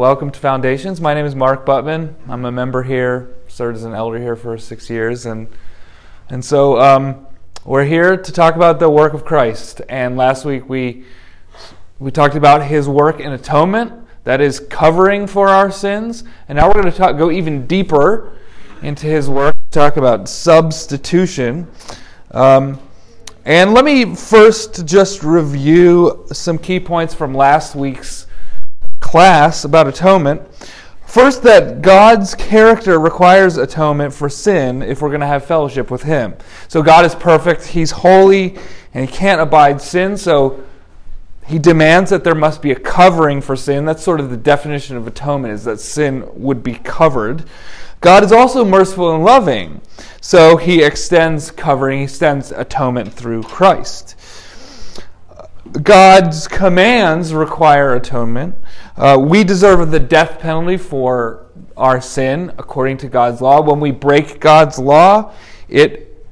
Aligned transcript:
welcome 0.00 0.30
to 0.30 0.40
Foundations. 0.40 0.98
My 0.98 1.12
name 1.12 1.26
is 1.26 1.34
Mark 1.34 1.66
Buttman. 1.66 2.14
I'm 2.26 2.46
a 2.46 2.50
member 2.50 2.82
here, 2.82 3.36
served 3.48 3.76
as 3.76 3.84
an 3.84 3.92
elder 3.92 4.18
here 4.18 4.34
for 4.34 4.56
six 4.56 4.88
years, 4.88 5.26
and 5.26 5.46
and 6.30 6.42
so 6.42 6.80
um, 6.80 7.26
we're 7.66 7.84
here 7.84 8.16
to 8.16 8.32
talk 8.32 8.56
about 8.56 8.80
the 8.80 8.88
work 8.88 9.12
of 9.12 9.26
Christ. 9.26 9.82
And 9.90 10.16
last 10.16 10.46
week 10.46 10.66
we 10.70 11.04
we 11.98 12.10
talked 12.10 12.34
about 12.34 12.64
His 12.64 12.88
work 12.88 13.20
in 13.20 13.30
atonement, 13.32 13.92
that 14.24 14.40
is 14.40 14.58
covering 14.58 15.26
for 15.26 15.48
our 15.48 15.70
sins, 15.70 16.24
and 16.48 16.56
now 16.56 16.66
we're 16.66 16.80
going 16.80 16.90
to 16.90 16.96
talk, 16.96 17.18
go 17.18 17.30
even 17.30 17.66
deeper 17.66 18.32
into 18.80 19.06
His 19.06 19.28
work. 19.28 19.54
Talk 19.70 19.98
about 19.98 20.30
substitution. 20.30 21.70
Um, 22.30 22.80
and 23.44 23.74
let 23.74 23.84
me 23.84 24.14
first 24.14 24.86
just 24.86 25.22
review 25.22 26.24
some 26.32 26.56
key 26.56 26.80
points 26.80 27.12
from 27.12 27.34
last 27.34 27.74
week's 27.74 28.28
class 29.10 29.64
about 29.64 29.88
atonement. 29.88 30.40
First, 31.04 31.42
that 31.42 31.82
God's 31.82 32.36
character 32.36 33.00
requires 33.00 33.56
atonement 33.56 34.14
for 34.14 34.28
sin 34.28 34.82
if 34.82 35.02
we're 35.02 35.08
going 35.08 35.20
to 35.20 35.26
have 35.26 35.44
fellowship 35.44 35.90
with 35.90 36.04
Him. 36.04 36.36
So, 36.68 36.80
God 36.80 37.04
is 37.04 37.16
perfect, 37.16 37.66
He's 37.66 37.90
holy, 37.90 38.56
and 38.94 39.10
He 39.10 39.12
can't 39.12 39.40
abide 39.40 39.80
sin, 39.80 40.16
so 40.16 40.62
He 41.44 41.58
demands 41.58 42.10
that 42.10 42.22
there 42.22 42.36
must 42.36 42.62
be 42.62 42.70
a 42.70 42.78
covering 42.78 43.40
for 43.40 43.56
sin. 43.56 43.84
That's 43.84 44.04
sort 44.04 44.20
of 44.20 44.30
the 44.30 44.36
definition 44.36 44.96
of 44.96 45.08
atonement, 45.08 45.54
is 45.54 45.64
that 45.64 45.80
sin 45.80 46.28
would 46.32 46.62
be 46.62 46.74
covered. 46.74 47.42
God 48.00 48.22
is 48.22 48.30
also 48.30 48.64
merciful 48.64 49.12
and 49.12 49.24
loving, 49.24 49.80
so 50.20 50.56
He 50.56 50.84
extends 50.84 51.50
covering, 51.50 51.98
He 51.98 52.04
extends 52.04 52.52
atonement 52.52 53.12
through 53.12 53.42
Christ. 53.42 54.14
God's 55.72 56.48
commands 56.48 57.32
require 57.32 57.94
atonement. 57.94 58.56
Uh, 58.96 59.18
we 59.20 59.44
deserve 59.44 59.90
the 59.90 60.00
death 60.00 60.40
penalty 60.40 60.76
for 60.76 61.46
our 61.76 62.00
sin 62.00 62.52
according 62.58 62.98
to 62.98 63.08
God's 63.08 63.40
law. 63.40 63.60
When 63.60 63.78
we 63.78 63.92
break 63.92 64.40
God's 64.40 64.78
law, 64.78 65.32
it 65.68 66.26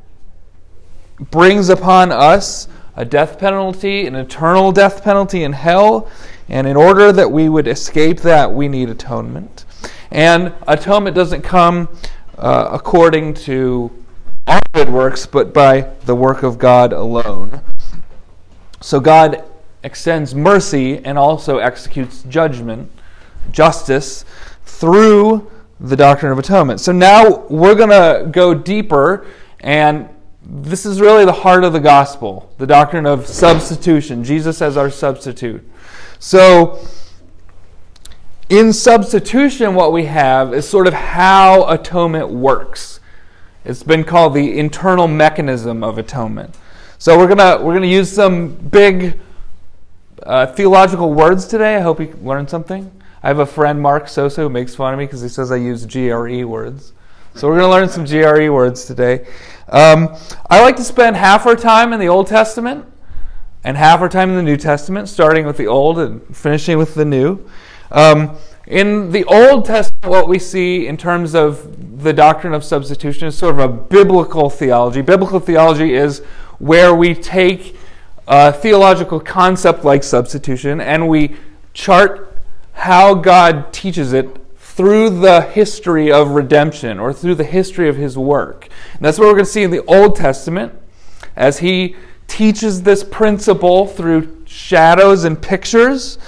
brings 1.30 1.69
upon 1.69 2.11
us 2.11 2.69
a 2.97 3.05
death 3.05 3.39
penalty, 3.39 4.06
an 4.06 4.17
eternal 4.17 4.72
death 4.72 5.05
penalty 5.05 5.45
in 5.45 5.52
hell. 5.52 6.11
And 6.48 6.67
in 6.67 6.77
order 6.77 7.12
that 7.12 7.30
we 7.30 7.48
would 7.48 7.69
escape 7.69 8.20
that, 8.20 8.52
we 8.52 8.67
need 8.67 8.91
atonement. 8.91 9.64
And 10.11 10.52
atonement 10.67 11.14
doesn't 11.14 11.42
come 11.42 11.89
uh, 12.36 12.70
according 12.73 13.34
to 13.34 13.92
our 14.48 14.61
good 14.73 14.89
works, 14.89 15.27
but 15.27 15.55
by 15.55 15.83
the 16.06 16.17
work 16.17 16.42
of 16.42 16.58
God 16.58 16.92
alone. 16.92 17.61
So 18.81 19.01
God 19.01 19.45
extends 19.83 20.34
mercy 20.34 21.05
and 21.05 21.19
also 21.19 21.59
executes 21.59 22.23
judgment, 22.25 22.91
justice, 23.51 24.25
through 24.65 25.51
the 25.81 25.97
doctrine 25.97 26.33
of 26.33 26.39
atonement. 26.39 26.81
So 26.81 26.93
now 26.93 27.47
we're 27.48 27.75
going 27.75 27.91
to 27.91 28.29
go 28.31 28.55
deeper, 28.55 29.27
and 29.61 30.09
this 30.43 30.87
is 30.87 31.01
really 31.01 31.25
the 31.25 31.33
heart 31.33 31.65
of 31.65 31.73
the 31.73 31.81
gospel 31.81 32.53
the 32.59 32.67
doctrine 32.67 33.07
of 33.07 33.27
substitution, 33.27 34.25
Jesus 34.25 34.61
as 34.61 34.77
our 34.77 34.91
substitute. 34.91 35.67
So, 36.19 36.85
in 38.48 38.73
substitution, 38.73 39.75
what 39.75 39.92
we 39.92 40.07
have 40.07 40.53
is 40.55 40.69
sort 40.69 40.87
of 40.87 40.95
how 40.95 41.69
atonement 41.69 42.31
works. 42.31 42.98
It's 43.65 43.83
been 43.83 44.05
called 44.05 44.35
the 44.35 44.59
internal 44.59 45.07
mechanism 45.07 45.85
of 45.85 45.98
atonement. 45.98 46.57
So 47.01 47.17
we're 47.17 47.29
gonna 47.29 47.65
we're 47.65 47.75
gonna 47.75 47.87
use 47.87 48.11
some 48.11 48.49
big 48.49 49.21
uh, 50.25 50.47
theological 50.47 51.15
words 51.15 51.47
today. 51.47 51.77
I 51.77 51.81
hope 51.81 52.01
you 52.01 52.13
learned 52.21 52.51
something. 52.51 52.91
I 53.23 53.29
have 53.29 53.39
a 53.39 53.47
friend, 53.47 53.81
Mark 53.81 54.09
Sosa, 54.09 54.41
who 54.41 54.49
makes 54.49 54.75
fun 54.75 54.95
of 54.95 54.99
me 54.99 55.07
because 55.07 55.23
he 55.23 55.29
says 55.29 55.53
I 55.53 55.57
use 55.57 55.87
GRE 55.87 56.45
words. 56.45 56.93
So 57.37 57.47
we're 57.47 57.61
to 57.61 57.69
learn 57.69 57.89
some 57.89 58.05
GRE 58.05 58.53
words 58.53 58.85
today. 58.85 59.29
Um, 59.69 60.17
I 60.51 60.61
like 60.61 60.75
to 60.75 60.83
spend 60.83 61.15
half 61.15 61.47
our 61.47 61.55
time 61.55 61.92
in 61.92 62.01
the 62.01 62.08
Old 62.08 62.27
Testament 62.27 62.85
and 63.63 63.77
half 63.77 64.01
our 64.01 64.08
time 64.08 64.31
in 64.31 64.35
the 64.35 64.42
New 64.42 64.57
Testament, 64.57 65.08
starting 65.08 65.47
with 65.47 65.57
the 65.57 65.69
Old 65.69 66.01
and 66.01 66.37
finishing 66.37 66.79
with 66.79 66.97
the 66.97 67.05
New. 67.05 67.48
Um, 67.92 68.37
in 68.67 69.13
the 69.13 69.23
Old 69.27 69.67
Testament, 69.67 70.05
what 70.07 70.29
we 70.29 70.41
see 70.41 70.89
in 70.89 70.97
terms 70.97 71.37
of 71.37 72.03
the 72.03 72.13
doctrine 72.13 72.55
of 72.55 72.64
substitution 72.64 73.29
is 73.29 73.39
sort 73.39 73.55
of 73.55 73.61
a 73.61 73.69
biblical 73.69 74.51
theology. 74.51 75.01
Biblical 75.01 75.39
theology 75.39 75.95
is 75.95 76.23
where 76.58 76.95
we 76.95 77.14
take 77.14 77.77
a 78.27 78.52
theological 78.52 79.20
concept 79.20 79.85
like 79.85 80.02
substitution 80.02 80.80
and 80.80 81.08
we 81.08 81.36
chart 81.73 82.39
how 82.73 83.14
God 83.14 83.73
teaches 83.73 84.13
it 84.13 84.36
through 84.57 85.11
the 85.11 85.41
history 85.41 86.13
of 86.13 86.30
redemption 86.30 87.01
or 87.01 87.13
through 87.13 87.35
the 87.35 87.45
history 87.45 87.89
of 87.89 87.96
his 87.96 88.17
work. 88.17 88.69
And 88.92 89.05
that's 89.05 89.19
what 89.19 89.27
we're 89.27 89.33
going 89.33 89.45
to 89.45 89.51
see 89.51 89.64
in 89.64 89.73
the 89.73 89.85
Old 89.86 90.14
Testament 90.14 90.73
as 91.35 91.58
he 91.58 91.96
teaches 92.29 92.83
this 92.83 93.02
principle 93.02 93.86
through 93.86 94.45
shadows 94.46 95.25
and 95.25 95.40
pictures. 95.40 96.19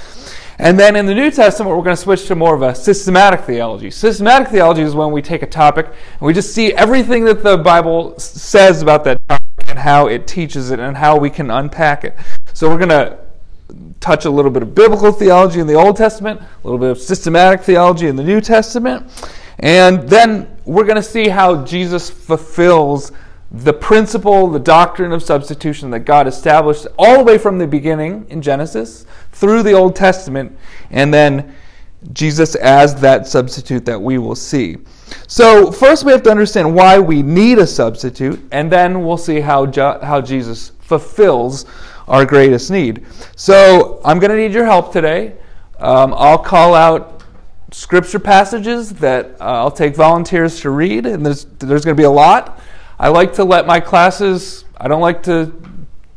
And 0.58 0.78
then 0.78 0.96
in 0.96 1.06
the 1.06 1.14
New 1.14 1.30
Testament, 1.30 1.76
we're 1.76 1.84
going 1.84 1.96
to 1.96 2.02
switch 2.02 2.26
to 2.26 2.34
more 2.34 2.54
of 2.54 2.62
a 2.62 2.74
systematic 2.74 3.42
theology. 3.42 3.90
Systematic 3.90 4.48
theology 4.48 4.82
is 4.82 4.94
when 4.94 5.12
we 5.12 5.22
take 5.22 5.42
a 5.42 5.46
topic 5.46 5.86
and 5.86 6.20
we 6.20 6.32
just 6.32 6.54
see 6.54 6.72
everything 6.72 7.24
that 7.26 7.42
the 7.42 7.56
Bible 7.56 8.18
says 8.18 8.82
about 8.82 9.04
that 9.04 9.20
topic 9.28 9.49
and 9.70 9.78
how 9.78 10.08
it 10.08 10.26
teaches 10.26 10.70
it 10.70 10.80
and 10.80 10.96
how 10.96 11.16
we 11.16 11.30
can 11.30 11.50
unpack 11.50 12.04
it. 12.04 12.16
So 12.52 12.68
we're 12.68 12.78
going 12.78 12.90
to 12.90 13.18
touch 14.00 14.24
a 14.24 14.30
little 14.30 14.50
bit 14.50 14.62
of 14.62 14.74
biblical 14.74 15.12
theology 15.12 15.60
in 15.60 15.66
the 15.66 15.74
Old 15.74 15.96
Testament, 15.96 16.40
a 16.40 16.66
little 16.66 16.78
bit 16.78 16.90
of 16.90 16.98
systematic 16.98 17.62
theology 17.62 18.08
in 18.08 18.16
the 18.16 18.24
New 18.24 18.40
Testament, 18.40 19.06
and 19.60 20.08
then 20.08 20.56
we're 20.64 20.84
going 20.84 20.96
to 20.96 21.02
see 21.02 21.28
how 21.28 21.64
Jesus 21.64 22.10
fulfills 22.10 23.12
the 23.52 23.72
principle, 23.72 24.48
the 24.48 24.58
doctrine 24.58 25.12
of 25.12 25.22
substitution 25.22 25.90
that 25.90 26.00
God 26.00 26.26
established 26.26 26.86
all 26.98 27.18
the 27.18 27.24
way 27.24 27.36
from 27.36 27.58
the 27.58 27.66
beginning 27.66 28.26
in 28.30 28.40
Genesis 28.40 29.06
through 29.32 29.62
the 29.62 29.72
Old 29.72 29.94
Testament, 29.96 30.56
and 30.90 31.12
then 31.12 31.54
Jesus 32.12 32.54
as 32.54 32.94
that 33.00 33.26
substitute 33.26 33.84
that 33.84 34.00
we 34.00 34.18
will 34.18 34.36
see. 34.36 34.78
So, 35.26 35.70
first 35.70 36.04
we 36.04 36.12
have 36.12 36.22
to 36.24 36.30
understand 36.30 36.74
why 36.74 36.98
we 36.98 37.22
need 37.22 37.58
a 37.58 37.66
substitute, 37.66 38.40
and 38.52 38.70
then 38.70 39.04
we'll 39.04 39.16
see 39.16 39.40
how, 39.40 39.70
how 40.02 40.20
Jesus 40.20 40.72
fulfills 40.80 41.66
our 42.08 42.24
greatest 42.24 42.70
need. 42.70 43.06
So, 43.36 44.00
I'm 44.04 44.18
going 44.18 44.30
to 44.30 44.36
need 44.36 44.52
your 44.52 44.64
help 44.64 44.92
today. 44.92 45.34
Um, 45.78 46.12
I'll 46.16 46.38
call 46.38 46.74
out 46.74 47.22
scripture 47.72 48.18
passages 48.18 48.90
that 48.94 49.40
uh, 49.40 49.44
I'll 49.44 49.70
take 49.70 49.94
volunteers 49.94 50.60
to 50.60 50.70
read, 50.70 51.06
and 51.06 51.24
there's, 51.24 51.44
there's 51.44 51.84
going 51.84 51.96
to 51.96 52.00
be 52.00 52.04
a 52.04 52.10
lot. 52.10 52.60
I 52.98 53.08
like 53.08 53.32
to 53.34 53.44
let 53.44 53.66
my 53.66 53.80
classes, 53.80 54.64
I 54.76 54.88
don't 54.88 55.00
like 55.00 55.22
to 55.24 55.52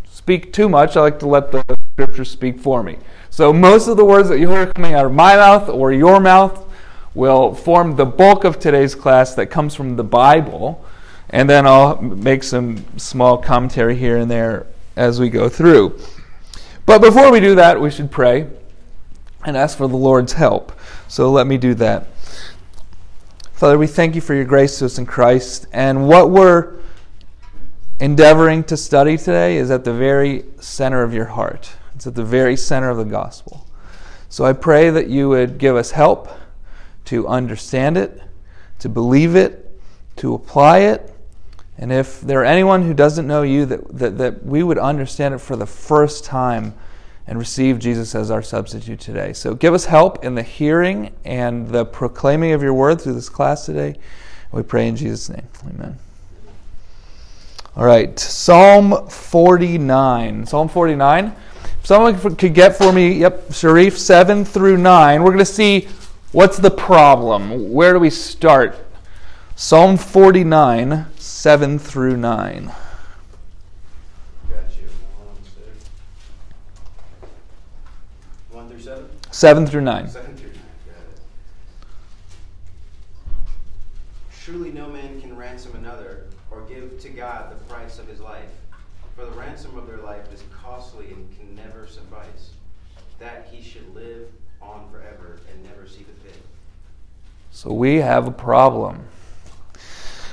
speak 0.10 0.54
too 0.54 0.68
much, 0.68 0.98
I 0.98 1.02
like 1.02 1.20
to 1.20 1.28
let 1.28 1.52
the 1.52 1.64
scriptures 1.94 2.30
speak 2.30 2.60
for 2.60 2.84
me. 2.84 2.98
So, 3.30 3.54
most 3.54 3.88
of 3.88 3.98
the 3.98 4.06
words 4.06 4.30
that 4.30 4.40
you 4.40 4.50
hear 4.50 4.68
coming 4.68 4.94
out 4.94 5.06
of 5.06 5.14
my 5.14 5.36
mouth 5.36 5.70
or 5.70 5.92
your 5.92 6.20
mouth 6.20 6.68
will 7.16 7.54
form 7.54 7.96
the 7.96 8.06
bulk 8.06 8.44
of 8.44 8.60
today's 8.60 8.96
class 8.96 9.36
that 9.36 9.48
comes 9.48 9.76
from 9.76 9.96
the 9.96 10.04
Bible, 10.04 10.84
and 11.30 11.50
then 11.50 11.68
I'll 11.68 12.02
make 12.02 12.44
some 12.44 12.86
small 12.98 13.38
commentary 13.38 13.96
here 13.96 14.18
and 14.18 14.30
there 14.30 14.68
as 14.96 15.20
we 15.20 15.30
go 15.30 15.50
through. 15.50 16.00
But 16.86 17.02
before 17.02 17.32
we 17.32 17.40
do 17.40 17.56
that, 17.56 17.80
we 17.80 17.92
should 17.92 18.12
pray 18.12 18.48
and 19.46 19.58
ask 19.58 19.78
for 19.78 19.88
the 19.88 19.98
Lord's 19.98 20.34
help. 20.34 20.72
So 21.08 21.32
let 21.32 21.48
me 21.48 21.58
do 21.58 21.74
that. 21.76 22.08
Father, 23.54 23.78
we 23.78 23.88
thank 23.88 24.16
you 24.16 24.22
for 24.22 24.34
your 24.34 24.46
grace 24.46 24.80
to 24.80 24.86
us 24.86 24.98
in 24.98 25.06
Christ. 25.06 25.68
And 25.72 26.08
what 26.08 26.30
we're 26.30 26.80
endeavoring 28.00 28.64
to 28.66 28.76
study 28.76 29.18
today 29.18 29.58
is 29.58 29.72
at 29.72 29.86
the 29.86 29.94
very 29.94 30.46
center 30.60 31.04
of 31.04 31.14
your 31.14 31.26
heart, 31.26 31.72
it's 31.96 32.08
at 32.08 32.16
the 32.16 32.26
very 32.26 32.58
center 32.58 32.90
of 32.90 32.98
the 32.98 33.06
gospel. 33.06 33.66
So 34.30 34.46
I 34.46 34.54
pray 34.54 34.90
that 34.90 35.08
you 35.08 35.30
would 35.30 35.58
give 35.60 35.76
us 35.76 35.92
help 35.92 36.28
to 37.06 37.28
understand 37.28 37.98
it, 37.98 38.22
to 38.80 38.90
believe 38.90 39.36
it, 39.36 39.80
to 40.18 40.34
apply 40.34 40.80
it. 40.80 41.14
And 41.78 41.92
if 41.92 42.22
there 42.22 42.42
are 42.42 42.46
anyone 42.46 42.84
who 42.84 42.94
doesn't 42.94 43.26
know 43.28 43.42
you, 43.42 43.66
that, 43.66 43.98
that, 43.98 44.18
that 44.18 44.46
we 44.46 44.64
would 44.64 44.78
understand 44.78 45.34
it 45.34 45.40
for 45.40 45.56
the 45.56 45.66
first 45.66 46.24
time 46.24 46.74
and 47.26 47.40
receive 47.40 47.80
Jesus 47.80 48.16
as 48.16 48.30
our 48.30 48.42
substitute 48.42 49.00
today. 49.00 49.34
So 49.34 49.56
give 49.56 49.74
us 49.74 49.86
help 49.86 50.24
in 50.24 50.36
the 50.36 50.44
hearing 50.44 51.14
and 51.24 51.68
the 51.70 51.86
proclaiming 51.86 52.52
of 52.52 52.62
your 52.62 52.74
word 52.74 53.02
through 53.02 53.14
this 53.14 53.30
class 53.30 53.66
today. 53.66 53.96
We 54.52 54.62
pray 54.62 54.88
in 54.88 54.96
Jesus' 54.96 55.30
name. 55.30 55.48
Amen. 55.68 55.98
All 57.76 57.86
right, 57.86 58.20
Psalm 58.20 59.08
49. 59.08 60.46
Psalm 60.46 60.70
49. 60.70 61.36
If 61.80 61.88
someone 61.88 62.36
could 62.36 62.54
get 62.54 62.78
for 62.78 62.94
me, 62.94 63.14
yep, 63.14 63.52
Sharif, 63.52 63.98
7 63.98 64.46
through 64.46 64.78
9. 64.78 65.24
We're 65.24 65.32
going 65.32 65.40
to 65.40 65.46
see 65.46 65.88
What's 66.34 66.58
the 66.58 66.72
problem? 66.72 67.72
Where 67.72 67.94
do 67.94 68.00
we 68.00 68.10
start? 68.10 68.76
Psalm 69.56 69.98
49, 69.98 71.06
7 71.16 71.78
through 71.78 72.18
9. 72.18 72.72
One 78.50 78.68
through 78.68 78.80
seven? 78.80 79.10
Seven 79.30 79.68
through 79.68 79.82
nine. 79.82 80.08
Seven 80.08 80.36
through 80.36 80.50
nine. 80.50 80.60
Truly, 84.44 84.72
no 84.72 84.90
man 84.90 85.03
So 97.64 97.72
we 97.72 98.00
have 98.00 98.28
a 98.28 98.32
problem. 98.32 99.06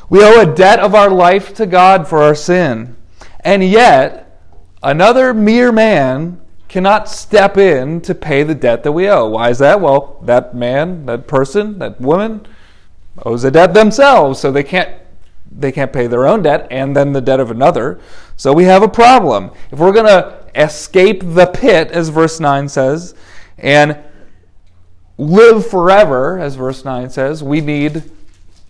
We 0.08 0.24
owe 0.24 0.40
a 0.40 0.52
debt 0.52 0.80
of 0.80 0.96
our 0.96 1.08
life 1.08 1.54
to 1.54 1.64
God 1.64 2.08
for 2.08 2.20
our 2.20 2.34
sin. 2.34 2.96
And 3.44 3.62
yet, 3.62 4.42
another 4.82 5.32
mere 5.32 5.70
man 5.70 6.40
cannot 6.68 7.08
step 7.08 7.56
in 7.56 8.00
to 8.00 8.16
pay 8.16 8.42
the 8.42 8.56
debt 8.56 8.82
that 8.82 8.90
we 8.90 9.08
owe. 9.08 9.28
Why 9.28 9.50
is 9.50 9.60
that? 9.60 9.80
Well, 9.80 10.20
that 10.24 10.56
man, 10.56 11.06
that 11.06 11.28
person, 11.28 11.78
that 11.78 12.00
woman 12.00 12.48
owes 13.24 13.44
a 13.44 13.52
debt 13.52 13.74
themselves, 13.74 14.40
so 14.40 14.50
they 14.50 14.64
can't 14.64 14.90
they 15.52 15.70
can't 15.70 15.92
pay 15.92 16.08
their 16.08 16.26
own 16.26 16.42
debt 16.42 16.66
and 16.68 16.96
then 16.96 17.12
the 17.12 17.20
debt 17.20 17.38
of 17.38 17.52
another. 17.52 18.00
So 18.36 18.52
we 18.52 18.64
have 18.64 18.82
a 18.82 18.88
problem. 18.88 19.52
If 19.70 19.78
we're 19.78 19.92
going 19.92 20.06
to 20.06 20.46
escape 20.56 21.22
the 21.22 21.46
pit 21.46 21.92
as 21.92 22.08
verse 22.08 22.40
9 22.40 22.68
says 22.68 23.14
and 23.56 23.96
live 25.20 25.66
forever 25.66 26.38
as 26.38 26.54
verse 26.54 26.84
9 26.84 27.10
says, 27.10 27.42
we 27.42 27.60
need 27.60 28.10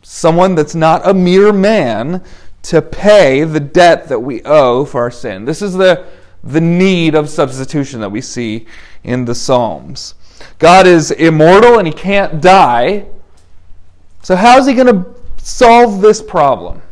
someone 0.03 0.55
that's 0.55 0.75
not 0.75 1.07
a 1.07 1.15
mere 1.15 1.53
man 1.53 2.23
to 2.63 2.83
pay 2.83 3.45
the 3.45 3.61
debt 3.61 4.09
that 4.09 4.21
we 4.21 4.43
owe 4.43 4.85
for 4.85 5.03
our 5.03 5.11
sin. 5.11 5.45
This 5.45 5.63
is 5.63 5.75
the 5.75 6.07
the 6.43 6.61
need 6.61 7.15
of 7.15 7.29
substitution 7.29 8.01
that 8.01 8.11
we 8.11 8.21
see 8.21 8.67
in 9.05 9.25
the 9.25 9.35
Psalms. 9.35 10.15
God 10.59 10.87
is 10.87 11.11
immortal 11.11 11.79
and 11.79 11.87
he 11.87 11.93
can't 11.93 12.41
die. 12.41 13.07
So, 14.23 14.37
how 14.37 14.59
is 14.59 14.67
he 14.67 14.75
going 14.75 14.87
to 14.87 15.15
solve 15.37 16.01
this 16.01 16.23
problem? 16.23 16.83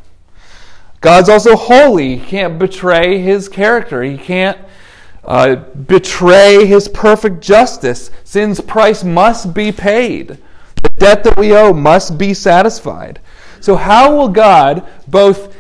God's 1.00 1.28
also 1.28 1.56
holy. 1.56 2.16
He 2.16 2.26
can't 2.26 2.58
betray 2.58 3.18
his 3.20 3.48
character. 3.48 4.02
He 4.02 4.18
can't 4.18 4.58
uh, 5.28 5.56
betray 5.56 6.66
his 6.66 6.88
perfect 6.88 7.40
justice. 7.40 8.10
Sin's 8.24 8.60
price 8.60 9.04
must 9.04 9.54
be 9.54 9.70
paid. 9.70 10.38
The 10.82 10.88
debt 10.96 11.22
that 11.24 11.36
we 11.36 11.54
owe 11.54 11.72
must 11.72 12.18
be 12.18 12.34
satisfied. 12.34 13.20
So, 13.60 13.76
how 13.76 14.16
will 14.16 14.28
God 14.28 14.88
both 15.06 15.54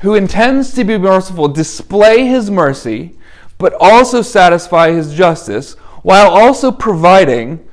who 0.00 0.14
intends 0.14 0.72
to 0.74 0.84
be 0.84 0.98
merciful 0.98 1.48
display 1.48 2.26
his 2.26 2.50
mercy, 2.50 3.16
but 3.58 3.74
also 3.80 4.22
satisfy 4.22 4.90
his 4.90 5.14
justice, 5.14 5.74
while 6.02 6.30
also 6.30 6.70
providing 6.70 7.66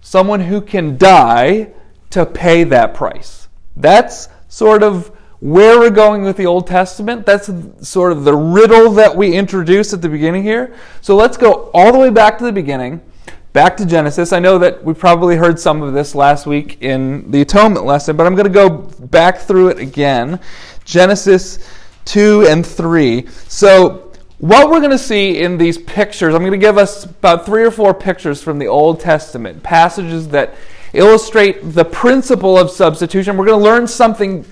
someone 0.00 0.40
who 0.40 0.60
can 0.60 0.96
die 0.96 1.68
to 2.10 2.24
pay 2.24 2.64
that 2.64 2.94
price. 2.94 3.48
That's 3.76 4.28
sort 4.48 4.82
of 4.82 5.15
where 5.46 5.78
we're 5.78 5.90
going 5.90 6.22
with 6.22 6.36
the 6.36 6.44
Old 6.44 6.66
Testament. 6.66 7.24
That's 7.24 7.48
sort 7.80 8.10
of 8.10 8.24
the 8.24 8.34
riddle 8.34 8.90
that 8.94 9.14
we 9.14 9.36
introduced 9.36 9.92
at 9.92 10.02
the 10.02 10.08
beginning 10.08 10.42
here. 10.42 10.74
So 11.02 11.14
let's 11.14 11.36
go 11.36 11.70
all 11.72 11.92
the 11.92 12.00
way 12.00 12.10
back 12.10 12.36
to 12.38 12.44
the 12.44 12.52
beginning, 12.52 13.00
back 13.52 13.76
to 13.76 13.86
Genesis. 13.86 14.32
I 14.32 14.40
know 14.40 14.58
that 14.58 14.82
we 14.82 14.92
probably 14.92 15.36
heard 15.36 15.60
some 15.60 15.82
of 15.82 15.94
this 15.94 16.16
last 16.16 16.46
week 16.46 16.82
in 16.82 17.30
the 17.30 17.42
atonement 17.42 17.86
lesson, 17.86 18.16
but 18.16 18.26
I'm 18.26 18.34
going 18.34 18.48
to 18.48 18.52
go 18.52 18.70
back 19.06 19.38
through 19.38 19.68
it 19.68 19.78
again. 19.78 20.40
Genesis 20.84 21.60
2 22.06 22.46
and 22.48 22.66
3. 22.66 23.28
So, 23.46 24.02
what 24.38 24.68
we're 24.68 24.80
going 24.80 24.90
to 24.90 24.98
see 24.98 25.38
in 25.38 25.58
these 25.58 25.78
pictures, 25.78 26.34
I'm 26.34 26.40
going 26.40 26.50
to 26.52 26.58
give 26.58 26.76
us 26.76 27.04
about 27.04 27.46
three 27.46 27.62
or 27.62 27.70
four 27.70 27.94
pictures 27.94 28.42
from 28.42 28.58
the 28.58 28.66
Old 28.66 28.98
Testament, 28.98 29.62
passages 29.62 30.28
that 30.30 30.56
illustrate 30.92 31.60
the 31.62 31.84
principle 31.84 32.58
of 32.58 32.70
substitution. 32.70 33.36
We're 33.36 33.46
going 33.46 33.60
to 33.60 33.64
learn 33.64 33.86
something 33.86 34.44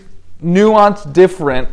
nuanced, 0.44 1.12
different 1.12 1.68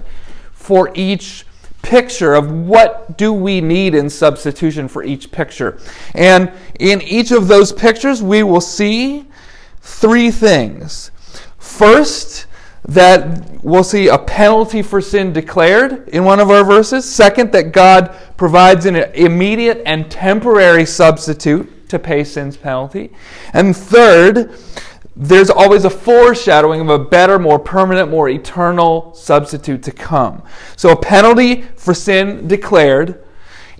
for 0.53 0.91
each 0.95 1.45
picture 1.81 2.33
of 2.33 2.51
what 2.51 3.18
do 3.18 3.33
we 3.33 3.59
need 3.59 3.95
in 3.95 4.09
substitution 4.09 4.88
for 4.88 5.03
each 5.03 5.31
picture. 5.31 5.79
And 6.13 6.51
in 6.79 7.01
each 7.01 7.31
of 7.31 7.47
those 7.47 7.73
pictures, 7.73 8.21
we 8.21 8.44
will 8.44 8.62
see 8.62 9.25
three 9.81 10.31
things. 10.31 11.12
First, 11.57 12.47
that 12.88 13.63
we'll 13.63 13.83
see 13.83 14.07
a 14.07 14.18
penalty 14.18 14.81
for 14.81 15.01
sin 15.01 15.33
declared 15.33 16.09
in 16.09 16.24
one 16.24 16.39
of 16.39 16.50
our 16.50 16.63
verses. 16.63 17.09
Second, 17.09 17.51
that 17.51 17.71
God 17.71 18.15
provides 18.38 18.85
an 18.85 18.95
immediate 18.95 19.81
and 19.85 20.09
temporary 20.09 20.85
substitute 20.85 21.89
to 21.89 22.00
pay 22.00 22.24
sin's 22.24 22.57
penalty. 22.57 23.12
And 23.53 23.75
third, 23.75 24.57
there's 25.21 25.51
always 25.51 25.85
a 25.85 25.89
foreshadowing 25.89 26.81
of 26.81 26.89
a 26.89 26.97
better, 26.97 27.38
more 27.38 27.59
permanent, 27.59 28.09
more 28.09 28.27
eternal 28.27 29.13
substitute 29.13 29.83
to 29.83 29.91
come. 29.91 30.41
So 30.75 30.89
a 30.89 31.00
penalty 31.00 31.62
for 31.75 31.94
sin 31.94 32.47
declared, 32.47 33.23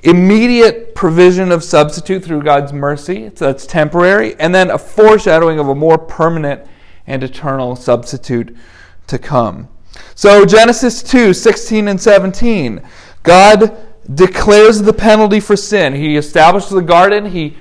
immediate 0.04 0.94
provision 0.94 1.52
of 1.52 1.64
substitute 1.64 2.24
through 2.24 2.44
God's 2.44 2.72
mercy, 2.72 3.32
so 3.34 3.48
that's 3.48 3.66
temporary, 3.66 4.40
and 4.40 4.54
then 4.54 4.70
a 4.70 4.78
foreshadowing 4.78 5.58
of 5.58 5.68
a 5.68 5.74
more 5.74 5.98
permanent 5.98 6.62
and 7.08 7.24
eternal 7.24 7.76
substitute 7.76 8.56
to 9.08 9.18
come. 9.18 9.68
So, 10.14 10.46
Genesis 10.46 11.02
2 11.02 11.34
16 11.34 11.88
and 11.88 12.00
17. 12.00 12.84
God 13.24 13.76
declares 14.14 14.84
the 14.84 14.94
penalty 14.94 15.40
for 15.40 15.56
sin. 15.56 15.96
He 15.96 16.18
establishes 16.18 16.70
the 16.70 16.82
garden, 16.82 17.26
He 17.26 17.58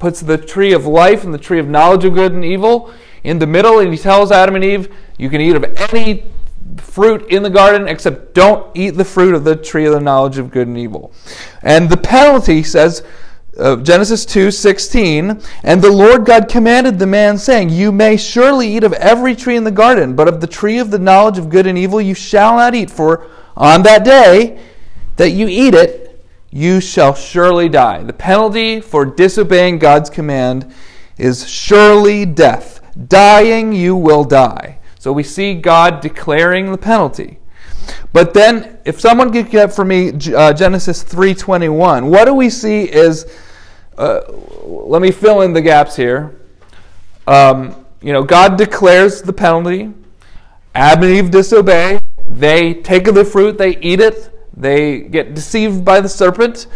puts 0.00 0.20
the 0.20 0.36
tree 0.36 0.72
of 0.72 0.84
life 0.84 1.22
and 1.22 1.32
the 1.32 1.38
tree 1.38 1.60
of 1.60 1.68
knowledge 1.68 2.04
of 2.04 2.14
good 2.14 2.32
and 2.32 2.44
evil 2.44 2.92
in 3.24 3.38
the 3.38 3.46
middle, 3.46 3.78
and 3.80 3.92
He 3.92 3.98
tells 3.98 4.32
Adam 4.32 4.54
and 4.54 4.64
Eve, 4.64 4.94
You 5.18 5.28
can 5.30 5.40
eat 5.40 5.56
of 5.56 5.64
any 5.92 6.24
fruit 6.76 7.28
in 7.28 7.42
the 7.42 7.50
garden 7.50 7.88
except 7.88 8.34
don't 8.34 8.70
eat 8.76 8.90
the 8.90 9.04
fruit 9.04 9.34
of 9.34 9.44
the 9.44 9.56
tree 9.56 9.86
of 9.86 9.92
the 9.92 10.00
knowledge 10.00 10.38
of 10.38 10.50
good 10.50 10.68
and 10.68 10.78
evil. 10.78 11.12
And 11.62 11.90
the 11.90 11.96
penalty 11.96 12.62
says, 12.62 13.02
uh, 13.58 13.76
Genesis 13.76 14.24
2 14.24 14.50
16. 14.50 15.40
And 15.64 15.82
the 15.82 15.90
Lord 15.90 16.24
God 16.24 16.48
commanded 16.48 16.98
the 16.98 17.06
man, 17.06 17.38
saying, 17.38 17.70
You 17.70 17.92
may 17.92 18.16
surely 18.16 18.76
eat 18.76 18.84
of 18.84 18.92
every 18.94 19.34
tree 19.34 19.56
in 19.56 19.64
the 19.64 19.70
garden, 19.70 20.14
but 20.14 20.28
of 20.28 20.40
the 20.40 20.46
tree 20.46 20.78
of 20.78 20.90
the 20.90 20.98
knowledge 20.98 21.38
of 21.38 21.50
good 21.50 21.66
and 21.66 21.76
evil 21.76 22.00
you 22.00 22.14
shall 22.14 22.56
not 22.56 22.74
eat, 22.74 22.90
for 22.90 23.26
on 23.56 23.82
that 23.82 24.04
day 24.04 24.60
that 25.16 25.30
you 25.30 25.48
eat 25.48 25.74
it, 25.74 26.24
you 26.50 26.80
shall 26.80 27.14
surely 27.14 27.68
die. 27.68 28.02
The 28.02 28.12
penalty 28.12 28.80
for 28.80 29.04
disobeying 29.04 29.78
God's 29.78 30.10
command 30.10 30.72
is 31.18 31.48
surely 31.48 32.24
death. 32.24 32.79
Dying, 33.08 33.72
you 33.72 33.96
will 33.96 34.24
die. 34.24 34.78
So 34.98 35.12
we 35.12 35.22
see 35.22 35.54
God 35.54 36.00
declaring 36.00 36.70
the 36.70 36.78
penalty. 36.78 37.38
But 38.12 38.34
then, 38.34 38.78
if 38.84 39.00
someone 39.00 39.32
could 39.32 39.50
get 39.50 39.72
for 39.72 39.84
me 39.84 40.10
uh, 40.34 40.52
Genesis 40.52 41.02
3:21, 41.02 42.08
what 42.08 42.26
do 42.26 42.34
we 42.34 42.50
see 42.50 42.82
is, 42.82 43.26
uh, 43.96 44.20
let 44.64 45.00
me 45.00 45.10
fill 45.10 45.40
in 45.42 45.52
the 45.52 45.62
gaps 45.62 45.96
here. 45.96 46.36
Um, 47.26 47.86
you 48.02 48.12
know, 48.12 48.22
God 48.22 48.56
declares 48.56 49.22
the 49.22 49.32
penalty. 49.32 49.92
Adam 50.74 51.04
and 51.04 51.12
Eve 51.12 51.30
disobey. 51.30 51.98
They 52.28 52.74
take 52.74 53.08
of 53.08 53.14
the 53.14 53.24
fruit. 53.24 53.58
They 53.58 53.76
eat 53.78 54.00
it. 54.00 54.30
They 54.56 55.00
get 55.00 55.34
deceived 55.34 55.84
by 55.84 56.00
the 56.00 56.08
serpent. 56.08 56.66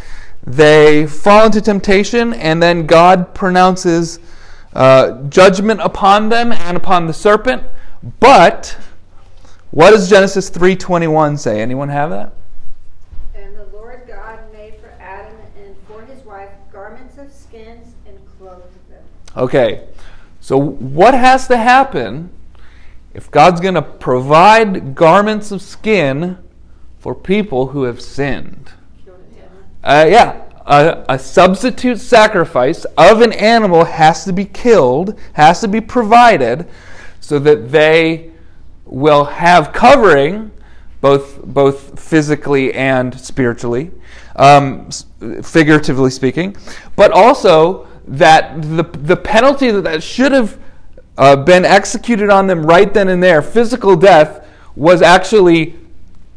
They 0.46 1.06
fall 1.06 1.46
into 1.46 1.60
temptation, 1.60 2.34
and 2.34 2.62
then 2.62 2.86
God 2.86 3.34
pronounces 3.34 4.18
uh, 4.74 5.22
judgment 5.28 5.80
upon 5.80 6.28
them 6.28 6.52
and 6.52 6.76
upon 6.76 7.06
the 7.06 7.12
serpent. 7.12 7.62
But 8.20 8.76
what 9.70 9.90
does 9.90 10.10
Genesis 10.10 10.50
3:21 10.50 11.38
say? 11.38 11.60
Anyone 11.60 11.88
have 11.88 12.10
that? 12.10 12.32
And 13.34 13.56
the 13.56 13.66
Lord 13.72 14.02
God 14.06 14.38
made 14.52 14.74
for 14.76 14.92
Adam 15.00 15.36
and 15.62 15.74
for 15.88 16.02
his 16.02 16.24
wife 16.24 16.50
garments 16.72 17.18
of 17.18 17.32
skins 17.32 17.94
and 18.06 18.18
clothed 18.38 18.62
them. 18.90 19.02
Okay. 19.36 19.86
So 20.40 20.58
what 20.58 21.14
has 21.14 21.48
to 21.48 21.56
happen 21.56 22.30
if 23.14 23.30
God's 23.30 23.60
going 23.60 23.74
to 23.74 23.82
provide 23.82 24.94
garments 24.94 25.50
of 25.50 25.62
skin 25.62 26.36
for 26.98 27.14
people 27.14 27.68
who 27.68 27.84
have 27.84 28.00
sinned? 28.02 28.72
Uh, 29.82 30.06
yeah, 30.08 30.43
a, 30.66 31.04
a, 31.08 31.18
substitute 31.18 31.98
sacrifice 31.98 32.84
of 32.96 33.20
an 33.20 33.32
animal 33.32 33.84
has 33.84 34.24
to 34.24 34.32
be 34.32 34.46
killed, 34.46 35.18
has 35.34 35.60
to 35.60 35.68
be 35.68 35.80
provided, 35.80 36.66
so 37.20 37.38
that 37.38 37.70
they 37.70 38.30
will 38.86 39.24
have 39.24 39.72
covering, 39.72 40.50
both, 41.00 41.42
both 41.44 42.00
physically 42.00 42.72
and 42.72 43.18
spiritually, 43.20 43.90
um, 44.36 44.88
figuratively 45.42 46.10
speaking, 46.10 46.56
but 46.96 47.12
also 47.12 47.86
that 48.06 48.60
the, 48.62 48.82
the 48.82 49.16
penalty 49.16 49.70
that, 49.70 49.82
that 49.82 50.02
should 50.02 50.32
have 50.32 50.58
uh, 51.16 51.36
been 51.36 51.64
executed 51.64 52.30
on 52.30 52.46
them 52.46 52.64
right 52.64 52.92
then 52.92 53.08
and 53.08 53.22
there, 53.22 53.42
physical 53.42 53.96
death, 53.96 54.46
was 54.76 55.02
actually 55.02 55.74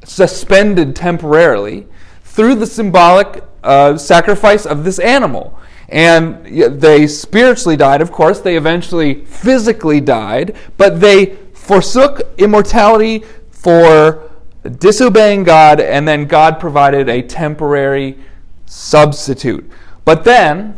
suspended 0.04 0.96
temporarily 0.96 1.88
through 2.24 2.56
the 2.56 2.66
symbolic 2.66 3.44
uh, 3.68 3.98
sacrifice 3.98 4.66
of 4.66 4.84
this 4.84 4.98
animal. 5.00 5.60
And 5.90 6.46
they 6.82 7.08
spiritually 7.08 7.78
died, 7.78 8.02
of 8.02 8.12
course. 8.12 8.40
They 8.40 8.58
eventually 8.58 9.26
physically 9.26 10.02
died, 10.02 10.56
but 10.78 11.00
they 11.00 11.38
forsook 11.54 12.22
immortality 12.38 13.24
for 13.52 14.32
disobeying 14.80 15.44
God, 15.44 15.80
and 15.80 16.08
then 16.08 16.26
God 16.26 16.60
provided 16.60 17.10
a 17.10 17.22
temporary 17.22 18.18
substitute. 18.66 19.70
But 20.04 20.24
then 20.24 20.78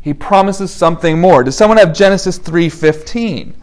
he 0.00 0.14
promises 0.14 0.70
something 0.70 1.20
more. 1.20 1.44
Does 1.44 1.56
someone 1.56 1.78
have 1.78 1.94
Genesis 1.94 2.38
3:15? 2.38 3.54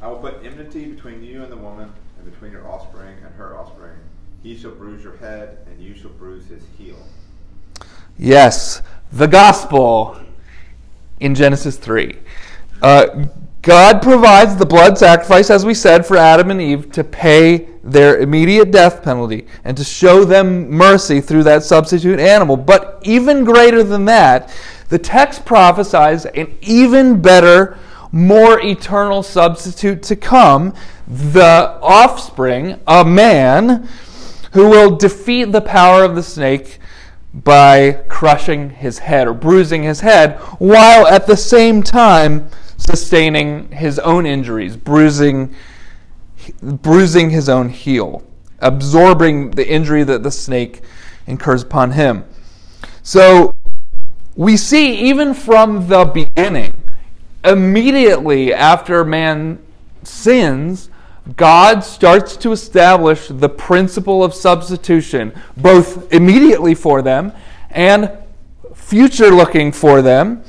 I 0.00 0.08
will 0.08 0.16
put 0.16 0.44
enmity 0.44 0.86
between 0.86 1.22
you 1.22 1.42
and 1.42 1.50
the 1.50 1.56
woman, 1.56 1.92
and 2.18 2.30
between 2.30 2.52
your 2.52 2.66
offspring 2.68 3.16
and 3.24 3.34
her 3.34 3.56
offspring. 3.56 3.96
He 4.42 4.56
shall 4.56 4.70
bruise 4.70 5.02
your 5.02 5.16
head, 5.16 5.58
and 5.66 5.80
you 5.80 5.94
shall 5.94 6.10
bruise 6.10 6.46
his 6.46 6.62
heel. 6.78 6.96
Yes, 8.18 8.82
the 9.12 9.26
gospel 9.26 10.18
in 11.20 11.34
Genesis 11.34 11.76
3. 11.76 12.16
Uh, 12.80 13.26
God 13.60 14.00
provides 14.00 14.56
the 14.56 14.64
blood 14.64 14.96
sacrifice, 14.96 15.50
as 15.50 15.66
we 15.66 15.74
said, 15.74 16.06
for 16.06 16.16
Adam 16.16 16.50
and 16.50 16.62
Eve 16.62 16.92
to 16.92 17.04
pay 17.04 17.68
their 17.82 18.18
immediate 18.18 18.70
death 18.70 19.02
penalty 19.02 19.46
and 19.64 19.76
to 19.76 19.84
show 19.84 20.24
them 20.24 20.70
mercy 20.70 21.20
through 21.20 21.42
that 21.44 21.62
substitute 21.62 22.20
animal. 22.20 22.56
But 22.56 23.00
even 23.02 23.44
greater 23.44 23.82
than 23.82 24.04
that, 24.06 24.54
the 24.88 24.98
text 24.98 25.44
prophesies 25.44 26.26
an 26.26 26.56
even 26.62 27.20
better, 27.20 27.76
more 28.12 28.60
eternal 28.60 29.22
substitute 29.22 30.02
to 30.04 30.16
come 30.16 30.72
the 31.08 31.78
offspring, 31.82 32.80
a 32.86 33.04
man, 33.04 33.88
who 34.52 34.68
will 34.68 34.96
defeat 34.96 35.52
the 35.52 35.60
power 35.60 36.02
of 36.04 36.14
the 36.14 36.22
snake 36.22 36.78
by 37.44 37.92
crushing 38.08 38.70
his 38.70 38.98
head 38.98 39.28
or 39.28 39.34
bruising 39.34 39.82
his 39.82 40.00
head, 40.00 40.38
while 40.58 41.06
at 41.06 41.26
the 41.26 41.36
same 41.36 41.82
time 41.82 42.48
sustaining 42.78 43.70
his 43.72 43.98
own 43.98 44.26
injuries, 44.26 44.76
bruising, 44.76 45.54
bruising 46.62 47.30
his 47.30 47.48
own 47.48 47.68
heel, 47.68 48.22
absorbing 48.60 49.50
the 49.50 49.68
injury 49.68 50.02
that 50.04 50.22
the 50.22 50.30
snake 50.30 50.80
incurs 51.26 51.62
upon 51.62 51.92
him. 51.92 52.24
So 53.02 53.54
we 54.34 54.56
see, 54.56 54.94
even 55.08 55.34
from 55.34 55.88
the 55.88 56.04
beginning, 56.04 56.74
immediately 57.44 58.52
after 58.52 59.04
man 59.04 59.58
sins, 60.02 60.90
God 61.34 61.80
starts 61.80 62.36
to 62.36 62.52
establish 62.52 63.26
the 63.28 63.48
principle 63.48 64.22
of 64.22 64.32
substitution, 64.32 65.32
both 65.56 66.12
immediately 66.12 66.74
for 66.74 67.02
them 67.02 67.32
and 67.70 68.12
future 68.74 69.30
looking 69.30 69.72
for 69.72 70.02
them. 70.02 70.44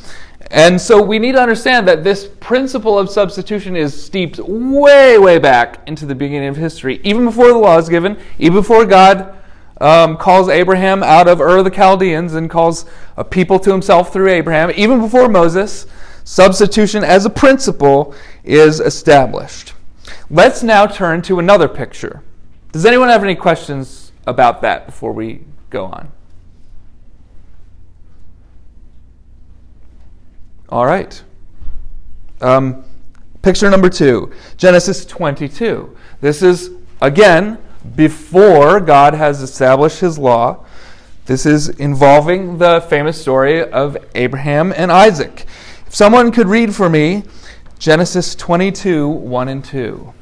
And 0.52 0.80
so 0.80 1.02
we 1.02 1.20
need 1.20 1.34
to 1.34 1.42
understand 1.42 1.88
that 1.88 2.04
this 2.04 2.30
principle 2.40 2.98
of 2.98 3.10
substitution 3.10 3.76
is 3.76 4.06
steeped 4.06 4.40
way, 4.40 5.18
way 5.18 5.40
back 5.40 5.82
into 5.88 6.06
the 6.06 6.16
beginning 6.16 6.48
of 6.48 6.56
history, 6.56 7.02
even 7.04 7.26
before 7.26 7.48
the 7.48 7.58
law 7.58 7.78
is 7.78 7.90
given, 7.90 8.18
even 8.38 8.54
before 8.54 8.86
God 8.86 9.36
um, 9.82 10.16
calls 10.16 10.48
Abraham 10.48 11.04
out 11.04 11.28
of 11.28 11.42
Ur 11.42 11.58
of 11.58 11.66
the 11.66 11.72
Chaldeans 11.72 12.36
and 12.36 12.50
calls 12.50 12.86
a 13.18 13.24
people 13.24 13.60
to 13.60 13.72
himself 13.72 14.14
through 14.14 14.30
Abraham, 14.30 14.72
even 14.76 15.02
before 15.02 15.28
Moses, 15.28 15.86
substitution 16.24 17.04
as 17.04 17.26
a 17.26 17.30
principle 17.30 18.16
is 18.44 18.80
established. 18.80 19.74
Let's 20.30 20.64
now 20.64 20.86
turn 20.86 21.22
to 21.24 21.40
another 21.40 21.68
picture. 21.68 22.24
Does 22.72 22.86
anyone 22.86 23.10
have 23.10 23.24
any 23.24 23.36
questions 23.36 24.12
about 24.26 24.62
that 24.62 24.86
before 24.86 25.12
we 25.12 25.42
go 25.70 25.86
on? 25.86 26.12
All 30.70 30.86
right. 30.86 31.22
Um, 32.42 32.84
picture 33.42 33.70
number 33.70 33.90
two 33.90 34.34
Genesis 34.58 35.06
22. 35.06 35.96
This 36.20 36.42
is, 36.42 36.72
again, 37.02 37.58
before 37.96 38.80
God 38.80 39.14
has 39.14 39.42
established 39.42 40.00
his 40.00 40.18
law. 40.18 40.66
This 41.26 41.46
is 41.46 41.70
involving 41.70 42.58
the 42.58 42.82
famous 42.90 43.20
story 43.20 43.64
of 43.64 43.98
Abraham 44.16 44.74
and 44.76 44.92
Isaac. 44.92 45.46
If 45.86 45.96
someone 45.96 46.32
could 46.32 46.48
read 46.48 46.76
for 46.76 46.90
me 46.90 47.24
Genesis 47.80 48.34
22 48.34 49.08
1 49.08 49.48
and 49.48 49.64
2. 49.64 50.14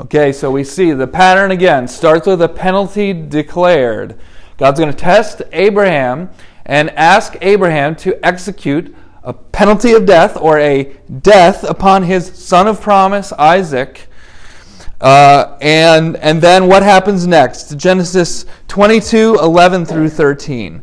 Okay, 0.00 0.32
so 0.32 0.50
we 0.50 0.64
see 0.64 0.92
the 0.92 1.06
pattern 1.06 1.50
again 1.50 1.86
starts 1.86 2.26
with 2.26 2.40
a 2.40 2.48
penalty 2.48 3.12
declared. 3.12 4.18
God's 4.56 4.80
going 4.80 4.90
to 4.90 4.96
test 4.96 5.42
Abraham 5.52 6.30
and 6.64 6.88
ask 6.92 7.36
Abraham 7.42 7.94
to 7.96 8.18
execute 8.24 8.96
a 9.22 9.34
penalty 9.34 9.92
of 9.92 10.06
death 10.06 10.38
or 10.38 10.58
a 10.58 10.96
death 11.20 11.64
upon 11.64 12.04
his 12.04 12.32
son 12.32 12.66
of 12.66 12.80
promise, 12.80 13.30
Isaac. 13.34 14.08
Uh, 15.02 15.58
and, 15.60 16.16
and 16.16 16.40
then 16.40 16.66
what 16.66 16.82
happens 16.82 17.26
next? 17.26 17.76
Genesis 17.76 18.46
22 18.68 19.36
11 19.38 19.84
through 19.84 20.08
13. 20.08 20.82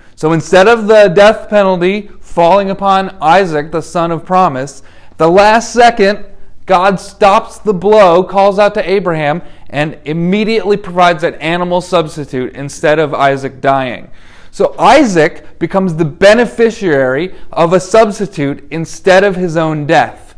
So 0.21 0.33
instead 0.33 0.67
of 0.67 0.85
the 0.85 1.07
death 1.07 1.49
penalty 1.49 2.11
falling 2.19 2.69
upon 2.69 3.17
Isaac, 3.19 3.71
the 3.71 3.81
son 3.81 4.11
of 4.11 4.23
promise, 4.23 4.83
the 5.17 5.27
last 5.27 5.73
second, 5.73 6.23
God 6.67 6.99
stops 6.99 7.57
the 7.57 7.73
blow, 7.73 8.23
calls 8.23 8.59
out 8.59 8.75
to 8.75 8.87
Abraham, 8.87 9.41
and 9.71 9.97
immediately 10.05 10.77
provides 10.77 11.23
an 11.23 11.33
animal 11.41 11.81
substitute 11.81 12.53
instead 12.53 12.99
of 12.99 13.15
Isaac 13.15 13.61
dying. 13.61 14.11
So 14.51 14.75
Isaac 14.77 15.57
becomes 15.57 15.95
the 15.95 16.05
beneficiary 16.05 17.33
of 17.51 17.73
a 17.73 17.79
substitute 17.79 18.67
instead 18.69 19.23
of 19.23 19.35
his 19.35 19.57
own 19.57 19.87
death. 19.87 20.35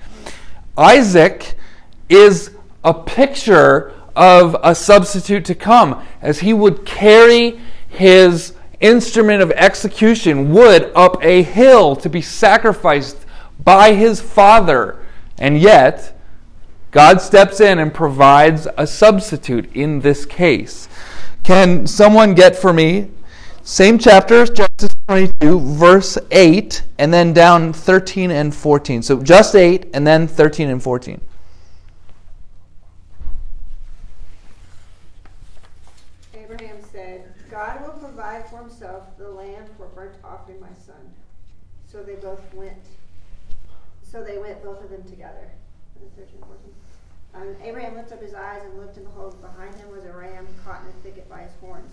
Isaac 0.78 1.56
is 2.08 2.52
a 2.86 2.94
picture 2.94 3.92
of 4.16 4.56
a 4.63 4.75
substitute 4.75 5.44
to 5.44 5.56
come 5.56 6.02
as 6.22 6.40
he 6.40 6.54
would 6.54 6.86
carry 6.86 7.60
his 7.90 8.54
instrument 8.84 9.42
of 9.42 9.50
execution 9.52 10.54
wood 10.54 10.92
up 10.94 11.24
a 11.24 11.42
hill 11.42 11.96
to 11.96 12.10
be 12.10 12.22
sacrificed 12.22 13.25
by 13.63 13.94
his 13.94 14.22
father. 14.22 15.00
And 15.38 15.58
yet, 15.58 16.16
God 16.92 17.22
steps 17.22 17.60
in 17.60 17.80
and 17.80 17.92
provides 17.94 18.68
a 18.78 18.86
substitute 18.86 19.75
in 19.75 20.02
this 20.02 20.25
case. 20.25 20.88
Can 21.42 21.88
someone 21.88 22.36
get 22.36 22.56
for 22.56 22.72
me 22.72 23.10
same 23.66 23.98
chapter, 23.98 24.46
Genesis 24.46 24.94
22, 25.08 25.58
verse 25.58 26.18
8, 26.32 26.84
and 26.98 27.13
then 27.13 27.32
down 27.32 27.72
13 27.72 28.30
and 28.30 28.54
14. 28.54 29.02
So 29.02 29.24
just 29.24 29.56
8, 29.56 29.90
and 29.94 30.06
then 30.06 30.28
13 30.28 30.70
and 30.70 30.84
14. 30.84 31.22
Abraham 36.34 36.75
said, 36.92 37.34
God 37.50 37.82
will 37.84 37.94
provide 37.94 38.50
for 38.50 38.58
himself 38.58 39.18
the 39.18 39.30
lamb 39.30 39.63
for 39.78 39.88
burnt 39.96 40.16
offering 40.25 40.60
my 40.60 40.68
son. 40.86 41.13
So 41.90 42.04
they 42.04 42.16
both 42.16 42.42
went. 42.54 42.84
So 44.02 44.25
they 44.25 44.40
went, 44.40 44.62
both 44.62 44.84
of 44.84 44.90
them 44.90 45.04
together. 45.04 45.50
13 46.18 46.28
14. 46.38 46.58
Um, 47.43 47.55
Abraham 47.62 47.95
lifted 47.95 48.15
up 48.15 48.21
his 48.21 48.33
eyes 48.33 48.62
and 48.63 48.77
looked, 48.79 48.95
and 48.95 49.05
behold, 49.05 49.41
behind 49.41 49.75
him 49.75 49.91
was 49.91 50.05
a 50.05 50.12
ram 50.12 50.47
caught 50.63 50.81
in 50.83 50.88
a 50.88 51.03
thicket 51.03 51.29
by 51.29 51.41
his 51.41 51.51
horns. 51.59 51.91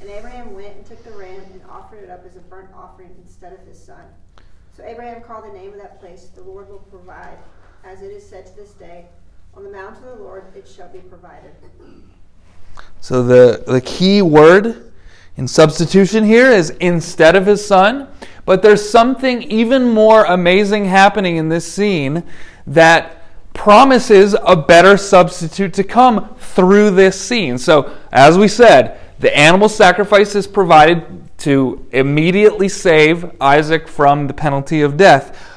And 0.00 0.10
Abraham 0.10 0.52
went 0.54 0.74
and 0.74 0.84
took 0.84 1.02
the 1.04 1.12
ram 1.12 1.40
and 1.52 1.62
offered 1.70 2.02
it 2.02 2.10
up 2.10 2.26
as 2.26 2.36
a 2.36 2.40
burnt 2.40 2.70
offering 2.74 3.14
instead 3.24 3.52
of 3.52 3.60
his 3.66 3.78
son. 3.78 4.02
So 4.76 4.84
Abraham 4.84 5.22
called 5.22 5.44
the 5.44 5.56
name 5.56 5.72
of 5.72 5.78
that 5.78 6.00
place, 6.00 6.28
The 6.34 6.42
Lord 6.42 6.68
will 6.68 6.78
provide. 6.78 7.38
As 7.84 8.02
it 8.02 8.10
is 8.10 8.28
said 8.28 8.46
to 8.46 8.56
this 8.56 8.72
day, 8.72 9.04
On 9.56 9.62
the 9.62 9.70
mount 9.70 9.96
of 9.98 10.04
the 10.04 10.16
Lord 10.16 10.44
it 10.56 10.66
shall 10.66 10.88
be 10.88 10.98
provided. 10.98 11.52
So 13.00 13.22
the, 13.22 13.62
the 13.66 13.80
key 13.80 14.22
word 14.22 14.92
in 15.36 15.46
substitution 15.46 16.24
here 16.24 16.50
is 16.50 16.70
instead 16.80 17.36
of 17.36 17.46
his 17.46 17.64
son. 17.64 18.08
But 18.44 18.62
there's 18.62 18.88
something 18.88 19.42
even 19.44 19.88
more 19.88 20.24
amazing 20.24 20.86
happening 20.86 21.36
in 21.36 21.48
this 21.48 21.72
scene 21.72 22.24
that 22.66 23.23
promises 23.54 24.36
a 24.44 24.54
better 24.54 24.96
substitute 24.98 25.72
to 25.74 25.84
come 25.84 26.34
through 26.36 26.90
this 26.90 27.18
scene. 27.18 27.56
So, 27.56 27.96
as 28.12 28.36
we 28.36 28.48
said, 28.48 29.00
the 29.20 29.34
animal 29.34 29.70
sacrifice 29.70 30.34
is 30.34 30.46
provided 30.46 31.06
to 31.38 31.86
immediately 31.92 32.68
save 32.68 33.40
Isaac 33.40 33.88
from 33.88 34.26
the 34.26 34.34
penalty 34.34 34.82
of 34.82 34.96
death. 34.96 35.50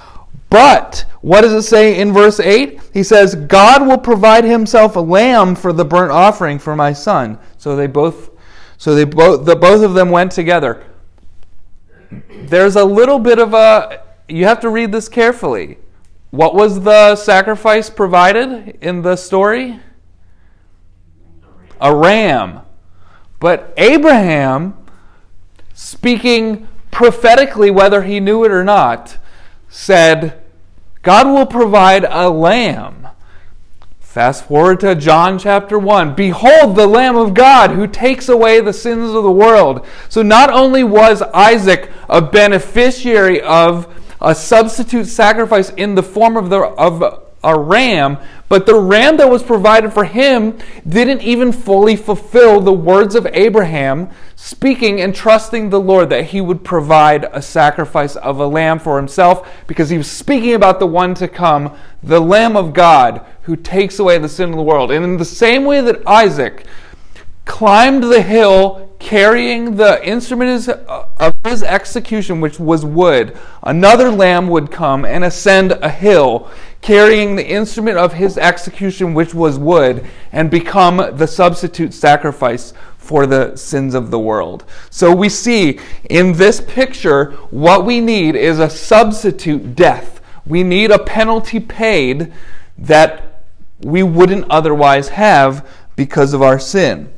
But 0.49 1.05
what 1.21 1.41
does 1.41 1.53
it 1.53 1.63
say 1.63 1.99
in 1.99 2.13
verse 2.13 2.39
8? 2.39 2.79
He 2.93 3.03
says, 3.03 3.35
God 3.35 3.85
will 3.85 3.97
provide 3.97 4.45
himself 4.45 4.95
a 4.95 5.01
lamb 5.01 5.55
for 5.55 5.73
the 5.73 5.83
burnt 5.83 6.11
offering 6.11 6.59
for 6.59 6.75
my 6.75 6.93
son. 6.93 7.37
So 7.57 7.75
they 7.75 7.87
both 7.87 8.31
so 8.77 8.93
they 8.93 9.03
both 9.03 9.45
the 9.45 9.55
both 9.55 9.83
of 9.83 9.93
them 9.93 10.09
went 10.09 10.31
together. 10.31 10.85
There's 12.29 12.75
a 12.75 12.85
little 12.85 13.19
bit 13.19 13.39
of 13.39 13.53
a 13.53 14.03
you 14.29 14.45
have 14.45 14.59
to 14.61 14.69
read 14.69 14.91
this 14.91 15.09
carefully. 15.09 15.79
What 16.29 16.55
was 16.55 16.81
the 16.81 17.15
sacrifice 17.15 17.89
provided 17.89 18.77
in 18.81 19.01
the 19.01 19.15
story? 19.15 19.79
A 21.79 21.95
ram. 21.95 22.61
But 23.39 23.73
Abraham, 23.77 24.75
speaking 25.73 26.67
prophetically, 26.91 27.71
whether 27.71 28.03
he 28.03 28.19
knew 28.19 28.43
it 28.43 28.51
or 28.51 28.63
not, 28.63 29.17
said, 29.69 30.41
God 31.03 31.27
will 31.27 31.45
provide 31.45 32.03
a 32.03 32.29
lamb. 32.29 33.07
Fast 33.99 34.45
forward 34.45 34.79
to 34.79 34.95
John 34.95 35.37
chapter 35.37 35.77
1. 35.77 36.15
Behold 36.15 36.75
the 36.75 36.87
Lamb 36.87 37.15
of 37.15 37.35
God 37.35 37.71
who 37.71 37.85
takes 37.85 38.27
away 38.27 38.59
the 38.59 38.73
sins 38.73 39.13
of 39.13 39.23
the 39.23 39.31
world. 39.31 39.85
So 40.09 40.23
not 40.23 40.49
only 40.49 40.83
was 40.83 41.21
Isaac 41.21 41.91
a 42.09 42.21
beneficiary 42.21 43.39
of 43.41 43.96
a 44.21 44.33
substitute 44.33 45.05
sacrifice 45.05 45.69
in 45.71 45.95
the 45.95 46.03
form 46.03 46.37
of, 46.37 46.49
the, 46.49 46.57
of 46.57 47.23
a 47.43 47.57
ram, 47.57 48.17
but 48.49 48.65
the 48.65 48.79
ram 48.79 49.17
that 49.17 49.29
was 49.29 49.43
provided 49.43 49.93
for 49.93 50.03
him 50.05 50.57
didn't 50.87 51.21
even 51.21 51.51
fully 51.51 51.95
fulfill 51.95 52.59
the 52.59 52.73
words 52.73 53.13
of 53.13 53.27
Abraham, 53.27 54.09
speaking 54.35 55.01
and 55.01 55.13
trusting 55.13 55.69
the 55.69 55.79
Lord 55.79 56.09
that 56.09 56.25
he 56.25 56.41
would 56.41 56.63
provide 56.63 57.25
a 57.31 57.41
sacrifice 57.41 58.15
of 58.15 58.39
a 58.39 58.47
lamb 58.47 58.79
for 58.79 58.97
himself, 58.97 59.47
because 59.67 59.89
he 59.89 59.97
was 59.97 60.09
speaking 60.09 60.53
about 60.53 60.79
the 60.79 60.87
one 60.87 61.13
to 61.15 61.27
come, 61.27 61.77
the 62.01 62.19
Lamb 62.19 62.57
of 62.57 62.73
God, 62.73 63.25
who 63.43 63.55
takes 63.55 63.99
away 63.99 64.17
the 64.17 64.29
sin 64.29 64.49
of 64.49 64.55
the 64.55 64.63
world. 64.63 64.91
And 64.91 65.05
in 65.05 65.17
the 65.17 65.25
same 65.25 65.63
way 65.63 65.81
that 65.81 66.05
Isaac 66.07 66.65
climbed 67.47 68.03
the 68.03 68.21
hill 68.21 68.87
carrying 68.99 69.75
the 69.75 70.05
instrument 70.05 70.67
uh, 70.67 71.05
of 71.19 71.33
his 71.45 71.63
execution, 71.63 72.41
which 72.41 72.59
was 72.59 72.83
wood, 72.83 73.37
another 73.63 74.11
lamb 74.11 74.47
would 74.47 74.71
come 74.71 75.05
and 75.05 75.23
ascend 75.23 75.71
a 75.71 75.89
hill 75.89 76.49
carrying 76.81 77.35
the 77.35 77.47
instrument 77.47 77.97
of 77.97 78.13
his 78.13 78.37
execution, 78.37 79.13
which 79.13 79.33
was 79.33 79.57
wood, 79.57 80.05
and 80.31 80.51
become 80.51 80.97
the 81.17 81.27
substitute 81.27 81.93
sacrifice 81.93 82.73
for 82.97 83.25
the 83.25 83.55
sins 83.55 83.93
of 83.93 84.11
the 84.11 84.19
world. 84.19 84.65
So 84.89 85.15
we 85.15 85.29
see 85.29 85.79
in 86.09 86.33
this 86.33 86.59
picture 86.59 87.31
what 87.49 87.85
we 87.85 88.01
need 88.01 88.35
is 88.35 88.59
a 88.59 88.69
substitute 88.69 89.75
death. 89.75 90.21
We 90.45 90.63
need 90.63 90.91
a 90.91 90.99
penalty 90.99 91.59
paid 91.59 92.33
that 92.77 93.43
we 93.81 94.03
wouldn't 94.03 94.45
otherwise 94.49 95.09
have 95.09 95.67
because 95.95 96.33
of 96.33 96.41
our 96.41 96.59
sin. 96.59 97.11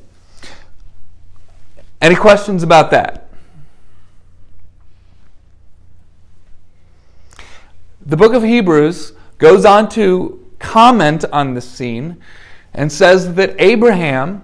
Any 2.02 2.16
questions 2.16 2.64
about 2.64 2.92
that? 2.92 3.30
The 8.06 8.18
book 8.18 8.34
of 8.34 8.44
Hebrews 8.44 9.14
goes 9.38 9.66
on 9.66 9.90
to 9.90 10.46
comment 10.60 11.26
on 11.32 11.54
this 11.54 11.70
scene 11.70 12.18
and 12.74 12.92
says 12.92 13.36
that 13.36 13.56
Abraham 13.60 14.44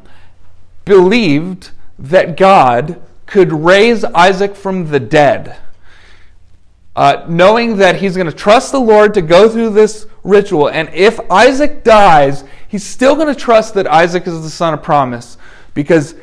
believed 0.84 1.72
that 1.98 2.38
God 2.38 3.02
could 3.26 3.52
raise 3.52 4.04
Isaac 4.04 4.56
from 4.56 4.90
the 4.90 5.00
dead. 5.00 5.58
Uh, 6.96 7.26
knowing 7.28 7.78
that 7.78 7.98
he's 7.98 8.16
going 8.16 8.30
to 8.30 8.36
trust 8.36 8.72
the 8.72 8.80
Lord 8.80 9.14
to 9.14 9.22
go 9.22 9.50
through 9.50 9.72
this 9.72 10.08
ritual, 10.24 10.70
and 10.70 10.88
if 10.94 11.20
Isaac 11.30 11.84
dies, 11.84 12.44
he's 12.68 12.86
still 12.86 13.16
going 13.16 13.34
to 13.34 13.40
trust 13.40 13.74
that 13.74 13.88
Isaac 13.88 14.28
is 14.28 14.42
the 14.44 14.50
son 14.50 14.74
of 14.74 14.82
promise 14.82 15.38
because 15.74 16.16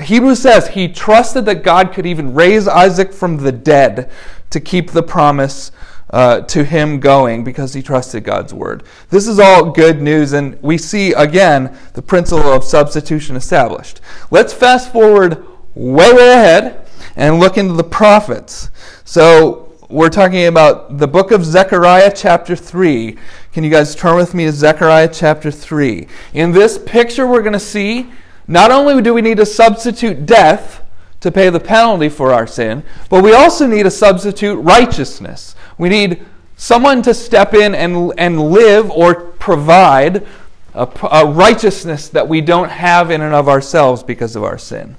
Hebrews 0.00 0.40
says 0.40 0.68
he 0.68 0.88
trusted 0.88 1.44
that 1.46 1.62
God 1.62 1.92
could 1.92 2.06
even 2.06 2.34
raise 2.34 2.68
Isaac 2.68 3.12
from 3.12 3.38
the 3.38 3.52
dead 3.52 4.10
to 4.50 4.60
keep 4.60 4.92
the 4.92 5.02
promise 5.02 5.72
uh, 6.10 6.40
to 6.42 6.64
him 6.64 7.00
going 7.00 7.44
because 7.44 7.74
he 7.74 7.82
trusted 7.82 8.24
God's 8.24 8.54
word. 8.54 8.84
This 9.10 9.26
is 9.26 9.38
all 9.38 9.70
good 9.70 10.00
news, 10.00 10.32
and 10.32 10.60
we 10.62 10.78
see 10.78 11.12
again 11.12 11.76
the 11.94 12.02
principle 12.02 12.52
of 12.52 12.64
substitution 12.64 13.36
established. 13.36 14.00
Let's 14.30 14.52
fast 14.52 14.92
forward 14.92 15.44
way, 15.74 16.12
way 16.12 16.32
ahead 16.32 16.86
and 17.16 17.40
look 17.40 17.58
into 17.58 17.74
the 17.74 17.84
prophets. 17.84 18.70
So 19.04 19.72
we're 19.90 20.10
talking 20.10 20.46
about 20.46 20.98
the 20.98 21.08
book 21.08 21.30
of 21.30 21.44
Zechariah, 21.44 22.12
chapter 22.14 22.54
3. 22.54 23.16
Can 23.52 23.64
you 23.64 23.70
guys 23.70 23.94
turn 23.94 24.16
with 24.16 24.34
me 24.34 24.44
to 24.44 24.52
Zechariah, 24.52 25.08
chapter 25.12 25.50
3? 25.50 26.06
In 26.34 26.52
this 26.52 26.78
picture, 26.78 27.26
we're 27.26 27.42
going 27.42 27.52
to 27.52 27.60
see 27.60 28.10
not 28.48 28.70
only 28.72 29.00
do 29.02 29.14
we 29.14 29.22
need 29.22 29.36
to 29.36 29.46
substitute 29.46 30.26
death 30.26 30.82
to 31.20 31.30
pay 31.30 31.50
the 31.50 31.60
penalty 31.60 32.08
for 32.08 32.32
our 32.32 32.46
sin, 32.46 32.82
but 33.08 33.22
we 33.22 33.32
also 33.32 33.66
need 33.66 33.86
a 33.86 33.90
substitute 33.90 34.56
righteousness. 34.56 35.54
We 35.76 35.88
need 35.88 36.24
someone 36.56 37.02
to 37.02 37.14
step 37.14 37.54
in 37.54 37.74
and, 37.74 38.12
and 38.18 38.50
live 38.50 38.90
or 38.90 39.14
provide 39.14 40.26
a, 40.74 40.88
a 41.12 41.26
righteousness 41.26 42.08
that 42.08 42.26
we 42.26 42.40
don't 42.40 42.70
have 42.70 43.10
in 43.10 43.20
and 43.20 43.34
of 43.34 43.48
ourselves 43.48 44.02
because 44.02 44.34
of 44.34 44.42
our 44.42 44.58
sin. 44.58 44.96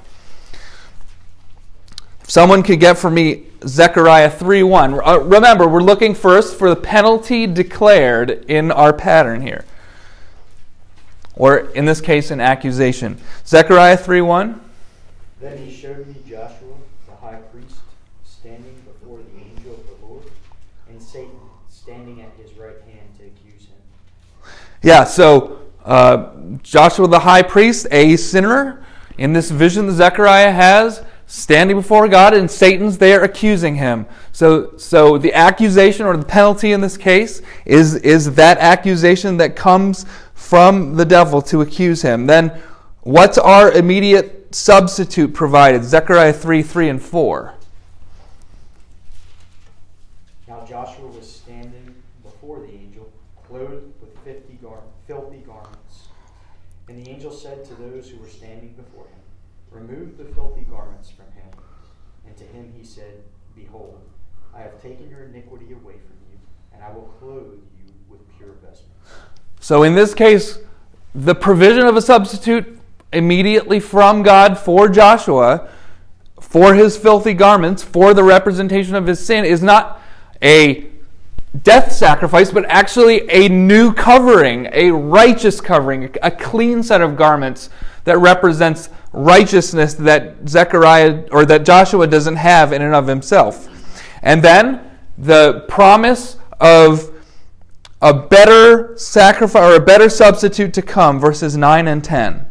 If 2.22 2.30
someone 2.30 2.64
could 2.64 2.80
get 2.80 2.98
for 2.98 3.10
me 3.10 3.46
Zechariah 3.66 4.32
3:1. 4.32 5.02
Uh, 5.06 5.20
remember, 5.20 5.68
we're 5.68 5.82
looking 5.82 6.16
first 6.16 6.58
for 6.58 6.70
the 6.70 6.76
penalty 6.76 7.46
declared 7.46 8.46
in 8.48 8.72
our 8.72 8.94
pattern 8.94 9.42
here. 9.42 9.66
Or 11.40 11.58
in 11.72 11.86
this 11.86 12.02
case, 12.02 12.30
an 12.30 12.42
accusation. 12.42 13.18
Zechariah 13.48 13.98
3:1. 13.98 14.60
Then 15.42 15.58
he 15.58 15.74
showed 15.74 16.06
me 16.06 16.16
Joshua, 16.28 16.76
the 17.08 17.16
high 17.16 17.40
priest, 17.52 17.78
standing 18.26 18.76
before 18.86 19.20
the 19.20 19.40
angel 19.40 19.72
of 19.72 19.88
the 19.88 20.06
Lord, 20.06 20.26
and 20.90 21.02
Satan 21.02 21.40
standing 21.70 22.22
at 22.22 22.32
his 22.38 22.56
right 22.58 22.76
hand 22.86 23.08
to 23.18 23.26
accuse 23.26 23.68
him. 23.68 24.52
Yeah, 24.84 25.06
so 25.06 25.62
uh, 25.86 26.32
Joshua 26.62 27.08
the 27.08 27.20
high 27.20 27.42
priest, 27.42 27.88
a 27.90 28.18
sinner, 28.18 28.84
in 29.18 29.32
this 29.32 29.50
vision 29.50 29.88
that 29.88 29.94
Zechariah 29.94 30.52
has, 30.52 31.04
standing 31.26 31.78
before 31.78 32.10
God, 32.10 32.34
and 32.34 32.52
Satan's 32.52 32.98
there 32.98 33.24
accusing 33.24 33.76
him. 33.76 34.08
So, 34.40 34.78
so 34.78 35.18
the 35.18 35.34
accusation 35.34 36.06
or 36.06 36.16
the 36.16 36.24
penalty 36.24 36.72
in 36.72 36.80
this 36.80 36.96
case 36.96 37.42
is, 37.66 37.96
is 37.96 38.36
that 38.36 38.58
accusation 38.60 39.36
that 39.36 39.58
comes 39.58 40.06
from 40.34 40.96
the 40.96 41.04
devil 41.04 41.42
to 41.42 41.60
accuse 41.60 42.02
him. 42.02 42.26
Then, 42.26 42.58
what's 43.02 43.38
our 43.38 43.70
immediate 43.70 44.56
substitute 44.56 45.34
provided? 45.34 45.84
Zechariah 45.84 46.32
3 46.32 46.64
3 46.64 46.88
and 46.88 47.02
4. 47.02 47.54
Now 50.48 50.66
Joshua 50.66 51.08
was 51.08 51.30
standing 51.30 51.94
before 52.24 52.62
the 52.62 52.72
angel, 52.74 53.12
clothed 53.46 53.92
with 54.00 54.62
gar- 54.62 54.84
filthy 55.06 55.40
garments. 55.40 56.08
And 56.88 57.06
the 57.06 57.10
angel 57.10 57.34
said 57.34 57.66
to 57.66 57.74
those 57.76 58.10
who 58.10 58.18
were 58.20 58.30
standing 58.30 58.74
before 58.78 59.04
him, 59.04 59.20
Remove 59.70 60.18
the 60.18 60.24
filthy 60.34 60.64
garments 60.64 61.10
from 61.10 61.26
him. 61.34 61.52
And 62.26 62.38
to 62.38 62.46
him 62.46 62.74
he 62.78 62.86
said, 62.86 63.24
Behold, 63.54 64.00
I 64.60 64.64
have 64.64 64.82
taken 64.82 65.10
your 65.10 65.24
iniquity 65.24 65.72
away 65.72 65.94
from 65.94 66.18
you, 66.30 66.38
and 66.74 66.84
I 66.84 66.92
will 66.92 67.14
clothe 67.18 67.60
you 67.78 67.94
with 68.10 68.20
pure 68.38 68.50
vestments. 68.62 68.92
So, 69.62 69.84
in 69.84 69.96
this 69.96 70.14
case, 70.14 70.60
the 71.16 71.34
provision 71.34 71.86
of 71.86 71.96
a 71.96 72.02
substitute 72.02 72.78
immediately 73.14 73.80
from 73.80 74.22
God 74.22 74.58
for 74.58 74.90
Joshua, 74.90 75.70
for 76.42 76.74
his 76.74 76.98
filthy 76.98 77.34
garments, 77.34 77.82
for 77.84 78.14
the 78.14 78.24
representation 78.24 78.96
of 78.96 79.08
his 79.08 79.26
sin, 79.26 79.46
is 79.46 79.64
not 79.64 80.02
a 80.44 80.88
death 81.64 81.94
sacrifice, 81.94 82.52
but 82.52 82.66
actually 82.66 83.30
a 83.30 83.48
new 83.48 83.94
covering, 83.94 84.68
a 84.74 84.92
righteous 84.92 85.62
covering, 85.62 86.14
a 86.22 86.32
clean 86.32 86.84
set 86.84 87.00
of 87.00 87.16
garments 87.16 87.70
that 88.04 88.18
represents 88.18 88.90
righteousness 89.14 89.94
that 89.94 90.36
Zechariah 90.50 91.24
or 91.32 91.46
that 91.46 91.64
Joshua 91.64 92.08
doesn't 92.08 92.36
have 92.36 92.74
in 92.74 92.82
and 92.82 92.94
of 92.94 93.08
himself. 93.08 93.70
And 94.22 94.44
then 94.44 94.82
the 95.18 95.66
promise 95.68 96.38
of 96.60 97.12
a 98.02 98.14
better 98.14 98.98
sacrifice 98.98 99.62
or 99.62 99.76
a 99.76 99.80
better 99.80 100.10
substitute 100.10 100.74
to 100.74 100.82
come, 100.82 101.20
verses 101.20 101.58
9 101.58 101.88
and 101.88 102.04
10. 102.04 102.46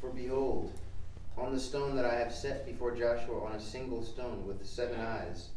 For 0.00 0.10
behold, 0.10 0.72
on 1.38 1.54
the 1.54 1.60
stone 1.60 1.96
that 1.96 2.04
I 2.04 2.14
have 2.14 2.34
set 2.34 2.66
before 2.66 2.94
Joshua 2.94 3.42
on 3.44 3.52
a 3.52 3.60
single 3.60 4.02
stone 4.02 4.46
with 4.46 4.64
seven 4.66 5.00
eyes, 5.00 5.48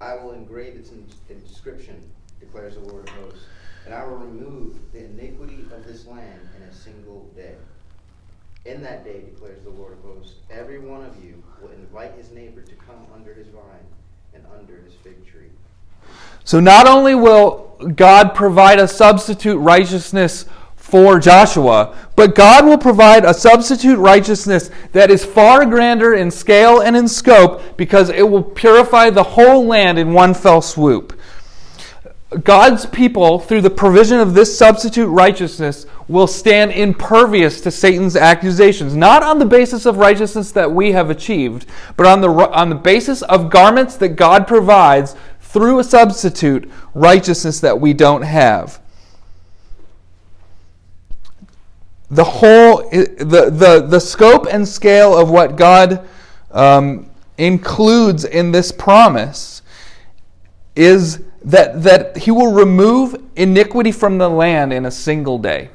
I 0.00 0.16
will 0.16 0.32
engrave 0.32 0.74
its 0.74 0.90
inscription, 1.30 2.02
declares 2.40 2.74
the 2.74 2.80
Lord 2.80 3.08
of 3.08 3.14
hosts, 3.14 3.46
and 3.84 3.94
I 3.94 4.04
will 4.04 4.16
remove 4.16 4.76
the 4.92 5.04
iniquity 5.04 5.64
of 5.72 5.86
this 5.86 6.06
land 6.06 6.40
in 6.56 6.62
a 6.62 6.74
single 6.74 7.30
day. 7.36 7.54
In 8.64 8.82
that 8.82 9.04
day, 9.04 9.20
declares 9.20 9.62
the 9.62 9.70
Lord 9.70 9.92
of 9.92 10.02
hosts, 10.02 10.34
every 10.50 10.78
one 10.78 11.04
of 11.04 11.22
you 11.22 11.42
will 11.60 11.70
invite 11.70 12.14
his 12.14 12.30
neighbor 12.30 12.62
to 12.62 12.74
come 12.76 13.06
under 13.14 13.34
his 13.34 13.46
vine 13.48 13.86
and 14.32 14.44
under 14.64 14.82
his 14.82 14.94
fig 14.94 15.26
tree. 15.26 15.48
So 16.44 16.60
not 16.60 16.86
only 16.86 17.14
will 17.14 17.76
God 17.94 18.34
provide 18.34 18.78
a 18.78 18.88
substitute 18.88 19.58
righteousness 19.58 20.46
for 20.76 21.18
Joshua, 21.18 21.96
but 22.16 22.34
God 22.34 22.64
will 22.64 22.78
provide 22.78 23.24
a 23.24 23.34
substitute 23.34 23.98
righteousness 23.98 24.70
that 24.92 25.10
is 25.10 25.24
far 25.24 25.66
grander 25.66 26.14
in 26.14 26.30
scale 26.30 26.80
and 26.80 26.96
in 26.96 27.08
scope 27.08 27.76
because 27.76 28.08
it 28.10 28.28
will 28.28 28.42
purify 28.42 29.10
the 29.10 29.22
whole 29.22 29.66
land 29.66 29.98
in 29.98 30.12
one 30.12 30.34
fell 30.34 30.62
swoop. 30.62 31.18
God's 32.42 32.86
people, 32.86 33.38
through 33.38 33.60
the 33.60 33.70
provision 33.70 34.18
of 34.18 34.34
this 34.34 34.56
substitute 34.56 35.08
righteousness, 35.08 35.86
will 36.08 36.26
stand 36.26 36.70
impervious 36.72 37.60
to 37.62 37.70
Satan's 37.70 38.16
accusations, 38.16 38.94
not 38.94 39.22
on 39.22 39.38
the 39.38 39.46
basis 39.46 39.86
of 39.86 39.96
righteousness 39.96 40.52
that 40.52 40.70
we 40.70 40.92
have 40.92 41.10
achieved, 41.10 41.66
but 41.96 42.06
on 42.06 42.20
the, 42.20 42.28
on 42.28 42.68
the 42.68 42.74
basis 42.74 43.22
of 43.22 43.50
garments 43.50 43.96
that 43.96 44.10
God 44.10 44.46
provides 44.46 45.16
through 45.40 45.78
a 45.78 45.84
substitute 45.84 46.70
righteousness 46.94 47.60
that 47.60 47.80
we 47.80 47.92
don't 47.94 48.22
have. 48.22 48.80
The 52.10 52.24
whole, 52.24 52.88
the, 52.90 53.50
the, 53.50 53.86
the 53.88 54.00
scope 54.00 54.46
and 54.50 54.68
scale 54.68 55.16
of 55.16 55.30
what 55.30 55.56
God 55.56 56.06
um, 56.50 57.08
includes 57.38 58.24
in 58.24 58.52
this 58.52 58.70
promise 58.70 59.62
is 60.76 61.22
that, 61.44 61.82
that 61.82 62.18
He 62.18 62.30
will 62.30 62.52
remove 62.52 63.16
iniquity 63.36 63.90
from 63.90 64.18
the 64.18 64.28
land 64.28 64.72
in 64.72 64.84
a 64.84 64.90
single 64.90 65.38
day. 65.38 65.70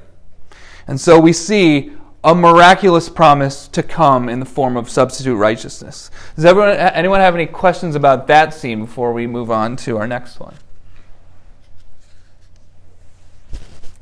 And 0.90 1.00
so 1.00 1.20
we 1.20 1.34
see 1.34 1.92
a 2.24 2.34
miraculous 2.34 3.10
promise 3.10 3.68
to 3.68 3.84
come 3.84 4.28
in 4.28 4.40
the 4.40 4.46
form 4.46 4.76
of 4.76 4.90
substitute 4.90 5.36
righteousness. 5.36 6.10
Does 6.36 6.46
everyone, 6.46 6.72
anyone 6.78 7.20
have 7.20 7.36
any 7.36 7.46
questions 7.46 7.94
about 7.94 8.26
that 8.26 8.56
scene 8.56 8.86
before 8.86 9.14
we 9.14 9.28
move 9.28 9.52
on 9.52 9.76
to 9.78 10.00
our 10.00 10.08
next 10.08 10.40
one? 10.40 10.56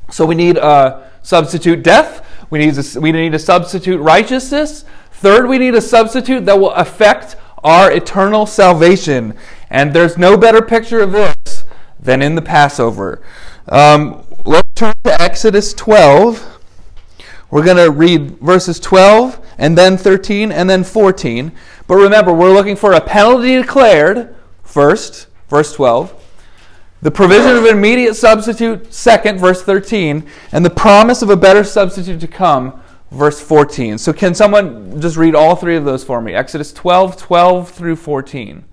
So 0.10 0.26
we 0.26 0.34
need 0.34 0.56
a 0.56 1.12
substitute 1.24 1.84
death. 1.84 2.26
We 2.50 2.60
need 2.60 2.78
a, 2.78 3.02
we 3.02 3.12
need 3.12 3.34
a 3.34 3.40
substitute 3.40 4.00
righteousness. 4.00 4.86
Third, 5.12 5.50
we 5.50 5.58
need 5.58 5.76
a 5.76 5.82
substitute 5.82 6.46
that 6.46 6.58
will 6.58 6.72
affect 6.72 7.36
our 7.66 7.92
eternal 7.92 8.46
salvation. 8.46 9.36
And 9.70 9.94
there's 9.94 10.18
no 10.18 10.38
better 10.38 10.62
picture 10.62 11.02
of 11.02 11.12
this 11.12 11.66
than 12.00 12.22
in 12.22 12.36
the 12.36 12.42
Passover. 12.42 13.22
Um, 13.68 14.26
let's 14.46 14.70
turn 14.74 14.94
to 15.04 15.22
Exodus 15.22 15.74
12. 15.74 16.54
We're 17.50 17.64
going 17.64 17.78
to 17.78 17.92
read 17.92 18.40
verses 18.40 18.80
12 18.80 19.46
and 19.58 19.78
then 19.78 19.98
13 19.98 20.52
and 20.52 20.70
then 20.70 20.84
14. 20.84 21.52
But 21.88 21.96
remember, 21.96 22.34
we're 22.34 22.54
looking 22.54 22.76
for 22.76 22.94
a 22.94 23.02
penalty 23.02 23.56
declared 23.56 24.36
first, 24.64 25.28
verse 25.50 25.74
12. 25.74 26.26
The 27.02 27.12
provision 27.12 27.56
of 27.56 27.64
an 27.64 27.78
immediate 27.78 28.16
substitute, 28.16 28.92
second, 28.92 29.40
verse 29.40 29.62
13. 29.62 30.28
And 30.52 30.66
the 30.66 30.70
promise 30.70 31.22
of 31.22 31.30
a 31.30 31.38
better 31.38 31.64
substitute 31.64 32.20
to 32.22 32.28
come, 32.28 32.82
verse 33.12 33.40
14. 33.40 33.98
So, 33.98 34.14
can 34.14 34.34
someone 34.34 35.00
just 35.00 35.16
read 35.16 35.36
all 35.36 35.56
three 35.56 35.76
of 35.76 35.86
those 35.86 36.04
for 36.04 36.22
me? 36.22 36.34
Exodus 36.34 36.74
12, 36.74 37.18
12 37.18 37.70
through 37.70 37.96
14. 37.98 38.66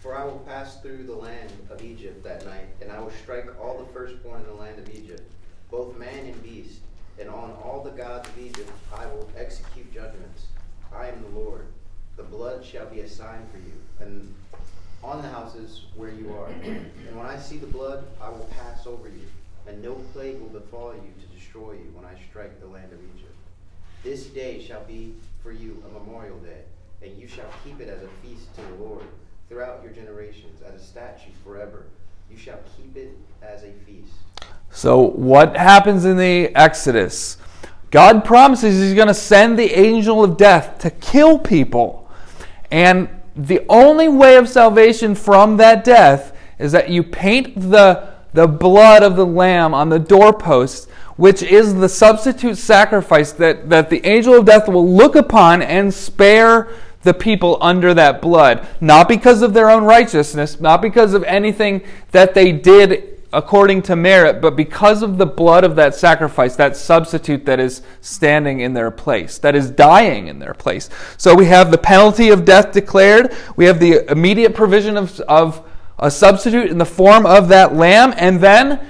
For 0.00 0.16
I 0.16 0.24
will 0.24 0.38
pass 0.40 0.80
through 0.80 1.04
the 1.04 1.14
land 1.14 1.52
of 1.68 1.84
Egypt 1.84 2.24
that 2.24 2.46
night, 2.46 2.66
and 2.80 2.90
I 2.90 2.98
will 3.00 3.12
strike 3.22 3.46
all 3.60 3.78
the 3.78 3.92
firstborn 3.92 4.40
in 4.40 4.46
the 4.46 4.54
land 4.54 4.78
of 4.78 4.88
Egypt, 4.94 5.30
both 5.70 5.98
man 5.98 6.24
and 6.24 6.42
beast, 6.42 6.80
and 7.20 7.28
on 7.28 7.50
all 7.62 7.82
the 7.82 7.90
gods 7.90 8.28
of 8.28 8.38
Egypt 8.38 8.70
I 8.96 9.04
will 9.06 9.28
execute 9.36 9.92
judgments. 9.92 10.46
I 10.94 11.08
am 11.08 11.22
the 11.22 11.38
Lord. 11.38 11.66
Shall 12.62 12.86
be 12.86 13.00
a 13.00 13.08
sign 13.08 13.46
for 13.50 13.58
you, 13.58 13.72
and 14.00 14.34
on 15.02 15.22
the 15.22 15.28
houses 15.28 15.82
where 15.94 16.10
you 16.10 16.34
are. 16.34 16.48
And 16.48 17.16
when 17.16 17.24
I 17.24 17.38
see 17.38 17.56
the 17.56 17.66
blood, 17.66 18.04
I 18.20 18.28
will 18.28 18.48
pass 18.50 18.86
over 18.86 19.08
you, 19.08 19.22
and 19.66 19.82
no 19.82 19.94
plague 20.12 20.40
will 20.40 20.48
befall 20.48 20.92
you 20.92 21.12
to 21.20 21.36
destroy 21.36 21.72
you 21.72 21.90
when 21.94 22.04
I 22.04 22.18
strike 22.28 22.60
the 22.60 22.66
land 22.66 22.92
of 22.92 22.98
Egypt. 23.16 23.34
This 24.02 24.26
day 24.26 24.62
shall 24.62 24.84
be 24.84 25.14
for 25.42 25.52
you 25.52 25.82
a 25.88 25.98
memorial 25.98 26.38
day, 26.38 26.62
and 27.02 27.16
you 27.16 27.26
shall 27.26 27.48
keep 27.64 27.80
it 27.80 27.88
as 27.88 28.02
a 28.02 28.08
feast 28.22 28.54
to 28.56 28.62
the 28.62 28.84
Lord 28.84 29.04
throughout 29.48 29.82
your 29.82 29.92
generations, 29.92 30.60
as 30.62 30.80
a 30.80 30.84
statute 30.84 31.34
forever. 31.44 31.84
You 32.30 32.36
shall 32.36 32.58
keep 32.76 32.96
it 32.96 33.16
as 33.40 33.62
a 33.62 33.72
feast. 33.86 34.12
So, 34.70 35.00
what 35.00 35.56
happens 35.56 36.04
in 36.04 36.16
the 36.16 36.54
Exodus? 36.54 37.38
God 37.90 38.24
promises 38.24 38.82
He's 38.82 38.94
going 38.94 39.08
to 39.08 39.14
send 39.14 39.58
the 39.58 39.72
angel 39.78 40.22
of 40.22 40.36
death 40.36 40.78
to 40.80 40.90
kill 40.90 41.38
people. 41.38 42.07
And 42.70 43.08
the 43.34 43.64
only 43.68 44.08
way 44.08 44.36
of 44.36 44.48
salvation 44.48 45.14
from 45.14 45.56
that 45.58 45.84
death 45.84 46.36
is 46.58 46.72
that 46.72 46.90
you 46.90 47.02
paint 47.02 47.70
the, 47.70 48.08
the 48.32 48.46
blood 48.46 49.02
of 49.02 49.16
the 49.16 49.26
lamb 49.26 49.74
on 49.74 49.88
the 49.88 49.98
doorpost, 49.98 50.88
which 51.16 51.42
is 51.42 51.74
the 51.74 51.88
substitute 51.88 52.56
sacrifice 52.56 53.32
that, 53.32 53.68
that 53.70 53.90
the 53.90 54.04
angel 54.04 54.34
of 54.34 54.44
death 54.44 54.68
will 54.68 54.88
look 54.88 55.14
upon 55.14 55.62
and 55.62 55.92
spare 55.92 56.68
the 57.02 57.14
people 57.14 57.58
under 57.60 57.94
that 57.94 58.20
blood. 58.20 58.66
Not 58.80 59.08
because 59.08 59.42
of 59.42 59.54
their 59.54 59.70
own 59.70 59.84
righteousness, 59.84 60.60
not 60.60 60.82
because 60.82 61.14
of 61.14 61.22
anything 61.24 61.82
that 62.10 62.34
they 62.34 62.52
did 62.52 63.17
according 63.32 63.82
to 63.82 63.94
merit, 63.94 64.40
but 64.40 64.56
because 64.56 65.02
of 65.02 65.18
the 65.18 65.26
blood 65.26 65.62
of 65.64 65.76
that 65.76 65.94
sacrifice, 65.94 66.56
that 66.56 66.76
substitute 66.76 67.44
that 67.44 67.60
is 67.60 67.82
standing 68.00 68.60
in 68.60 68.72
their 68.72 68.90
place, 68.90 69.38
that 69.38 69.54
is 69.54 69.70
dying 69.70 70.28
in 70.28 70.38
their 70.38 70.54
place. 70.54 70.88
So 71.18 71.34
we 71.34 71.46
have 71.46 71.70
the 71.70 71.78
penalty 71.78 72.30
of 72.30 72.44
death 72.44 72.72
declared, 72.72 73.34
we 73.56 73.66
have 73.66 73.80
the 73.80 74.10
immediate 74.10 74.54
provision 74.54 74.96
of, 74.96 75.20
of 75.20 75.66
a 75.98 76.10
substitute 76.10 76.70
in 76.70 76.78
the 76.78 76.86
form 76.86 77.26
of 77.26 77.48
that 77.48 77.74
lamb, 77.74 78.14
and 78.16 78.40
then 78.40 78.80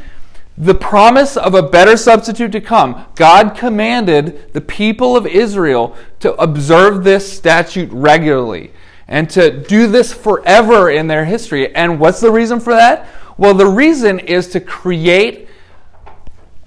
the 0.57 0.74
promise 0.74 1.37
of 1.37 1.55
a 1.55 1.62
better 1.62 1.96
substitute 1.96 2.53
to 2.53 2.61
come. 2.61 3.07
God 3.14 3.57
commanded 3.57 4.53
the 4.53 4.61
people 4.61 5.16
of 5.16 5.27
Israel 5.27 5.96
to 6.20 6.35
observe 6.35 7.05
this 7.05 7.33
statute 7.33 7.90
regularly 7.92 8.72
and 9.07 9.31
to 9.31 9.51
do 9.51 9.87
this 9.87 10.12
forever 10.12 10.90
in 10.90 11.07
their 11.07 11.24
history. 11.24 11.74
And 11.74 11.98
what's 11.98 12.20
the 12.20 12.31
reason 12.31 12.61
for 12.61 12.74
that? 12.74 13.09
Well, 13.38 13.55
the 13.55 13.66
reason 13.66 14.18
is 14.18 14.48
to 14.48 14.61
create 14.61 15.48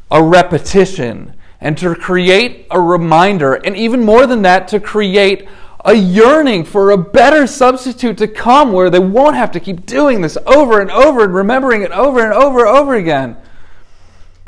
a 0.10 0.24
repetition 0.24 1.36
and 1.60 1.78
to 1.78 1.94
create 1.94 2.66
a 2.72 2.80
reminder, 2.80 3.54
and 3.54 3.76
even 3.76 4.04
more 4.04 4.26
than 4.26 4.42
that, 4.44 4.70
to 4.70 4.80
create 4.80 5.48
a 5.84 5.94
yearning 5.94 6.64
for 6.64 6.92
a 6.92 6.98
better 6.98 7.46
substitute 7.46 8.18
to 8.20 8.28
come 8.28 8.72
where 8.72 8.90
they 8.90 9.00
won't 9.00 9.36
have 9.36 9.52
to 9.52 9.60
keep 9.60 9.86
doing 9.86 10.22
this 10.22 10.38
over 10.46 10.80
and 10.80 10.90
over 10.92 11.26
and 11.26 11.34
remembering 11.34 11.82
it 11.82 11.92
over 11.92 12.24
and 12.24 12.34
over 12.34 12.66
and 12.66 12.78
over 12.78 12.96
again. 12.96 13.36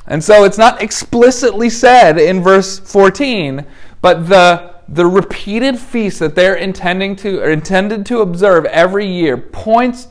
And 0.07 0.23
so 0.23 0.43
it's 0.45 0.57
not 0.57 0.81
explicitly 0.81 1.69
said 1.69 2.17
in 2.17 2.41
verse 2.41 2.79
14, 2.79 3.65
but 4.01 4.27
the, 4.29 4.75
the 4.87 5.05
repeated 5.05 5.77
feast 5.77 6.19
that 6.19 6.35
they're 6.35 6.55
intending 6.55 7.15
to 7.17 7.43
intended 7.49 8.05
to 8.07 8.21
observe 8.21 8.65
every 8.65 9.07
year 9.07 9.37
points 9.37 10.07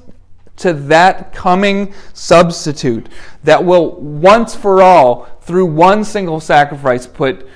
to 0.57 0.73
that 0.73 1.33
coming 1.33 1.95
substitute 2.13 3.09
that 3.45 3.65
will 3.65 4.01
once 4.01 4.55
for 4.55 4.83
all, 4.83 5.25
through 5.41 5.67
one 5.67 6.05
single 6.05 6.41
sacrifice, 6.41 7.07
put 7.07 7.49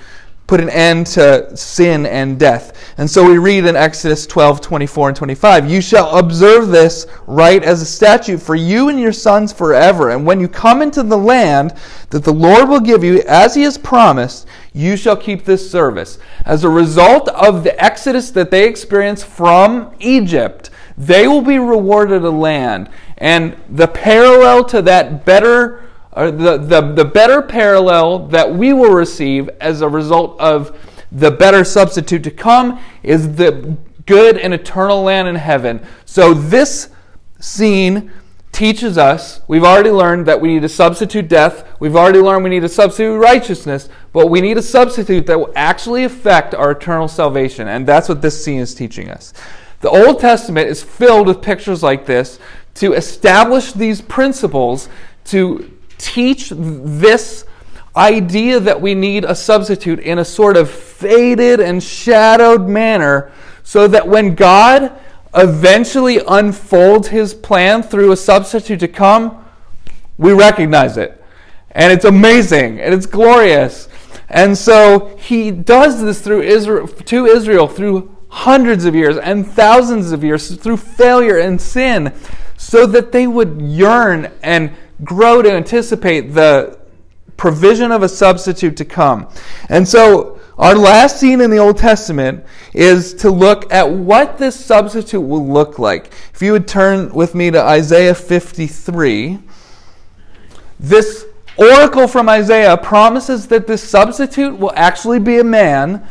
put 0.47 0.61
an 0.61 0.71
end 0.71 1.07
to 1.07 1.57
sin 1.57 2.07
and 2.07 2.39
death. 2.39 2.95
And 2.99 3.11
so 3.11 3.29
we 3.29 3.39
read 3.39 3.67
in 3.67 3.75
Exodus 3.75 4.27
12, 4.27 4.61
24, 4.61 5.09
and 5.09 5.17
25 5.17 5.71
You 5.71 5.81
shall 5.81 6.17
observe 6.19 6.69
this 6.69 7.07
rite 7.27 7.65
as 7.65 7.83
a 7.83 7.87
statute 7.87 8.41
for 8.41 8.55
you 8.55 8.89
and 8.89 9.01
your 9.01 9.13
sons 9.13 9.53
forever. 9.53 10.11
And 10.11 10.25
when 10.25 10.41
you 10.41 10.49
come 10.49 10.83
into 10.83 11.03
the 11.03 11.19
land 11.19 11.75
that 12.11 12.25
the 12.25 12.33
Lord 12.33 12.69
will 12.69 12.81
give 12.81 13.03
you, 13.03 13.23
as 13.27 13.55
he 13.55 13.63
has 13.63 13.77
promised, 13.77 14.47
you 14.73 14.97
shall 14.97 15.17
keep 15.17 15.45
this 15.45 15.69
service. 15.69 16.19
As 16.45 16.63
a 16.63 16.69
result 16.69 17.29
of 17.29 17.65
the 17.65 17.83
exodus 17.83 18.31
that 18.33 18.51
they 18.51 18.69
experienced 18.69 19.27
from 19.27 19.95
Egypt, 19.99 20.71
they 20.99 21.29
will 21.29 21.43
be 21.43 21.59
rewarded 21.59 22.23
a 22.23 22.31
land. 22.31 22.89
And 23.19 23.57
the 23.69 23.89
parallel 23.89 24.65
to 24.67 24.83
that 24.83 25.25
better 25.25 25.83
or 26.17 26.31
the, 26.31 26.57
the, 26.57 26.81
the 26.81 27.05
better 27.05 27.43
parallel 27.43 28.27
that 28.29 28.55
we 28.55 28.73
will 28.73 28.93
receive 28.93 29.51
as 29.61 29.83
a 29.83 29.89
result 29.89 30.41
of 30.41 30.77
the 31.13 31.31
better 31.31 31.63
substitute 31.63 32.25
to 32.25 32.31
come 32.31 32.81
is 33.03 33.37
the 33.37 33.77
good 34.07 34.39
and 34.39 34.55
eternal 34.55 35.03
land 35.03 35.29
in 35.29 35.35
heaven. 35.35 35.87
So 36.07 36.33
this 36.33 36.89
scene 37.39 38.11
teaches 38.51 38.97
us, 38.97 39.43
we've 39.47 39.65
already 39.65 39.91
learned 39.91 40.25
that 40.27 40.41
we 40.41 40.49
need 40.49 40.63
to 40.63 40.69
substitute 40.71 41.29
death, 41.29 41.69
we've 41.81 41.97
already 41.97 42.21
learned 42.21 42.43
we 42.45 42.51
need 42.51 42.61
to 42.61 42.69
substitute 42.71 43.19
righteousness, 43.19 43.91
but 44.15 44.29
we 44.29 44.41
need 44.41 44.57
a 44.57 44.63
substitute 44.63 45.27
that 45.27 45.39
will 45.39 45.53
actually 45.55 46.05
affect 46.05 46.55
our 46.55 46.71
eternal 46.71 47.09
salvation. 47.09 47.69
And 47.69 47.87
that's 47.87 48.09
what 48.09 48.23
this 48.23 48.43
scene 48.43 48.61
is 48.61 48.75
teaching 48.75 49.11
us. 49.11 49.35
The 49.81 49.91
Old 49.91 50.21
Testament 50.21 50.69
is 50.69 50.83
filled 50.83 51.27
with 51.27 51.43
pictures 51.43 51.83
like 51.83 52.07
this 52.07 52.39
to 52.75 52.93
establish 52.93 53.73
these 53.73 54.01
principles, 54.01 54.89
to 55.27 55.71
teach 55.99 56.53
this 56.55 57.45
idea 57.97 58.61
that 58.61 58.81
we 58.81 58.95
need 58.95 59.25
a 59.25 59.35
substitute 59.35 59.99
in 60.01 60.19
a 60.19 60.25
sort 60.25 60.57
of 60.57 60.71
faded 60.71 61.61
and 61.61 61.83
shadowed 61.83 62.69
manner 62.69 63.33
so 63.63 63.89
that 63.89 64.07
when 64.07 64.35
God 64.35 64.93
eventually 65.35 66.21
unfolds 66.29 67.09
his 67.09 67.35
plan 67.35 67.83
through 67.83 68.13
a 68.13 68.17
substitute 68.17 68.81
to 68.81 68.89
come, 68.89 69.45
we 70.19 70.33
recognize 70.33 70.97
it. 70.97 71.23
And 71.71 71.93
it's 71.93 72.05
amazing 72.05 72.81
and 72.81 72.95
it's 72.95 73.07
glorious. 73.07 73.89
And 74.29 74.57
so 74.57 75.17
he 75.19 75.51
does 75.51 76.03
this 76.03 76.21
through 76.21 76.43
Israel 76.43 76.89
to 76.89 77.27
Israel 77.27 77.69
through 77.69 78.16
hundreds 78.37 78.85
of 78.85 78.95
years 78.95 79.17
and 79.17 79.47
thousands 79.47 80.13
of 80.13 80.23
years 80.23 80.55
through 80.57 80.77
failure 80.77 81.39
and 81.39 81.59
sin 81.59 82.13
so 82.59 82.85
that 82.85 83.11
they 83.11 83.27
would 83.27 83.63
yearn 83.63 84.31
and 84.43 84.71
grow 85.03 85.41
to 85.41 85.51
anticipate 85.51 86.35
the 86.35 86.79
provision 87.39 87.91
of 87.91 88.03
a 88.03 88.09
substitute 88.09 88.77
to 88.77 88.85
come. 88.85 89.27
And 89.71 89.89
so, 89.89 90.39
our 90.59 90.75
last 90.75 91.19
scene 91.19 91.41
in 91.41 91.51
the 91.51 91.59
Old 91.59 91.79
Testament 91.79 92.45
is 92.75 93.15
to 93.15 93.31
look 93.31 93.73
at 93.73 93.91
what 93.91 94.37
this 94.37 94.55
substitute 94.55 95.21
will 95.21 95.47
look 95.47 95.79
like. 95.79 96.13
If 96.35 96.43
you 96.43 96.53
would 96.53 96.69
turn 96.69 97.13
with 97.15 97.35
me 97.35 97.51
to 97.51 97.63
Isaiah 97.63 98.15
53, 98.15 99.39
this 100.79 101.25
oracle 101.57 102.07
from 102.07 102.29
Isaiah 102.29 102.77
promises 102.77 103.49
that 103.49 103.67
this 103.67 103.83
substitute 103.83 104.59
will 104.59 104.73
actually 104.77 105.21
be 105.21 105.39
a 105.39 105.45
man. 105.45 106.07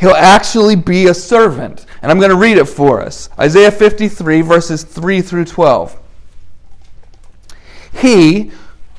He'll 0.00 0.12
actually 0.12 0.76
be 0.76 1.08
a 1.08 1.14
servant. 1.14 1.84
And 2.00 2.10
I'm 2.10 2.18
going 2.18 2.30
to 2.30 2.36
read 2.36 2.56
it 2.56 2.64
for 2.64 3.02
us 3.02 3.28
Isaiah 3.38 3.70
53, 3.70 4.40
verses 4.40 4.82
3 4.82 5.20
through 5.20 5.44
12. 5.44 5.98
He 8.00 8.50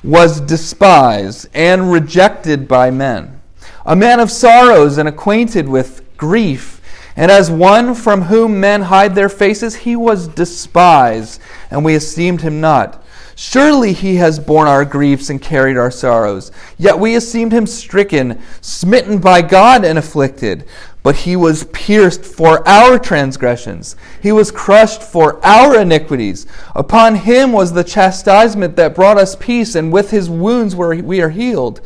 was 0.04 0.40
despised 0.42 1.48
and 1.54 1.92
rejected 1.92 2.68
by 2.68 2.92
men, 2.92 3.42
a 3.86 3.96
man 3.96 4.20
of 4.20 4.30
sorrows 4.30 4.98
and 4.98 5.08
acquainted 5.08 5.68
with 5.68 6.06
grief. 6.18 6.80
And 7.16 7.32
as 7.32 7.50
one 7.50 7.94
from 7.96 8.24
whom 8.24 8.60
men 8.60 8.84
hide 8.84 9.16
their 9.16 9.30
faces, 9.30 9.78
he 9.78 9.96
was 9.96 10.28
despised, 10.28 11.42
and 11.70 11.84
we 11.84 11.96
esteemed 11.96 12.42
him 12.42 12.62
not. 12.62 13.04
Surely 13.36 13.94
he 13.94 14.18
has 14.18 14.40
borne 14.40 14.68
our 14.68 14.86
griefs 14.86 15.30
and 15.32 15.42
carried 15.42 15.76
our 15.76 15.90
sorrows. 15.90 16.52
Yet 16.78 17.00
we 17.00 17.16
esteemed 17.16 17.52
him 17.52 17.66
stricken, 17.66 18.40
smitten 18.62 19.18
by 19.18 19.42
God, 19.42 19.84
and 19.84 19.98
afflicted. 19.98 20.66
But 21.04 21.16
he 21.18 21.36
was 21.36 21.64
pierced 21.66 22.24
for 22.24 22.68
our 22.68 23.00
transgressions, 23.00 23.96
he 24.22 24.32
was 24.32 24.52
crushed 24.52 25.02
for 25.02 25.44
our 25.44 25.80
iniquities. 25.80 26.46
Upon 26.76 27.16
him 27.16 27.52
was 27.52 27.74
the 27.74 27.84
chastisement 27.84 28.76
that 28.76 28.94
brought 28.94 29.18
us 29.18 29.36
peace, 29.36 29.74
and 29.74 29.92
with 29.92 30.12
his 30.12 30.30
wounds 30.30 30.76
we 30.76 31.22
are 31.22 31.30
healed. 31.30 31.82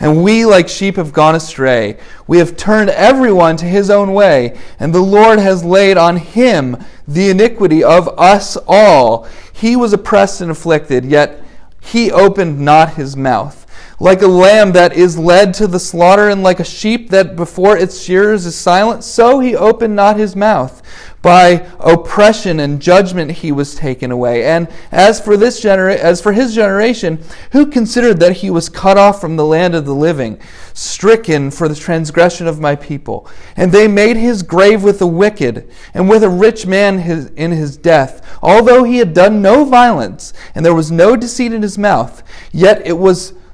And 0.00 0.22
we, 0.22 0.44
like 0.44 0.68
sheep, 0.68 0.96
have 0.96 1.12
gone 1.12 1.34
astray. 1.34 1.98
We 2.26 2.38
have 2.38 2.56
turned 2.56 2.90
everyone 2.90 3.56
to 3.56 3.64
his 3.64 3.90
own 3.90 4.12
way, 4.12 4.56
and 4.78 4.94
the 4.94 5.00
Lord 5.00 5.38
has 5.38 5.64
laid 5.64 5.96
on 5.96 6.18
him 6.18 6.76
the 7.08 7.30
iniquity 7.30 7.82
of 7.82 8.08
us 8.18 8.56
all. 8.68 9.26
He 9.52 9.74
was 9.76 9.92
oppressed 9.92 10.40
and 10.40 10.50
afflicted, 10.50 11.04
yet 11.04 11.42
he 11.80 12.12
opened 12.12 12.60
not 12.60 12.94
his 12.94 13.16
mouth. 13.16 13.64
Like 14.00 14.22
a 14.22 14.28
lamb 14.28 14.72
that 14.72 14.92
is 14.92 15.18
led 15.18 15.54
to 15.54 15.66
the 15.66 15.80
slaughter, 15.80 16.28
and 16.28 16.42
like 16.42 16.60
a 16.60 16.64
sheep 16.64 17.10
that 17.10 17.34
before 17.34 17.76
its 17.76 18.00
shearers 18.00 18.46
is 18.46 18.54
silent, 18.54 19.02
so 19.02 19.40
he 19.40 19.56
opened 19.56 19.96
not 19.96 20.16
his 20.16 20.36
mouth. 20.36 20.82
By 21.20 21.66
oppression 21.80 22.60
and 22.60 22.80
judgment 22.80 23.32
he 23.32 23.50
was 23.50 23.74
taken 23.74 24.12
away. 24.12 24.44
And 24.44 24.68
as 24.92 25.18
for 25.18 25.36
this 25.36 25.58
genera- 25.58 25.96
as 25.96 26.20
for 26.20 26.32
his 26.32 26.54
generation, 26.54 27.18
who 27.50 27.66
considered 27.66 28.20
that 28.20 28.36
he 28.36 28.50
was 28.50 28.68
cut 28.68 28.96
off 28.96 29.20
from 29.20 29.34
the 29.34 29.44
land 29.44 29.74
of 29.74 29.84
the 29.84 29.94
living, 29.94 30.38
stricken 30.74 31.50
for 31.50 31.66
the 31.66 31.74
transgression 31.74 32.46
of 32.46 32.60
my 32.60 32.76
people? 32.76 33.26
And 33.56 33.72
they 33.72 33.88
made 33.88 34.16
his 34.16 34.44
grave 34.44 34.84
with 34.84 35.00
the 35.00 35.08
wicked, 35.08 35.68
and 35.92 36.08
with 36.08 36.22
a 36.22 36.28
rich 36.28 36.66
man 36.66 37.00
his, 37.00 37.32
in 37.34 37.50
his 37.50 37.76
death, 37.76 38.24
although 38.40 38.84
he 38.84 38.98
had 38.98 39.12
done 39.12 39.42
no 39.42 39.64
violence, 39.64 40.32
and 40.54 40.64
there 40.64 40.72
was 40.74 40.92
no 40.92 41.16
deceit 41.16 41.52
in 41.52 41.62
his 41.62 41.76
mouth. 41.76 42.22
Yet 42.52 42.80
it 42.86 42.96
was 42.96 43.32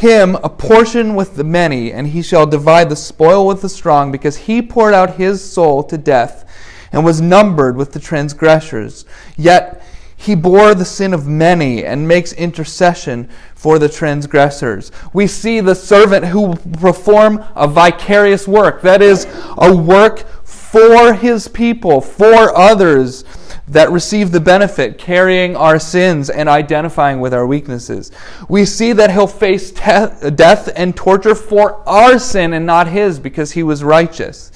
him 0.00 0.34
a 0.36 0.48
portion 0.48 1.14
with 1.14 1.36
the 1.36 1.44
many, 1.44 1.92
and 1.92 2.08
he 2.08 2.22
shall 2.22 2.46
divide 2.46 2.88
the 2.88 2.96
spoil 2.96 3.46
with 3.46 3.62
the 3.62 3.68
strong, 3.68 4.10
because 4.10 4.36
he 4.36 4.62
poured 4.62 4.94
out 4.94 5.16
his 5.16 5.42
soul 5.42 5.82
to 5.84 5.98
death 5.98 6.44
and 6.92 7.04
was 7.04 7.20
numbered 7.20 7.76
with 7.76 7.92
the 7.92 8.00
transgressors. 8.00 9.04
Yet 9.36 9.82
he 10.16 10.34
bore 10.34 10.74
the 10.74 10.84
sin 10.84 11.14
of 11.14 11.26
many 11.26 11.84
and 11.84 12.06
makes 12.06 12.32
intercession 12.32 13.28
for 13.54 13.78
the 13.78 13.88
transgressors. 13.88 14.90
We 15.12 15.26
see 15.26 15.60
the 15.60 15.74
servant 15.74 16.26
who 16.26 16.40
will 16.40 16.56
perform 16.56 17.44
a 17.54 17.68
vicarious 17.68 18.46
work, 18.48 18.82
that 18.82 19.00
is, 19.00 19.26
a 19.56 19.74
work 19.74 20.26
for 20.44 21.14
his 21.14 21.48
people, 21.48 22.00
for 22.00 22.56
others 22.56 23.24
that 23.70 23.90
receive 23.90 24.32
the 24.32 24.40
benefit, 24.40 24.98
carrying 24.98 25.56
our 25.56 25.78
sins 25.78 26.28
and 26.28 26.48
identifying 26.48 27.20
with 27.20 27.32
our 27.32 27.46
weaknesses. 27.46 28.10
We 28.48 28.64
see 28.64 28.92
that 28.94 29.12
he'll 29.12 29.28
face 29.28 29.70
te- 29.70 30.30
death 30.30 30.70
and 30.74 30.96
torture 30.96 31.36
for 31.36 31.88
our 31.88 32.18
sin 32.18 32.52
and 32.52 32.66
not 32.66 32.88
his 32.88 33.20
because 33.20 33.52
he 33.52 33.62
was 33.62 33.84
righteous. 33.84 34.50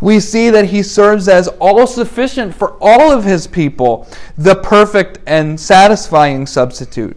We 0.00 0.20
see 0.20 0.48
that 0.50 0.66
he 0.66 0.82
serves 0.82 1.28
as 1.28 1.48
all 1.60 1.86
sufficient 1.86 2.54
for 2.54 2.76
all 2.80 3.10
of 3.10 3.24
his 3.24 3.48
people, 3.48 4.08
the 4.38 4.56
perfect 4.56 5.18
and 5.26 5.58
satisfying 5.58 6.46
substitute. 6.46 7.16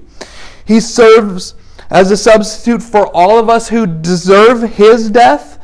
He 0.65 0.79
serves 0.79 1.53
as 1.91 2.09
a 2.09 2.17
substitute 2.17 2.81
for 2.81 3.07
all 3.15 3.37
of 3.37 3.49
us 3.49 3.69
who 3.69 3.85
deserve 3.85 4.63
his 4.73 5.11
death 5.11 5.59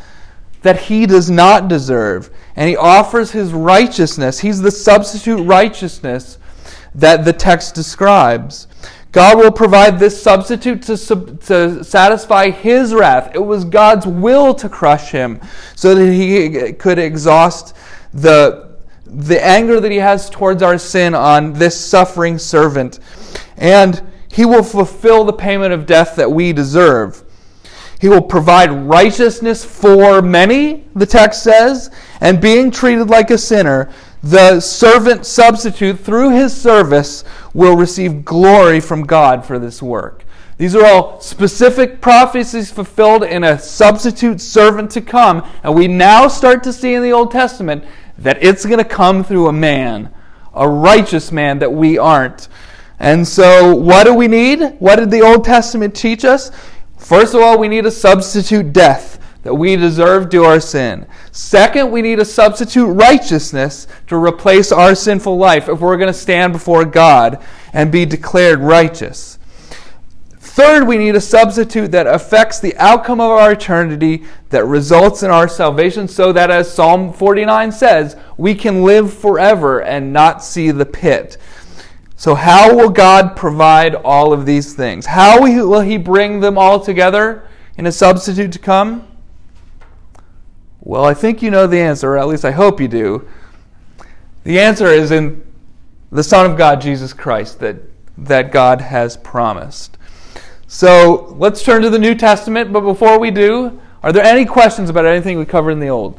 that 0.62 0.82
he 0.82 1.08
does 1.08 1.30
not 1.30 1.68
deserve. 1.68 2.30
And 2.56 2.70
he 2.70 2.76
offers 2.76 3.32
his 3.32 3.54
righteousness. 3.54 4.40
He's 4.40 4.62
the 4.62 4.72
substitute 4.72 5.44
righteousness 5.44 6.38
that 6.94 7.26
the 7.26 7.34
text 7.34 7.76
describes. 7.76 8.68
God 9.12 9.38
will 9.38 9.52
provide 9.52 10.00
this 10.00 10.22
substitute 10.22 10.82
to, 10.84 10.98
to 10.98 11.84
satisfy 11.84 12.50
his 12.50 12.94
wrath. 12.94 13.32
It 13.36 13.40
was 13.40 13.66
God's 13.66 14.08
will 14.08 14.54
to 14.56 14.70
crush 14.70 15.12
him 15.12 15.42
so 15.76 15.94
that 15.96 16.12
he 16.12 16.72
could 16.74 16.98
exhaust 16.98 17.76
the, 18.14 18.78
the 19.06 19.44
anger 19.44 19.82
that 19.82 19.92
he 19.92 19.98
has 19.98 20.30
towards 20.30 20.64
our 20.64 20.78
sin 20.78 21.14
on 21.14 21.54
this 21.54 21.80
suffering 21.80 22.38
servant. 22.38 23.00
And 23.58 24.02
he 24.32 24.46
will 24.46 24.64
fulfill 24.64 25.26
the 25.26 25.34
payment 25.34 25.74
of 25.74 25.86
death 25.86 26.16
that 26.16 26.32
we 26.32 26.54
deserve. 26.54 27.24
He 28.02 28.10
will 28.10 28.24
provide 28.24 28.72
righteousness 28.72 29.64
for 29.64 30.24
many, 30.24 30.86
the 30.96 31.06
text 31.06 31.44
says, 31.44 31.92
and 32.20 32.42
being 32.42 32.72
treated 32.72 33.12
like 33.12 33.30
a 33.30 33.38
sinner, 33.38 33.92
the 34.24 34.60
servant 34.60 35.24
substitute, 35.24 36.00
through 36.00 36.32
his 36.32 36.52
service, 36.60 37.24
will 37.54 37.78
receive 37.78 38.26
glory 38.26 38.80
from 38.80 39.04
God 39.04 39.46
for 39.46 39.60
this 39.60 39.84
work. 39.84 40.26
These 40.58 40.76
are 40.76 40.84
all 40.84 41.22
specific 41.22 42.02
prophecies 42.02 42.72
fulfilled 42.72 43.24
in 43.24 43.44
a 43.44 43.60
substitute 43.60 44.42
servant 44.42 44.90
to 44.92 45.02
come, 45.02 45.48
and 45.62 45.76
we 45.76 45.88
now 45.88 46.28
start 46.28 46.64
to 46.64 46.74
see 46.74 46.96
in 46.96 47.04
the 47.04 47.12
Old 47.14 47.32
Testament 47.32 47.84
that 48.18 48.42
it's 48.44 48.66
going 48.66 48.80
to 48.80 48.84
come 48.84 49.24
through 49.24 49.46
a 49.46 49.54
man, 49.54 50.12
a 50.56 50.68
righteous 50.68 51.32
man 51.32 51.60
that 51.60 51.72
we 51.72 52.00
aren't. 52.00 52.48
And 52.98 53.28
so, 53.28 53.76
what 53.76 54.06
do 54.06 54.16
we 54.16 54.28
need? 54.28 54.76
What 54.80 54.96
did 54.96 55.12
the 55.12 55.22
Old 55.22 55.46
Testament 55.46 55.96
teach 55.96 56.26
us? 56.26 56.50
First 57.02 57.34
of 57.34 57.42
all, 57.42 57.58
we 57.58 57.68
need 57.68 57.86
a 57.86 57.92
substitute 57.92 58.72
death 58.72 59.20
that 59.42 59.56
we 59.56 59.76
deserve 59.76 60.30
due 60.30 60.46
our 60.46 60.60
sin. 60.60 61.08
Second, 61.32 61.92
we 61.92 62.02
need 62.02 62.20
a 62.20 62.26
substitute 62.26 62.86
righteousness 62.86 63.88
to 64.08 64.16
replace 64.16 64.72
our 64.72 64.94
sinful 64.94 65.36
life 65.36 65.68
if 65.68 65.80
we're 65.80 65.98
going 65.98 66.14
to 66.14 66.14
stand 66.14 66.54
before 66.54 66.86
God 66.86 67.44
and 67.74 67.92
be 67.92 68.06
declared 68.06 68.60
righteous. 68.60 69.40
Third, 70.40 70.88
we 70.88 70.98
need 70.98 71.16
a 71.16 71.22
substitute 71.22 71.92
that 71.92 72.08
affects 72.08 72.60
the 72.60 72.78
outcome 72.78 73.20
of 73.20 73.32
our 73.32 73.54
eternity, 73.54 74.24
that 74.50 74.66
results 74.66 75.24
in 75.24 75.32
our 75.32 75.48
salvation, 75.48 76.08
so 76.08 76.32
that, 76.32 76.52
as 76.52 76.72
Psalm 76.72 77.12
49 77.12 77.72
says, 77.72 78.16
we 78.38 78.54
can 78.54 78.84
live 78.84 79.12
forever 79.12 79.82
and 79.82 80.14
not 80.14 80.44
see 80.44 80.70
the 80.70 80.86
pit. 80.86 81.38
So, 82.22 82.36
how 82.36 82.76
will 82.76 82.92
God 82.92 83.36
provide 83.36 83.96
all 83.96 84.32
of 84.32 84.46
these 84.46 84.76
things? 84.76 85.08
How 85.08 85.42
will 85.42 85.82
He 85.82 85.98
bring 85.98 86.40
them 86.40 86.56
all 86.56 86.80
together 86.80 87.48
in 87.78 87.88
a 87.88 87.92
substitute 87.92 88.52
to 88.52 88.60
come? 88.60 89.08
Well, 90.82 91.04
I 91.04 91.16
think 91.16 91.42
you 91.42 91.50
know 91.50 91.66
the 91.66 91.80
answer, 91.80 92.12
or 92.12 92.20
at 92.20 92.28
least 92.28 92.46
I 92.46 92.52
hope 92.52 92.80
you 92.80 92.88
do. 92.88 93.28
The 94.44 94.60
answer 94.60 94.86
is 94.86 95.10
in 95.10 95.44
the 96.12 96.22
Son 96.22 96.46
of 96.46 96.60
God, 96.60 96.80
Jesus 96.80 97.12
Christ, 97.12 97.60
that, 97.62 97.78
that 98.20 98.52
God 98.52 98.82
has 98.82 99.18
promised. 99.18 99.98
So 100.68 101.36
let's 101.40 101.64
turn 101.64 101.82
to 101.82 101.90
the 101.90 101.98
New 101.98 102.14
Testament. 102.14 102.72
But 102.72 102.82
before 102.82 103.18
we 103.18 103.32
do, 103.32 103.82
are 104.04 104.12
there 104.12 104.24
any 104.24 104.46
questions 104.46 104.92
about 104.92 105.08
anything 105.08 105.40
we 105.40 105.46
covered 105.46 105.72
in 105.72 105.80
the 105.80 105.90
Old? 105.90 106.18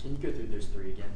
Can 0.00 0.10
you 0.10 0.16
go 0.16 0.32
through 0.32 0.48
those 0.48 0.66
three 0.66 0.90
again? 0.90 1.10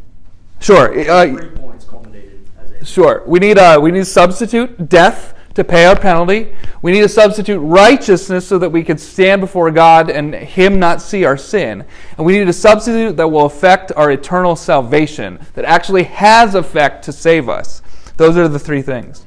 Sure. 0.60 1.10
Uh, 1.10 1.26
three 1.26 1.48
points 1.48 1.84
culminated 1.84 2.48
as 2.60 2.69
a. 2.69 2.69
Sure. 2.84 3.22
We 3.26 3.38
need 3.38 3.58
a 3.58 3.78
we 3.78 3.90
need 3.90 4.00
a 4.00 4.04
substitute 4.04 4.88
death 4.88 5.34
to 5.54 5.64
pay 5.64 5.84
our 5.84 5.96
penalty. 5.98 6.54
We 6.80 6.92
need 6.92 7.02
a 7.02 7.08
substitute 7.08 7.58
righteousness 7.58 8.46
so 8.46 8.58
that 8.58 8.70
we 8.70 8.82
can 8.84 8.98
stand 8.98 9.40
before 9.40 9.70
God 9.70 10.08
and 10.08 10.34
Him 10.34 10.78
not 10.78 11.02
see 11.02 11.24
our 11.24 11.36
sin. 11.36 11.84
And 12.16 12.26
we 12.26 12.38
need 12.38 12.48
a 12.48 12.52
substitute 12.52 13.16
that 13.16 13.28
will 13.28 13.46
affect 13.46 13.92
our 13.96 14.10
eternal 14.10 14.56
salvation, 14.56 15.40
that 15.54 15.64
actually 15.64 16.04
has 16.04 16.54
effect 16.54 17.04
to 17.04 17.12
save 17.12 17.48
us. 17.48 17.82
Those 18.16 18.36
are 18.36 18.48
the 18.48 18.58
three 18.58 18.82
things. 18.82 19.26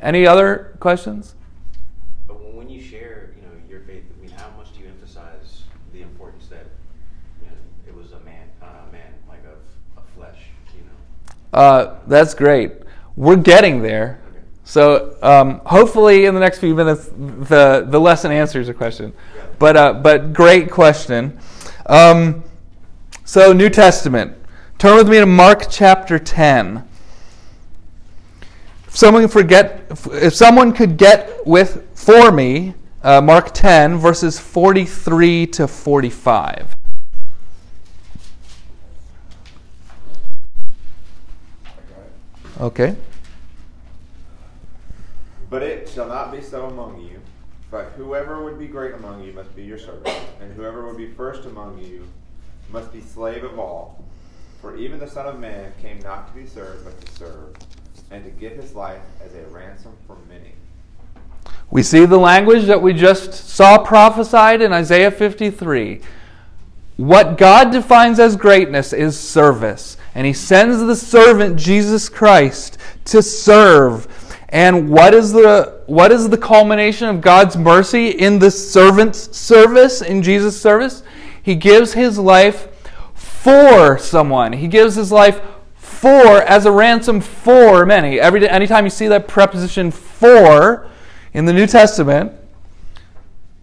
Any 0.00 0.26
other 0.26 0.76
questions? 0.80 1.34
But 2.26 2.42
when- 2.42 2.56
when 2.56 2.68
you 2.68 2.82
share, 2.82 3.30
you 3.36 3.42
know, 3.42 3.54
your 3.70 3.80
faith, 3.80 4.02
I 4.10 4.20
mean, 4.20 4.32
how 4.36 4.48
much 4.58 4.74
do 4.74 4.80
you 4.80 4.88
emphasize 4.88 5.62
the 5.92 6.02
importance 6.02 6.48
that, 6.48 6.66
you 7.40 7.48
know, 7.48 7.56
it 7.88 7.96
was 7.96 8.12
a 8.12 8.20
man, 8.24 8.48
uh, 8.60 8.66
a 8.88 8.92
man, 8.92 9.14
like 9.28 9.44
of, 9.44 9.60
of 9.96 10.04
flesh, 10.16 10.50
you 10.74 10.82
know? 10.82 10.90
Uh, 11.54 12.00
that's 12.08 12.34
great. 12.34 12.72
We're 13.14 13.36
getting 13.36 13.80
there. 13.80 14.20
So 14.64 15.16
um, 15.22 15.60
hopefully, 15.64 16.24
in 16.24 16.34
the 16.34 16.40
next 16.40 16.58
few 16.58 16.74
minutes, 16.74 17.08
the 17.14 17.86
the 17.88 18.00
lesson 18.00 18.32
answers 18.32 18.68
a 18.68 18.74
question. 18.74 19.12
But 19.60 19.76
uh, 19.76 19.92
but 19.92 20.32
great 20.32 20.70
question. 20.70 21.38
Um, 21.86 22.42
so 23.24 23.52
New 23.52 23.70
Testament. 23.70 24.36
Turn 24.78 24.96
with 24.96 25.08
me 25.08 25.20
to 25.20 25.26
Mark 25.26 25.66
chapter 25.70 26.18
ten. 26.18 26.88
If 28.88 28.96
someone 28.96 29.28
forget, 29.28 29.86
if 30.10 30.34
someone 30.34 30.72
could 30.72 30.96
get 30.96 31.46
with 31.46 31.88
for 31.96 32.32
me, 32.32 32.74
uh, 33.04 33.20
Mark 33.20 33.54
ten 33.54 33.96
verses 33.96 34.40
forty 34.40 34.84
three 34.84 35.46
to 35.48 35.68
forty 35.68 36.10
five. 36.10 36.74
Okay. 42.64 42.96
But 45.50 45.62
it 45.62 45.86
shall 45.86 46.08
not 46.08 46.32
be 46.32 46.40
so 46.40 46.64
among 46.64 46.98
you. 46.98 47.20
But 47.70 47.92
whoever 47.98 48.42
would 48.42 48.58
be 48.58 48.66
great 48.66 48.94
among 48.94 49.22
you 49.22 49.34
must 49.34 49.54
be 49.54 49.64
your 49.64 49.76
servant, 49.76 50.18
and 50.40 50.50
whoever 50.54 50.86
would 50.86 50.96
be 50.96 51.10
first 51.10 51.44
among 51.44 51.78
you 51.78 52.08
must 52.72 52.90
be 52.90 53.02
slave 53.02 53.44
of 53.44 53.58
all. 53.58 54.02
For 54.62 54.78
even 54.78 54.98
the 54.98 55.06
Son 55.06 55.26
of 55.26 55.38
Man 55.38 55.74
came 55.82 55.98
not 55.98 56.28
to 56.28 56.40
be 56.40 56.46
served, 56.46 56.86
but 56.86 56.98
to 57.04 57.12
serve, 57.12 57.54
and 58.10 58.24
to 58.24 58.30
give 58.30 58.52
his 58.52 58.74
life 58.74 59.02
as 59.22 59.34
a 59.34 59.42
ransom 59.48 59.92
for 60.06 60.16
many. 60.26 60.52
We 61.70 61.82
see 61.82 62.06
the 62.06 62.16
language 62.16 62.64
that 62.64 62.80
we 62.80 62.94
just 62.94 63.34
saw 63.34 63.76
prophesied 63.76 64.62
in 64.62 64.72
Isaiah 64.72 65.10
53. 65.10 66.00
What 66.96 67.36
God 67.36 67.72
defines 67.72 68.18
as 68.18 68.36
greatness 68.36 68.94
is 68.94 69.20
service. 69.20 69.98
And 70.14 70.26
He 70.26 70.32
sends 70.32 70.80
the 70.80 70.96
servant, 70.96 71.58
Jesus 71.58 72.08
Christ, 72.08 72.78
to 73.06 73.22
serve. 73.22 74.06
And 74.48 74.88
what 74.88 75.14
is 75.14 75.32
the, 75.32 75.82
what 75.86 76.12
is 76.12 76.28
the 76.28 76.38
culmination 76.38 77.08
of 77.08 77.20
God's 77.20 77.56
mercy 77.56 78.10
in 78.10 78.38
the 78.38 78.50
servant's 78.50 79.36
service, 79.36 80.00
in 80.00 80.22
Jesus' 80.22 80.60
service? 80.60 81.02
He 81.42 81.56
gives 81.56 81.94
His 81.94 82.18
life 82.18 82.68
for 83.14 83.98
someone. 83.98 84.52
He 84.52 84.68
gives 84.68 84.94
His 84.94 85.10
life 85.10 85.40
for, 85.74 86.42
as 86.42 86.66
a 86.66 86.70
ransom 86.70 87.20
for 87.20 87.84
many. 87.84 88.20
Every, 88.20 88.48
anytime 88.48 88.84
you 88.84 88.90
see 88.90 89.08
that 89.08 89.26
preposition 89.26 89.90
for, 89.90 90.88
in 91.32 91.46
the 91.46 91.52
New 91.52 91.66
Testament, 91.66 92.32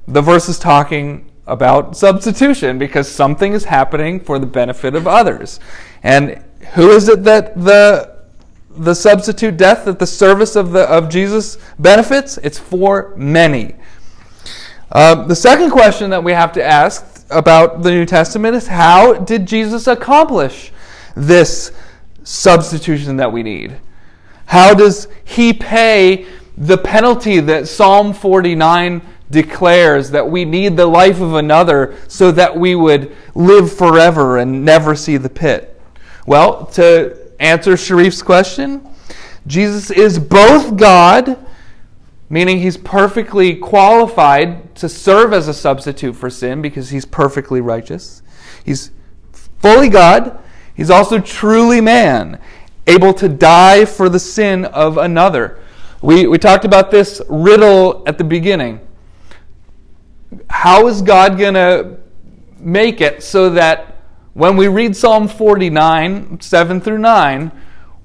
the 0.08 0.22
verse 0.22 0.50
is 0.50 0.60
talking 0.60 1.31
about 1.48 1.98
substitution 1.98 2.78
because 2.78 3.10
something 3.10 3.54
is 3.54 3.66
happening 3.66 4.20
for 4.20 4.40
the 4.40 4.46
benefit 4.46 4.96
of 4.96 5.08
others. 5.08 5.60
And 6.04 6.44
who 6.74 6.92
is 6.92 7.10
it 7.10 7.24
that 7.24 7.56
the 7.62 8.22
the 8.78 8.94
substitute 8.94 9.58
death 9.58 9.84
that 9.84 10.00
the 10.00 10.08
service 10.08 10.56
of 10.56 10.72
the 10.72 10.82
of 10.90 11.10
Jesus 11.10 11.58
benefits? 11.78 12.38
It's 12.38 12.60
for 12.60 13.14
many. 13.18 13.76
Uh, 14.92 15.26
the 15.26 15.36
second 15.36 15.72
question 15.72 16.10
that 16.10 16.24
we 16.24 16.34
have 16.34 16.52
to 16.54 16.64
ask 16.64 17.26
about 17.30 17.82
the 17.82 17.92
New 17.92 18.06
Testament 18.06 18.56
is 18.56 18.68
how 18.68 19.14
did 19.14 19.46
Jesus 19.46 19.88
accomplish 19.88 20.72
this 21.16 21.72
substitution 22.24 23.18
that 23.18 23.32
we 23.32 23.42
need? 23.42 23.78
How 24.48 24.74
does 24.74 25.08
he 25.24 25.54
pay 25.54 26.26
the 26.58 26.78
penalty 26.78 27.40
that 27.40 27.68
Psalm 27.68 28.14
49 28.14 29.02
declares 29.32 30.12
that 30.12 30.30
we 30.30 30.46
need 30.46 30.78
the 30.78 30.86
life 30.86 31.22
of 31.22 31.34
another 31.34 31.96
so 32.08 32.32
that 32.32 32.56
we 32.56 32.76
would 32.76 33.16
live 33.34 33.72
forever 33.72 34.38
and 34.38 34.64
never 34.64 34.96
see 34.96 35.18
the 35.18 35.30
pit? 35.30 35.82
Well, 36.28 36.66
to 36.68 37.18
answer 37.40 37.74
Sharif's 37.74 38.22
question, 38.22 38.88
Jesus 39.48 39.90
is 39.90 40.20
both 40.20 40.78
God, 40.78 41.46
meaning 42.30 42.60
he's 42.60 42.78
perfectly 42.78 43.56
qualified 43.56 44.76
to 44.76 44.88
serve 44.88 45.34
as 45.34 45.48
a 45.48 45.54
substitute 45.54 46.16
for 46.16 46.30
sin 46.30 46.62
because 46.62 46.90
he's 46.90 47.06
perfectly 47.06 47.60
righteous. 47.60 48.22
He's 48.64 48.92
fully 49.60 49.90
God. 49.90 50.40
He's 50.76 50.90
also 50.90 51.20
truly 51.20 51.82
man, 51.82 52.40
able 52.88 53.14
to 53.16 53.28
die 53.28 53.86
for 53.86 54.10
the 54.10 54.20
sin 54.20 54.66
of 54.66 54.98
another. 54.98 55.60
We, 56.02 56.26
we 56.28 56.38
talked 56.38 56.66
about 56.66 56.90
this 56.90 57.22
riddle 57.30 58.04
at 58.08 58.18
the 58.18 58.24
beginning. 58.24 58.80
How 60.50 60.88
is 60.88 61.02
God 61.02 61.38
going 61.38 61.56
to 61.56 61.98
make 62.60 63.02
it 63.02 63.24
so 63.24 63.50
that 63.52 63.98
when 64.34 64.56
we 64.56 64.68
read 64.68 64.96
Psalm 64.96 65.28
49, 65.28 66.40
7 66.40 66.82
through 66.82 67.00
9, 67.00 67.52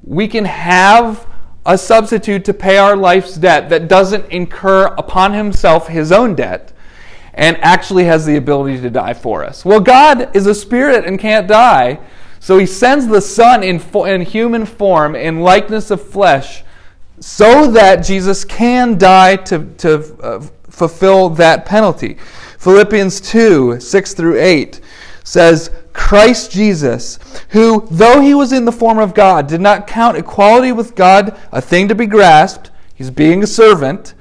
we 0.03 0.27
can 0.27 0.45
have 0.45 1.27
a 1.65 1.77
substitute 1.77 2.45
to 2.45 2.55
pay 2.55 2.79
our 2.79 2.97
life's 2.97 3.35
debt 3.35 3.69
that 3.69 3.89
doesn't 3.89 4.31
incur 4.31 4.87
upon 4.99 5.35
himself 5.35 5.89
his 5.89 6.13
own 6.13 6.35
debt 6.35 6.73
and 7.35 7.57
actually 7.59 8.05
has 8.05 8.25
the 8.25 8.37
ability 8.37 8.81
to 8.81 8.89
die 8.89 9.13
for 9.13 9.45
us. 9.45 9.65
Well, 9.65 9.81
God 9.81 10.35
is 10.35 10.47
a 10.47 10.55
spirit 10.55 11.05
and 11.05 11.19
can't 11.19 11.47
die, 11.47 11.99
so 12.41 12.57
he 12.57 12.67
sends 12.67 13.07
the 13.07 13.21
Son 13.21 13.63
in, 13.63 13.81
in 14.07 14.23
human 14.23 14.65
form, 14.65 15.15
in 15.15 15.41
likeness 15.41 15.91
of 15.91 16.03
flesh, 16.03 16.65
so 17.21 17.71
that 17.73 17.97
Jesus 17.97 18.45
can 18.45 18.97
die 18.97 19.37
to, 19.37 19.67
to 19.79 20.17
uh, 20.23 20.47
fulfill 20.77 21.31
that 21.31 21.65
penalty. 21.65 22.19
Philippians 22.59 23.23
2 23.23 23.81
6 23.81 24.15
through 24.15 24.39
8 24.39 24.81
says, 25.25 25.71
Christ 25.95 26.51
Jesus, 26.51 27.19
who, 27.49 27.89
though 27.91 28.21
he 28.21 28.35
was 28.35 28.53
in 28.53 28.67
the 28.67 28.73
form 28.73 28.99
of 28.99 29.15
God, 29.15 29.47
did 29.47 29.63
not 29.63 29.87
count 29.87 30.19
equality 30.19 30.73
with 30.73 30.95
God 30.95 31.39
a 31.51 31.63
thing 31.63 31.89
to 31.89 31.95
be 31.95 32.05
grasped, 32.05 32.71
he's 32.95 33.11
being 33.11 33.43
a 33.43 33.47
servant, 33.47 34.13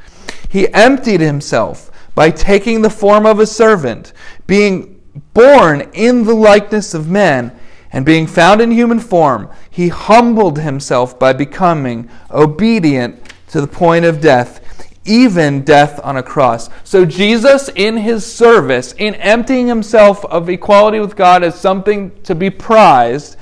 he 0.50 0.74
emptied 0.74 1.20
himself 1.20 1.92
by 2.16 2.32
taking 2.32 2.82
the 2.82 2.90
form 2.90 3.26
of 3.26 3.40
a 3.40 3.46
servant, 3.46 4.14
being 4.48 5.02
born 5.34 5.82
in 5.94 6.24
the 6.24 6.34
likeness 6.34 6.94
of 6.94 7.10
men, 7.10 7.52
and 7.92 8.06
being 8.06 8.28
found 8.28 8.62
in 8.62 8.72
human 8.72 9.00
form, 9.00 9.50
he 9.70 9.90
humbled 9.90 10.60
himself 10.60 11.20
by 11.20 11.34
becoming 11.34 12.10
obedient 12.32 13.34
to 13.50 13.60
the 13.60 13.68
point 13.68 14.06
of 14.06 14.22
death, 14.22 14.62
even 15.06 15.64
death 15.64 16.00
on 16.04 16.18
a 16.18 16.24
cross. 16.24 16.70
So, 16.84 17.06
Jesus, 17.06 17.70
in 17.76 17.98
his 17.98 18.26
service, 18.26 18.94
in 18.94 19.16
emptying 19.16 19.68
himself 19.68 20.26
of 20.26 20.50
equality 20.50 21.00
with 21.00 21.16
God 21.16 21.44
as 21.44 21.60
something 21.60 22.12
to 22.24 22.36
be 22.36 22.50
prized, 22.50 23.38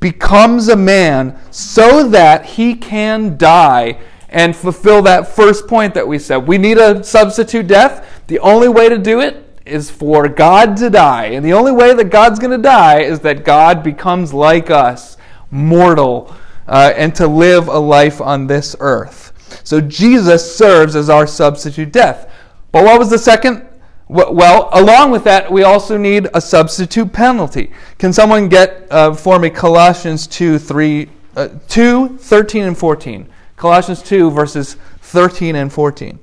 becomes 0.00 0.68
a 0.68 0.76
man 0.76 1.38
so 1.50 2.08
that 2.08 2.44
he 2.44 2.74
can 2.74 3.38
die 3.38 3.98
and 4.28 4.56
fulfill 4.56 5.02
that 5.02 5.28
first 5.28 5.66
point 5.66 5.94
that 5.94 6.06
we 6.06 6.18
said. 6.18 6.38
We 6.46 6.58
need 6.58 6.78
a 6.78 7.04
substitute 7.04 7.66
death. 7.66 8.24
The 8.26 8.38
only 8.40 8.68
way 8.68 8.88
to 8.88 8.98
do 8.98 9.20
it 9.20 9.60
is 9.64 9.90
for 9.90 10.28
God 10.28 10.76
to 10.78 10.90
die. 10.90 11.26
And 11.26 11.44
the 11.44 11.52
only 11.52 11.70
way 11.72 11.94
that 11.94 12.10
God's 12.10 12.38
going 12.38 12.50
to 12.50 12.62
die 12.62 13.02
is 13.02 13.20
that 13.20 13.44
God 13.44 13.82
becomes 13.82 14.34
like 14.34 14.70
us, 14.70 15.16
mortal, 15.50 16.34
uh, 16.66 16.92
and 16.96 17.14
to 17.14 17.26
live 17.26 17.68
a 17.68 17.78
life 17.78 18.20
on 18.20 18.46
this 18.46 18.74
earth. 18.80 19.21
So 19.64 19.80
Jesus 19.80 20.56
serves 20.56 20.96
as 20.96 21.08
our 21.08 21.26
substitute 21.26 21.92
death. 21.92 22.32
But 22.70 22.84
what 22.84 22.98
was 22.98 23.10
the 23.10 23.18
second? 23.18 23.66
Well, 24.08 24.68
along 24.72 25.10
with 25.10 25.24
that, 25.24 25.50
we 25.50 25.62
also 25.62 25.96
need 25.96 26.28
a 26.34 26.40
substitute 26.40 27.12
penalty. 27.12 27.72
Can 27.98 28.12
someone 28.12 28.48
get 28.48 28.86
uh, 28.90 29.14
for 29.14 29.38
me 29.38 29.48
Colossians 29.48 30.26
2, 30.26 30.58
3, 30.58 31.08
uh, 31.36 31.48
2, 31.68 32.18
13 32.18 32.64
and 32.64 32.76
14? 32.76 33.28
Colossians 33.56 34.02
2, 34.02 34.30
verses 34.30 34.76
13 35.02 35.56
and 35.56 35.72
14. 35.72 36.18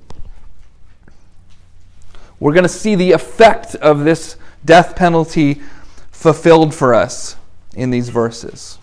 We're 2.39 2.53
going 2.53 2.63
to 2.63 2.69
see 2.69 2.95
the 2.95 3.11
effect 3.11 3.75
of 3.75 4.03
this 4.03 4.37
death 4.63 4.95
penalty 4.95 5.61
fulfilled 6.11 6.73
for 6.73 6.93
us 6.93 7.35
in 7.75 7.91
these 7.91 8.09
verses. 8.09 8.77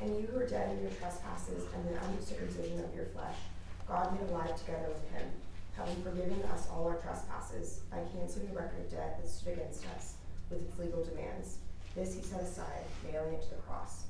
And 0.00 0.16
you 0.16 0.26
who 0.26 0.38
were 0.38 0.46
dead 0.46 0.70
in 0.72 0.82
your 0.82 0.90
trespasses 0.90 1.64
and 1.74 1.88
the 1.88 2.02
uncircumcision 2.04 2.84
of 2.84 2.94
your 2.94 3.06
flesh, 3.06 3.36
God 3.88 4.18
made 4.20 4.28
alive 4.30 4.58
together 4.58 4.88
with 4.88 5.10
him, 5.12 5.30
having 5.76 6.02
forgiven 6.02 6.42
us 6.52 6.66
all 6.70 6.88
our 6.88 6.96
trespasses 6.96 7.80
by 7.90 7.98
canceling 8.16 8.48
the 8.48 8.54
record 8.54 8.80
of 8.80 8.90
debt 8.90 9.20
that 9.22 9.30
stood 9.30 9.54
against 9.54 9.86
us 9.96 10.14
with 10.50 10.62
its 10.62 10.78
legal 10.78 11.04
demands. 11.04 11.56
This 11.94 12.14
he 12.14 12.22
set 12.22 12.42
aside, 12.42 12.84
nailing 13.10 13.34
it 13.34 13.42
to 13.44 13.50
the 13.50 13.56
cross. 13.62 14.04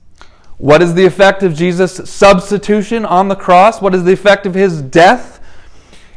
What 0.58 0.82
is 0.82 0.94
the 0.94 1.04
effect 1.04 1.42
of 1.42 1.54
Jesus' 1.54 2.10
substitution 2.10 3.04
on 3.04 3.28
the 3.28 3.36
cross? 3.36 3.80
What 3.82 3.94
is 3.94 4.04
the 4.04 4.12
effect 4.12 4.46
of 4.46 4.54
his 4.54 4.82
death? 4.82 5.40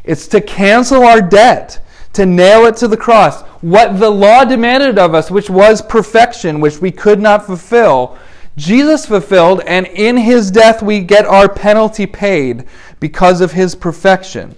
It's 0.03 0.27
to 0.27 0.41
cancel 0.41 1.03
our 1.03 1.21
debt, 1.21 1.85
to 2.13 2.25
nail 2.25 2.65
it 2.65 2.77
to 2.77 2.87
the 2.87 2.97
cross. 2.97 3.41
What 3.61 3.99
the 3.99 4.09
law 4.09 4.43
demanded 4.43 4.97
of 4.97 5.13
us, 5.15 5.31
which 5.31 5.49
was 5.49 5.81
perfection, 5.81 6.59
which 6.59 6.79
we 6.79 6.91
could 6.91 7.19
not 7.19 7.45
fulfill, 7.45 8.17
Jesus 8.55 9.05
fulfilled, 9.05 9.61
and 9.65 9.87
in 9.87 10.17
his 10.17 10.51
death 10.51 10.83
we 10.83 10.99
get 10.99 11.25
our 11.25 11.49
penalty 11.49 12.05
paid 12.05 12.65
because 12.99 13.41
of 13.41 13.53
his 13.53 13.75
perfection. 13.75 14.55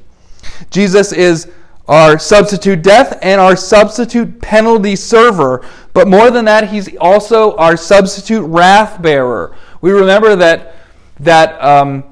Jesus 0.69 1.13
is 1.13 1.49
our 1.87 2.17
substitute 2.17 2.81
death 2.81 3.17
and 3.21 3.39
our 3.39 3.55
substitute 3.55 4.41
penalty 4.41 4.95
server. 4.95 5.65
But 5.93 6.07
more 6.07 6.31
than 6.31 6.45
that, 6.45 6.69
he's 6.69 6.95
also 6.97 7.55
our 7.57 7.77
substitute 7.77 8.45
wrath 8.45 9.01
bearer. 9.01 9.55
We 9.81 9.91
remember 9.91 10.35
that, 10.35 10.75
that 11.19 11.61
um, 11.63 12.03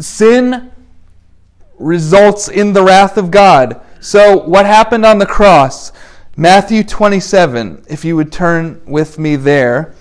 sin 0.00 0.72
results 1.78 2.48
in 2.48 2.72
the 2.72 2.82
wrath 2.82 3.16
of 3.16 3.30
God. 3.30 3.80
So, 4.00 4.38
what 4.38 4.66
happened 4.66 5.04
on 5.04 5.18
the 5.18 5.26
cross? 5.26 5.92
Matthew 6.36 6.84
27, 6.84 7.84
if 7.88 8.04
you 8.04 8.14
would 8.14 8.30
turn 8.30 8.80
with 8.86 9.18
me 9.18 9.36
there. 9.36 9.94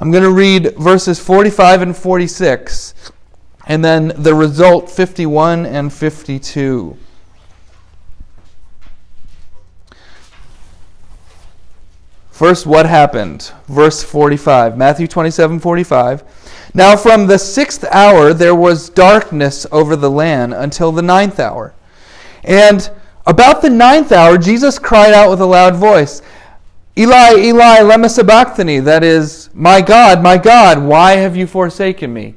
I'm 0.00 0.10
going 0.10 0.22
to 0.22 0.30
read 0.30 0.76
verses 0.76 1.18
45 1.18 1.82
and 1.82 1.96
46, 1.96 2.94
and 3.66 3.84
then 3.84 4.12
the 4.16 4.34
result 4.34 4.90
51 4.90 5.66
and 5.66 5.92
52. 5.92 6.96
First, 12.38 12.66
what 12.66 12.86
happened? 12.86 13.50
Verse 13.66 14.04
45, 14.04 14.78
Matthew 14.78 15.08
27 15.08 15.58
45. 15.58 16.70
Now 16.72 16.94
from 16.94 17.26
the 17.26 17.36
sixth 17.36 17.84
hour 17.90 18.32
there 18.32 18.54
was 18.54 18.90
darkness 18.90 19.66
over 19.72 19.96
the 19.96 20.08
land 20.08 20.54
until 20.54 20.92
the 20.92 21.02
ninth 21.02 21.40
hour. 21.40 21.74
And 22.44 22.88
about 23.26 23.60
the 23.60 23.70
ninth 23.70 24.12
hour, 24.12 24.38
Jesus 24.38 24.78
cried 24.78 25.12
out 25.12 25.30
with 25.30 25.40
a 25.40 25.46
loud 25.46 25.74
voice, 25.74 26.22
Eli, 26.96 27.40
Eli, 27.40 27.80
lema 27.80 28.08
sabachthani, 28.08 28.78
that 28.84 29.02
is, 29.02 29.50
My 29.52 29.80
God, 29.80 30.22
my 30.22 30.38
God, 30.38 30.80
why 30.80 31.14
have 31.14 31.36
you 31.36 31.48
forsaken 31.48 32.14
me? 32.14 32.36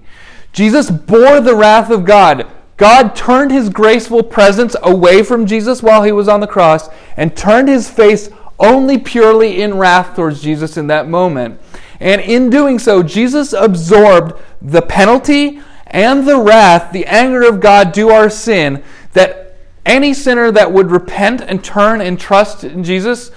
Jesus 0.51 0.89
bore 0.89 1.41
the 1.41 1.53
wrath 1.53 1.91
of 1.91 2.05
God. 2.05 2.47
God 2.75 3.15
turned 3.15 3.51
his 3.51 3.69
graceful 3.69 4.23
presence 4.23 4.75
away 4.81 5.21
from 5.21 5.45
Jesus 5.45 5.83
while 5.83 6.01
he 6.01 6.11
was 6.11 6.27
on 6.27 6.39
the 6.39 6.47
cross 6.47 6.89
and 7.15 7.37
turned 7.37 7.67
his 7.67 7.87
face 7.87 8.31
only 8.61 8.97
purely 8.97 9.61
in 9.61 9.77
wrath 9.77 10.15
towards 10.15 10.41
Jesus 10.41 10.77
in 10.77 10.87
that 10.87 11.07
moment. 11.07 11.59
And 11.99 12.21
in 12.21 12.49
doing 12.49 12.79
so, 12.79 13.03
Jesus 13.03 13.53
absorbed 13.53 14.41
the 14.61 14.81
penalty 14.81 15.61
and 15.87 16.27
the 16.27 16.39
wrath, 16.39 16.91
the 16.91 17.05
anger 17.05 17.43
of 17.43 17.59
God 17.59 17.91
due 17.91 18.09
our 18.09 18.29
sin, 18.29 18.83
that 19.13 19.57
any 19.85 20.13
sinner 20.13 20.51
that 20.51 20.71
would 20.71 20.89
repent 20.89 21.41
and 21.41 21.63
turn 21.63 22.01
and 22.01 22.19
trust 22.19 22.63
in 22.63 22.83
Jesus 22.83 23.31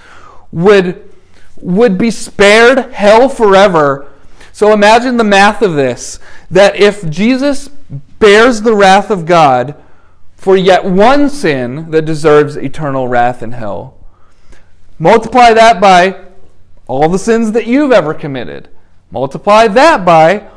would, 0.51 1.11
would 1.57 1.97
be 1.97 2.11
spared 2.11 2.93
hell 2.93 3.27
forever. 3.27 4.11
So 4.51 4.71
imagine 4.71 5.17
the 5.17 5.23
math 5.23 5.61
of 5.61 5.75
this 5.75 6.19
that 6.49 6.75
if 6.75 7.07
Jesus 7.09 7.67
bears 8.19 8.61
the 8.61 8.75
wrath 8.75 9.11
of 9.11 9.25
God 9.25 9.75
for 10.37 10.55
yet 10.55 10.85
one 10.85 11.29
sin 11.29 11.91
that 11.91 12.05
deserves 12.05 12.55
eternal 12.55 13.07
wrath 13.07 13.43
in 13.43 13.51
hell, 13.51 13.94
multiply 14.99 15.53
that 15.53 15.79
by 15.79 16.25
all 16.87 17.09
the 17.09 17.19
sins 17.19 17.51
that 17.53 17.67
you've 17.67 17.91
ever 17.91 18.13
committed. 18.13 18.69
Multiply 19.11 19.67
that 19.69 20.05
by 20.05 20.47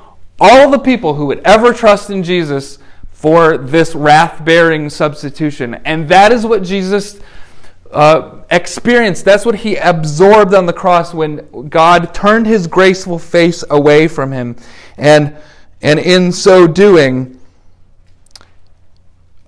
all 0.41 0.70
the 0.70 0.78
people 0.78 1.14
who 1.14 1.26
would 1.26 1.41
ever 1.41 1.72
trust 1.72 2.11
in 2.11 2.22
Jesus 2.22 2.78
for 3.12 3.59
this 3.59 3.95
wrath 3.95 4.45
bearing 4.45 4.89
substitution. 4.89 5.74
And 5.84 6.09
that 6.09 6.32
is 6.32 6.47
what 6.47 6.62
Jesus 6.62 7.18
uh, 7.91 8.43
experienced. 8.51 9.24
That's 9.24 9.45
what 9.45 9.57
he 9.57 9.76
absorbed 9.76 10.55
on 10.55 10.66
the 10.66 10.72
cross 10.72 11.12
when 11.12 11.68
God 11.68 12.14
turned 12.14 12.47
his 12.47 12.66
graceful 12.66 13.18
face 13.18 13.64
away 13.70 14.07
from 14.07 14.30
him. 14.30 14.57
And, 14.97 15.36
and 15.82 15.99
in 15.99 16.30
so 16.30 16.66
doing, 16.66 17.41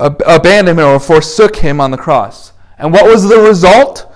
ab- 0.01 0.23
abandoned 0.27 0.81
him 0.81 0.87
or 0.87 0.99
forsook 0.99 1.57
him 1.57 1.81
on 1.81 1.91
the 1.91 1.99
cross. 1.99 2.53
And 2.79 2.93
what 2.93 3.05
was 3.05 3.29
the 3.29 3.39
result? 3.39 4.10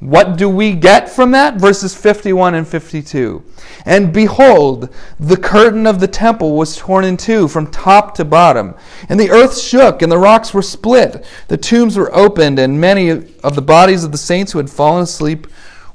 What 0.00 0.36
do 0.36 0.48
we 0.50 0.74
get 0.74 1.08
from 1.08 1.30
that? 1.30 1.54
Verses 1.54 1.94
51 1.94 2.54
and 2.54 2.68
52. 2.68 3.42
And 3.86 4.12
behold, 4.12 4.94
the 5.18 5.38
curtain 5.38 5.86
of 5.86 6.00
the 6.00 6.08
temple 6.08 6.54
was 6.54 6.76
torn 6.76 7.04
in 7.04 7.16
two 7.16 7.48
from 7.48 7.70
top 7.70 8.14
to 8.16 8.24
bottom, 8.24 8.74
and 9.08 9.18
the 9.18 9.30
earth 9.30 9.58
shook, 9.58 10.02
and 10.02 10.12
the 10.12 10.18
rocks 10.18 10.52
were 10.52 10.62
split. 10.62 11.24
The 11.48 11.56
tombs 11.56 11.96
were 11.96 12.14
opened, 12.14 12.58
and 12.58 12.80
many 12.80 13.08
of 13.10 13.54
the 13.54 13.62
bodies 13.62 14.04
of 14.04 14.12
the 14.12 14.18
saints 14.18 14.52
who 14.52 14.58
had 14.58 14.68
fallen 14.68 15.04
asleep 15.04 15.46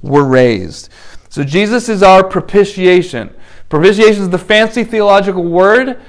were 0.02 0.26
raised. 0.26 0.90
So 1.30 1.44
Jesus 1.44 1.88
is 1.88 2.02
our 2.02 2.24
propitiation. 2.24 3.34
Propitiation 3.70 4.24
is 4.24 4.30
the 4.30 4.38
fancy 4.38 4.84
theological 4.84 5.44
word 5.44 6.02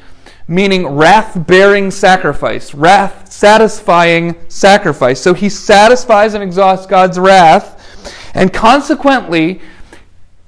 meaning 0.49 0.87
wrath 0.87 1.47
bearing 1.47 1.91
sacrifice, 1.91 2.75
wrath 2.75 3.31
satisfying 3.33 4.37
sacrifice. 4.49 5.21
So 5.21 5.35
he 5.35 5.49
satisfies 5.49 6.35
and 6.35 6.43
exhausts 6.43 6.87
God's 6.87 7.19
wrath 7.19 7.82
and 8.35 8.53
consequently, 8.53 9.61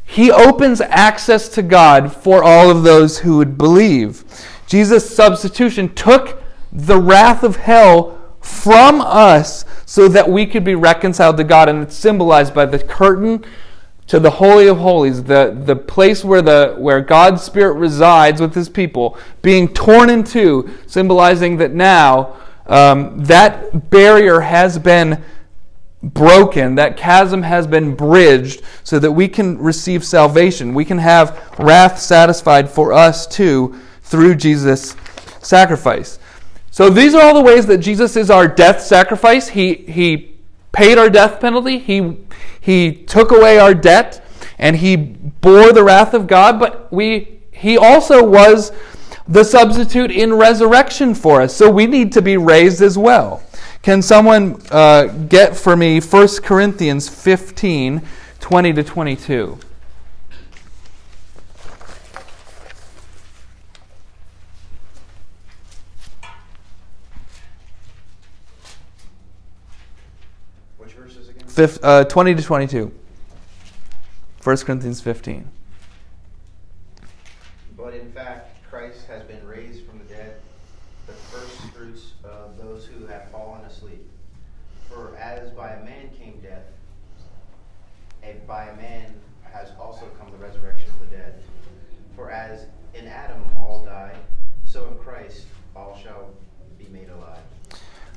he 0.04 0.30
opens 0.30 0.80
access 0.80 1.48
to 1.50 1.62
God 1.62 2.12
for 2.12 2.42
all 2.44 2.70
of 2.70 2.82
those 2.82 3.18
who 3.18 3.38
would 3.38 3.58
believe. 3.58 4.24
Jesus' 4.66 5.14
substitution 5.14 5.94
took 5.94 6.42
the 6.72 6.98
wrath 6.98 7.42
of 7.42 7.56
hell 7.56 8.20
from 8.40 9.00
us 9.00 9.64
so 9.86 10.08
that 10.08 10.28
we 10.28 10.46
could 10.46 10.64
be 10.64 10.74
reconciled 10.74 11.36
to 11.38 11.44
God. 11.44 11.68
And 11.68 11.82
it's 11.82 11.96
symbolized 11.96 12.54
by 12.54 12.66
the 12.66 12.78
curtain 12.78 13.44
to 14.06 14.20
the 14.20 14.30
Holy 14.30 14.68
of 14.68 14.78
Holies, 14.78 15.24
the, 15.24 15.56
the 15.64 15.76
place 15.76 16.24
where, 16.24 16.42
the, 16.42 16.74
where 16.78 17.00
God's 17.00 17.42
Spirit 17.42 17.74
resides 17.74 18.40
with 18.40 18.54
his 18.54 18.68
people, 18.68 19.16
being 19.40 19.68
torn 19.68 20.10
in 20.10 20.24
two, 20.24 20.70
symbolizing 20.86 21.56
that 21.56 21.72
now 21.72 22.36
um, 22.66 23.22
that 23.24 23.90
barrier 23.90 24.40
has 24.40 24.78
been 24.78 25.22
broken, 26.12 26.74
that 26.74 26.96
chasm 26.96 27.42
has 27.42 27.66
been 27.66 27.94
bridged 27.94 28.62
so 28.82 28.98
that 28.98 29.12
we 29.12 29.28
can 29.28 29.58
receive 29.58 30.04
salvation. 30.04 30.74
We 30.74 30.84
can 30.84 30.98
have 30.98 31.54
wrath 31.58 31.98
satisfied 31.98 32.68
for 32.68 32.92
us 32.92 33.26
too 33.26 33.80
through 34.02 34.36
Jesus' 34.36 34.96
sacrifice. 35.40 36.18
So 36.70 36.90
these 36.90 37.14
are 37.14 37.22
all 37.22 37.34
the 37.34 37.42
ways 37.42 37.66
that 37.66 37.78
Jesus 37.78 38.16
is 38.16 38.30
our 38.30 38.48
death 38.48 38.80
sacrifice. 38.80 39.48
He, 39.48 39.74
he 39.74 40.34
paid 40.72 40.98
our 40.98 41.08
death 41.08 41.40
penalty, 41.40 41.78
he, 41.78 42.16
he 42.60 42.92
took 42.92 43.30
away 43.30 43.58
our 43.58 43.74
debt, 43.74 44.26
and 44.58 44.76
he 44.76 44.96
bore 44.96 45.72
the 45.72 45.84
wrath 45.84 46.14
of 46.14 46.26
God, 46.26 46.58
but 46.58 46.92
we, 46.92 47.40
he 47.52 47.78
also 47.78 48.24
was 48.24 48.72
the 49.26 49.44
substitute 49.44 50.10
in 50.10 50.34
resurrection 50.34 51.14
for 51.14 51.42
us. 51.42 51.54
So 51.54 51.70
we 51.70 51.86
need 51.86 52.12
to 52.12 52.22
be 52.22 52.36
raised 52.36 52.82
as 52.82 52.98
well. 52.98 53.42
Can 53.84 54.00
someone 54.00 54.62
uh, 54.70 55.08
get 55.28 55.54
for 55.54 55.76
me 55.76 56.00
1 56.00 56.28
Corinthians 56.42 57.06
15 57.06 58.00
20 58.40 58.72
to 58.72 58.82
22? 58.82 59.58
Which 70.78 70.92
verses 70.92 71.28
again? 71.28 71.78
Uh, 71.82 72.04
20 72.04 72.34
to 72.36 72.42
22. 72.42 72.90
1 74.42 74.56
Corinthians 74.56 75.02
15. 75.02 75.50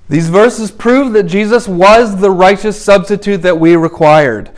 These 0.09 0.29
verses 0.29 0.71
prove 0.71 1.13
that 1.13 1.23
Jesus 1.23 1.67
was 1.67 2.21
the 2.21 2.31
righteous 2.31 2.81
substitute 2.81 3.41
that 3.41 3.59
we 3.59 3.75
required. 3.75 4.51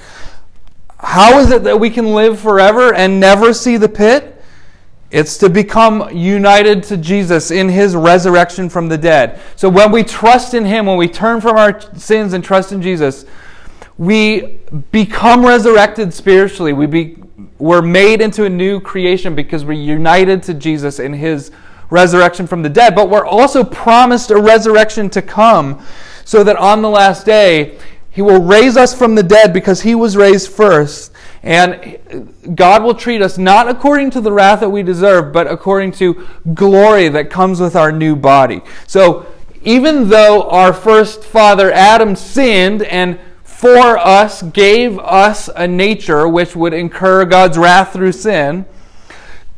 How 0.99 1.39
is 1.39 1.49
it 1.51 1.63
that 1.63 1.79
we 1.79 1.89
can 1.89 2.13
live 2.13 2.39
forever 2.39 2.93
and 2.93 3.19
never 3.19 3.53
see 3.53 3.77
the 3.77 3.89
pit? 3.89 4.35
It's 5.11 5.37
to 5.39 5.49
become 5.49 6.15
united 6.15 6.83
to 6.83 6.97
Jesus 6.97 7.49
in 7.49 7.69
his 7.69 7.95
resurrection 7.95 8.69
from 8.69 8.89
the 8.89 8.97
dead. 8.97 9.39
So 9.55 9.69
when 9.69 9.91
we 9.91 10.03
trust 10.03 10.53
in 10.53 10.65
him, 10.65 10.85
when 10.85 10.97
we 10.97 11.07
turn 11.07 11.41
from 11.41 11.57
our 11.57 11.81
sins 11.97 12.33
and 12.33 12.43
trust 12.43 12.71
in 12.71 12.81
Jesus, 12.81 13.25
we 13.97 14.59
become 14.91 15.43
resurrected 15.43 16.13
spiritually. 16.13 16.73
We 16.73 16.85
be, 16.85 17.17
we're 17.57 17.81
made 17.81 18.21
into 18.21 18.45
a 18.45 18.49
new 18.49 18.79
creation 18.79 19.33
because 19.33 19.65
we're 19.65 19.73
united 19.73 20.43
to 20.43 20.53
Jesus 20.53 20.99
in 20.99 21.13
his 21.13 21.51
resurrection 21.89 22.47
from 22.47 22.61
the 22.61 22.69
dead. 22.69 22.95
But 22.95 23.09
we're 23.09 23.25
also 23.25 23.63
promised 23.63 24.31
a 24.31 24.37
resurrection 24.39 25.09
to 25.11 25.21
come 25.21 25.83
so 26.25 26.43
that 26.43 26.55
on 26.57 26.81
the 26.81 26.89
last 26.89 27.25
day, 27.25 27.77
he 28.11 28.21
will 28.21 28.41
raise 28.41 28.75
us 28.75 28.93
from 28.93 29.15
the 29.15 29.23
dead 29.23 29.53
because 29.53 29.81
he 29.81 29.95
was 29.95 30.17
raised 30.17 30.51
first. 30.51 31.11
And 31.41 32.43
God 32.55 32.83
will 32.83 32.95
treat 32.95 33.21
us 33.21 33.37
not 33.37 33.69
according 33.69 34.11
to 34.11 34.21
the 34.21 34.31
wrath 34.31 34.59
that 34.59 34.69
we 34.69 34.83
deserve, 34.83 35.31
but 35.31 35.47
according 35.47 35.93
to 35.93 36.27
glory 36.53 37.09
that 37.09 37.29
comes 37.29 37.61
with 37.61 37.75
our 37.75 37.91
new 37.91 38.15
body. 38.15 38.61
So 38.87 39.25
even 39.61 40.09
though 40.09 40.49
our 40.49 40.73
first 40.73 41.23
father 41.23 41.71
Adam 41.71 42.15
sinned 42.15 42.83
and 42.83 43.19
for 43.43 43.97
us 43.97 44.41
gave 44.41 44.97
us 44.99 45.49
a 45.55 45.67
nature 45.67 46.27
which 46.27 46.55
would 46.55 46.73
incur 46.73 47.25
God's 47.25 47.57
wrath 47.57 47.93
through 47.93 48.13
sin, 48.13 48.65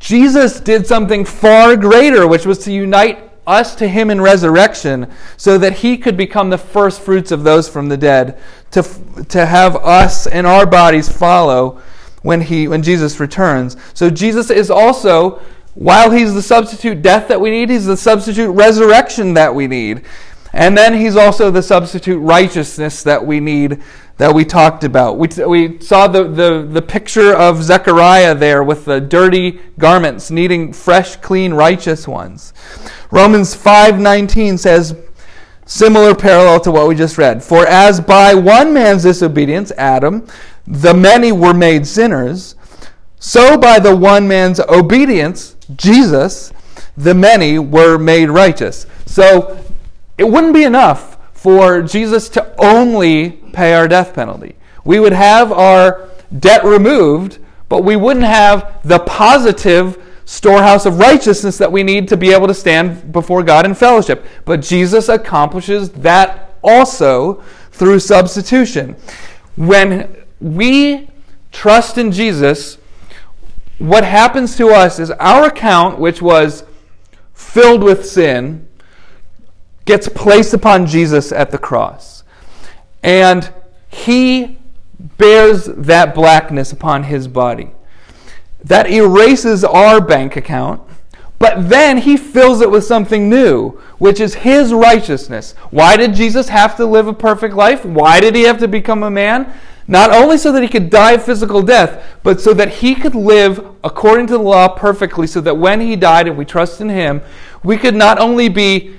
Jesus 0.01 0.59
did 0.59 0.87
something 0.87 1.23
far 1.23 1.77
greater, 1.77 2.27
which 2.27 2.45
was 2.45 2.57
to 2.59 2.71
unite 2.71 3.31
us 3.45 3.75
to 3.75 3.87
him 3.87 4.09
in 4.09 4.19
resurrection 4.19 5.09
so 5.37 5.57
that 5.57 5.73
he 5.77 5.97
could 5.97 6.17
become 6.17 6.49
the 6.49 6.57
first 6.57 7.01
fruits 7.01 7.31
of 7.31 7.43
those 7.43 7.69
from 7.69 7.87
the 7.87 7.97
dead 7.97 8.39
to, 8.71 8.83
to 9.29 9.45
have 9.45 9.75
us 9.77 10.27
and 10.27 10.45
our 10.45 10.65
bodies 10.65 11.07
follow 11.07 11.81
when 12.23 12.41
he 12.41 12.67
when 12.67 12.83
Jesus 12.83 13.19
returns. 13.19 13.77
So 13.93 14.09
Jesus 14.09 14.49
is 14.49 14.69
also 14.69 15.41
while 15.73 16.11
he's 16.11 16.33
the 16.33 16.41
substitute 16.41 17.01
death 17.01 17.27
that 17.27 17.39
we 17.39 17.49
need 17.49 17.69
he's 17.69 17.85
the 17.85 17.97
substitute 17.97 18.51
resurrection 18.51 19.33
that 19.35 19.53
we 19.53 19.67
need. 19.67 20.03
And 20.53 20.77
then 20.77 20.93
he's 20.93 21.15
also 21.15 21.49
the 21.49 21.63
substitute 21.63 22.19
righteousness 22.19 23.03
that 23.03 23.25
we 23.25 23.39
need 23.39 23.81
that 24.21 24.35
we 24.35 24.45
talked 24.45 24.83
about. 24.83 25.17
We, 25.17 25.29
we 25.47 25.79
saw 25.79 26.07
the, 26.07 26.25
the, 26.25 26.63
the 26.71 26.81
picture 26.83 27.33
of 27.33 27.63
Zechariah 27.63 28.35
there 28.35 28.63
with 28.63 28.85
the 28.85 29.01
dirty 29.01 29.59
garments 29.79 30.29
needing 30.29 30.73
fresh, 30.73 31.15
clean, 31.15 31.55
righteous 31.55 32.07
ones. 32.07 32.53
Romans 33.09 33.55
5:19 33.55 34.59
says 34.59 34.95
similar 35.65 36.13
parallel 36.13 36.59
to 36.59 36.71
what 36.71 36.87
we 36.87 36.93
just 36.93 37.17
read. 37.17 37.43
For 37.43 37.65
as 37.65 37.99
by 37.99 38.35
one 38.35 38.71
man's 38.75 39.01
disobedience, 39.01 39.71
Adam, 39.75 40.27
the 40.67 40.93
many 40.93 41.31
were 41.31 41.55
made 41.55 41.87
sinners, 41.87 42.53
so 43.19 43.57
by 43.57 43.79
the 43.79 43.95
one 43.95 44.27
man's 44.27 44.59
obedience, 44.59 45.55
Jesus, 45.75 46.53
the 46.95 47.15
many 47.15 47.57
were 47.57 47.97
made 47.97 48.29
righteous. 48.29 48.85
So 49.07 49.65
it 50.19 50.25
wouldn't 50.25 50.53
be 50.53 50.63
enough 50.63 51.17
for 51.33 51.81
Jesus 51.81 52.29
to 52.29 52.53
only 52.63 53.40
pay 53.53 53.73
our 53.73 53.87
death 53.87 54.13
penalty. 54.13 54.55
We 54.83 54.99
would 54.99 55.13
have 55.13 55.51
our 55.51 56.09
debt 56.39 56.63
removed, 56.63 57.39
but 57.69 57.83
we 57.83 57.95
wouldn't 57.95 58.25
have 58.25 58.79
the 58.83 58.99
positive 58.99 60.01
storehouse 60.25 60.85
of 60.85 60.97
righteousness 60.97 61.57
that 61.57 61.71
we 61.71 61.83
need 61.83 62.07
to 62.07 62.17
be 62.17 62.31
able 62.31 62.47
to 62.47 62.53
stand 62.53 63.11
before 63.11 63.43
God 63.43 63.65
in 63.65 63.73
fellowship. 63.73 64.25
But 64.45 64.61
Jesus 64.61 65.09
accomplishes 65.09 65.89
that 65.91 66.55
also 66.63 67.43
through 67.71 67.99
substitution. 67.99 68.95
When 69.55 70.15
we 70.39 71.09
trust 71.51 71.97
in 71.97 72.11
Jesus, 72.11 72.77
what 73.77 74.03
happens 74.03 74.55
to 74.57 74.69
us 74.69 74.99
is 74.99 75.11
our 75.11 75.47
account, 75.47 75.99
which 75.99 76.21
was 76.21 76.63
filled 77.33 77.83
with 77.83 78.05
sin, 78.05 78.67
gets 79.85 80.07
placed 80.07 80.53
upon 80.53 80.85
Jesus 80.85 81.31
at 81.31 81.51
the 81.51 81.57
cross. 81.57 82.10
And 83.03 83.51
he 83.89 84.57
bears 85.17 85.65
that 85.65 86.13
blackness 86.13 86.71
upon 86.71 87.03
his 87.03 87.27
body. 87.27 87.71
That 88.63 88.89
erases 88.89 89.63
our 89.63 89.99
bank 89.99 90.35
account, 90.35 90.81
but 91.39 91.69
then 91.69 91.97
he 91.97 92.17
fills 92.17 92.61
it 92.61 92.69
with 92.69 92.83
something 92.83 93.27
new, 93.27 93.71
which 93.97 94.19
is 94.19 94.35
his 94.35 94.71
righteousness. 94.71 95.53
Why 95.71 95.97
did 95.97 96.13
Jesus 96.13 96.49
have 96.49 96.77
to 96.77 96.85
live 96.85 97.07
a 97.07 97.13
perfect 97.13 97.55
life? 97.55 97.83
Why 97.83 98.19
did 98.19 98.35
he 98.35 98.43
have 98.43 98.59
to 98.59 98.67
become 98.67 99.01
a 99.01 99.09
man? 99.09 99.51
Not 99.87 100.11
only 100.11 100.37
so 100.37 100.51
that 100.51 100.61
he 100.61 100.69
could 100.69 100.91
die 100.91 101.17
physical 101.17 101.63
death, 101.63 102.05
but 102.21 102.39
so 102.39 102.53
that 102.53 102.75
he 102.75 102.93
could 102.93 103.15
live 103.15 103.65
according 103.83 104.27
to 104.27 104.33
the 104.33 104.43
law 104.43 104.67
perfectly, 104.67 105.25
so 105.25 105.41
that 105.41 105.57
when 105.57 105.81
he 105.81 105.95
died 105.95 106.27
and 106.27 106.37
we 106.37 106.45
trust 106.45 106.79
in 106.79 106.89
him, 106.89 107.21
we 107.63 107.75
could 107.75 107.95
not 107.95 108.19
only 108.19 108.47
be 108.47 108.95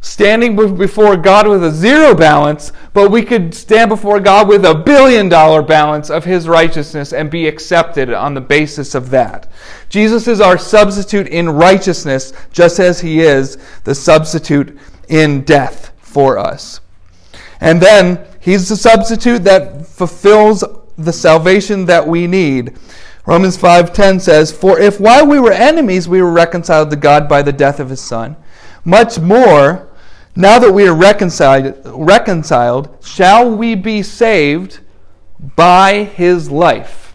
standing 0.00 0.56
before 0.56 1.16
God 1.16 1.46
with 1.46 1.62
a 1.62 1.70
zero 1.70 2.14
balance, 2.14 2.72
but 2.94 3.10
we 3.10 3.22
could 3.22 3.54
stand 3.54 3.88
before 3.88 4.20
God 4.20 4.48
with 4.48 4.64
a 4.64 4.74
billion 4.74 5.28
dollar 5.28 5.62
balance 5.62 6.10
of 6.10 6.24
His 6.24 6.46
righteousness 6.46 7.12
and 7.12 7.30
be 7.30 7.46
accepted 7.48 8.12
on 8.12 8.34
the 8.34 8.40
basis 8.40 8.94
of 8.94 9.10
that. 9.10 9.50
Jesus 9.88 10.28
is 10.28 10.40
our 10.40 10.58
substitute 10.58 11.26
in 11.28 11.48
righteousness, 11.48 12.32
just 12.52 12.78
as 12.78 13.00
He 13.00 13.20
is 13.20 13.56
the 13.84 13.94
substitute 13.94 14.78
in 15.08 15.42
death 15.42 15.92
for 15.98 16.38
us. 16.38 16.80
And 17.60 17.80
then 17.80 18.26
He's 18.40 18.68
the 18.68 18.76
substitute 18.76 19.44
that 19.44 19.86
fulfills 19.86 20.64
the 20.98 21.12
salvation 21.12 21.86
that 21.86 22.06
we 22.06 22.26
need. 22.26 22.76
Romans 23.24 23.56
5:10 23.56 24.18
says, 24.18 24.50
"For 24.50 24.78
if 24.78 24.98
while 24.98 25.26
we 25.26 25.38
were 25.38 25.52
enemies 25.52 26.08
we 26.08 26.20
were 26.20 26.30
reconciled 26.30 26.90
to 26.90 26.96
God 26.96 27.28
by 27.28 27.40
the 27.40 27.52
death 27.52 27.78
of 27.78 27.88
his 27.88 28.00
son, 28.00 28.36
much 28.84 29.20
more 29.20 29.86
now 30.34 30.58
that 30.58 30.72
we 30.72 30.86
are 30.88 30.94
reconciled, 30.94 31.80
reconciled, 31.84 32.96
shall 33.04 33.54
we 33.54 33.74
be 33.74 34.02
saved 34.02 34.80
by 35.56 36.04
his 36.04 36.50
life? 36.50 37.14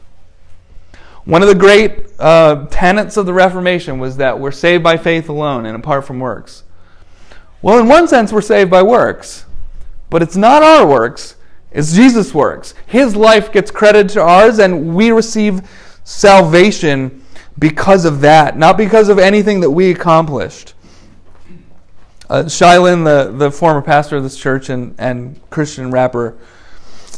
One 1.26 1.42
of 1.42 1.50
the 1.50 1.56
great 1.56 2.06
uh, 2.20 2.68
tenets 2.70 3.18
of 3.18 3.26
the 3.26 3.34
Reformation 3.34 4.00
was 4.00 4.18
that 4.18 4.40
we're 4.40 4.52
saved 4.52 4.84
by 4.84 4.98
faith 4.98 5.28
alone 5.30 5.66
and 5.66 5.76
apart 5.76 6.06
from 6.06 6.20
works. 6.20 6.64
Well, 7.62 7.80
in 7.80 7.88
one 7.88 8.08
sense, 8.08 8.32
we're 8.32 8.42
saved 8.42 8.70
by 8.70 8.84
works, 8.84 9.46
but 10.10 10.22
it's 10.22 10.38
not 10.38 10.64
our 10.64 10.88
works, 10.88 11.36
it's 11.72 11.94
Jesus' 11.94 12.34
works. 12.34 12.74
His 12.86 13.16
life 13.16 13.52
gets 13.52 13.72
credited 13.72 14.10
to 14.14 14.22
ours, 14.22 14.60
and 14.60 14.96
we 14.96 15.12
receive 15.12 15.68
salvation 16.04 17.24
because 17.60 18.06
of 18.06 18.22
that, 18.22 18.58
not 18.58 18.78
because 18.78 19.10
of 19.10 19.20
anything 19.20 19.60
that 19.62 19.72
we 19.72 19.92
accomplished. 19.92 20.76
Uh, 22.30 22.50
Shai 22.50 22.78
Linne, 22.78 23.04
the, 23.06 23.32
the 23.32 23.50
former 23.50 23.82
pastor 23.82 24.18
of 24.18 24.24
this 24.24 24.38
church 24.38 24.70
and, 24.70 24.96
and 24.98 25.40
Christian 25.50 25.92
rapper, 25.92 26.38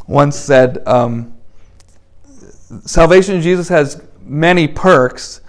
once 0.08 0.36
said, 0.36 0.88
um, 0.88 1.36
Salvation 2.86 3.36
in 3.36 3.42
Jesus 3.42 3.70
has 3.70 4.04
many 4.22 4.68
perks. 4.68 5.42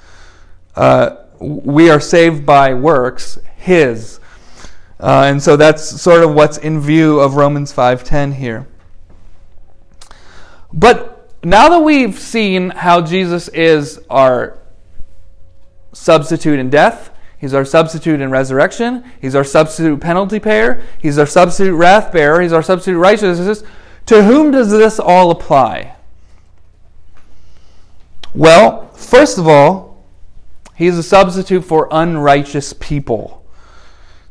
Uh, 0.74 1.16
we 1.38 1.90
are 1.90 2.00
saved 2.00 2.46
by 2.46 2.72
works, 2.72 3.38
His. 3.56 4.20
Uh, 4.98 5.24
and 5.26 5.42
so 5.42 5.56
that's 5.56 6.00
sort 6.00 6.22
of 6.22 6.34
what's 6.34 6.56
in 6.58 6.80
view 6.80 7.20
of 7.20 7.34
Romans 7.34 7.72
5.10 7.72 8.34
here. 8.34 8.66
But 10.72 11.30
now 11.44 11.68
that 11.68 11.80
we've 11.80 12.18
seen 12.18 12.70
how 12.70 13.00
Jesus 13.02 13.48
is 13.48 14.00
our 14.08 14.58
substitute 15.92 16.58
in 16.58 16.70
death, 16.70 17.10
He's 17.40 17.54
our 17.54 17.64
substitute 17.64 18.20
in 18.20 18.30
resurrection. 18.30 19.02
He's 19.18 19.34
our 19.34 19.44
substitute 19.44 19.98
penalty 20.00 20.38
payer. 20.38 20.82
He's 21.00 21.16
our 21.18 21.26
substitute 21.26 21.74
wrath 21.74 22.12
bearer. 22.12 22.42
He's 22.42 22.52
our 22.52 22.62
substitute 22.62 22.98
righteousness. 22.98 23.64
To 24.06 24.24
whom 24.24 24.50
does 24.50 24.70
this 24.70 25.00
all 25.00 25.30
apply? 25.30 25.96
Well, 28.34 28.88
first 28.88 29.38
of 29.38 29.48
all, 29.48 30.04
he's 30.74 30.98
a 30.98 31.02
substitute 31.02 31.62
for 31.62 31.88
unrighteous 31.90 32.74
people. 32.74 33.42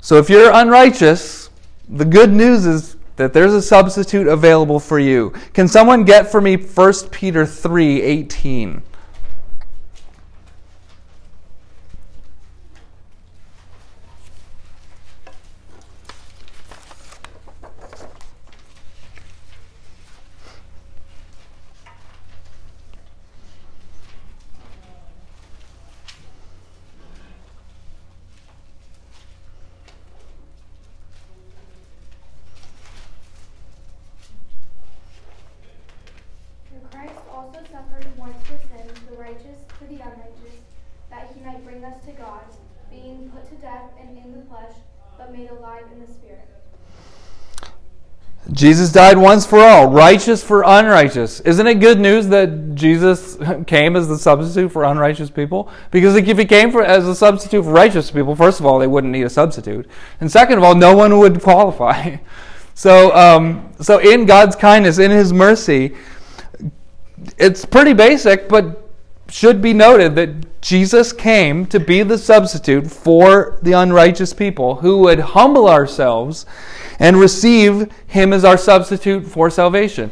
So 0.02 0.18
if 0.18 0.30
you're 0.30 0.52
unrighteous, 0.54 1.50
the 1.90 2.06
good 2.06 2.32
news 2.32 2.68
is 2.68 2.96
that 3.16 3.34
there's 3.34 3.54
a 3.54 3.62
substitute 3.62 4.28
available 4.28 4.80
for 4.80 5.00
you. 5.00 5.34
Can 5.54 5.68
someone 5.68 6.04
get 6.04 6.32
for 6.32 6.40
me 6.40 6.58
1 6.58 6.94
Peter 7.10 7.46
3 7.46 8.02
18? 8.02 8.84
For 36.70 36.88
Christ 36.96 37.16
also 37.34 37.60
suffered 37.72 38.06
once 38.16 38.38
for 38.44 38.58
sins, 38.70 39.00
the 39.10 39.18
righteous 39.18 39.58
for 39.80 39.86
the 39.86 39.96
unrighteous, 39.96 40.62
that 41.10 41.34
he 41.34 41.42
might 41.42 41.64
bring 41.66 41.84
us 41.84 42.04
to 42.06 42.12
God, 42.12 42.42
being 42.92 43.32
put 43.32 43.50
to 43.50 43.56
death 43.56 43.90
and 44.00 44.18
in 44.18 44.40
the 44.40 44.46
flesh, 44.46 44.76
but 45.18 45.34
made 45.34 45.50
alive 45.80 45.92
in 45.94 46.00
the 46.02 46.08
spirit. 46.12 46.46
Jesus 48.52 48.92
died 48.92 49.18
once 49.18 49.46
for 49.46 49.60
all, 49.60 49.90
righteous 49.90 50.44
for 50.44 50.64
unrighteous. 50.66 51.40
Isn't 51.42 51.68
it 51.68 51.76
good 51.76 52.00
news 52.00 52.28
that 52.30 52.76
Jesus 52.76 53.38
came 53.68 53.96
as 53.96 54.08
the 54.08 54.18
substitute 54.18 54.72
for 54.72 54.84
unrighteous 54.84 55.30
people? 55.30 55.70
Because 55.92 56.16
if 56.16 56.38
he 56.38 56.46
came 56.46 56.72
for, 56.72 56.84
as 56.84 57.08
a 57.08 57.16
substitute 57.16 57.64
for 57.64 57.72
righteous 57.72 58.10
people, 58.12 58.36
first 58.36 58.60
of 58.60 58.66
all, 58.66 58.80
they 58.80 58.88
wouldn't 58.88 59.14
need 59.14 59.24
a 59.24 59.30
substitute, 59.30 59.88
and 60.20 60.32
second 60.32 60.58
of 60.58 60.64
all, 60.64 60.76
no 60.76 60.96
one 60.96 61.18
would 61.20 61.42
qualify. 61.44 62.18
So, 62.74 63.14
um, 63.16 63.72
so 63.82 64.00
in 64.00 64.26
God's 64.26 64.56
kindness, 64.56 65.00
in 65.00 65.12
His 65.12 65.34
mercy, 65.34 65.96
it's 67.38 67.66
pretty 67.66 67.94
basic, 67.94 68.48
but 68.48 68.90
should 69.28 69.62
be 69.62 69.74
noted 69.74 70.16
that 70.16 70.49
Jesus 70.62 71.14
came 71.14 71.66
to 71.68 71.80
be 71.80 72.04
the 72.04 72.18
substitute 72.18 72.90
for 72.90 73.60
the 73.62 73.74
unrighteous 73.74 74.34
people 74.34 74.76
who 74.76 75.00
would 75.00 75.20
humble 75.20 75.70
ourselves 75.70 76.46
and 77.00 77.18
receive 77.18 77.92
Him 78.08 78.34
as 78.34 78.44
our 78.44 78.58
substitute 78.58 79.26
for 79.26 79.50
salvation. 79.50 80.12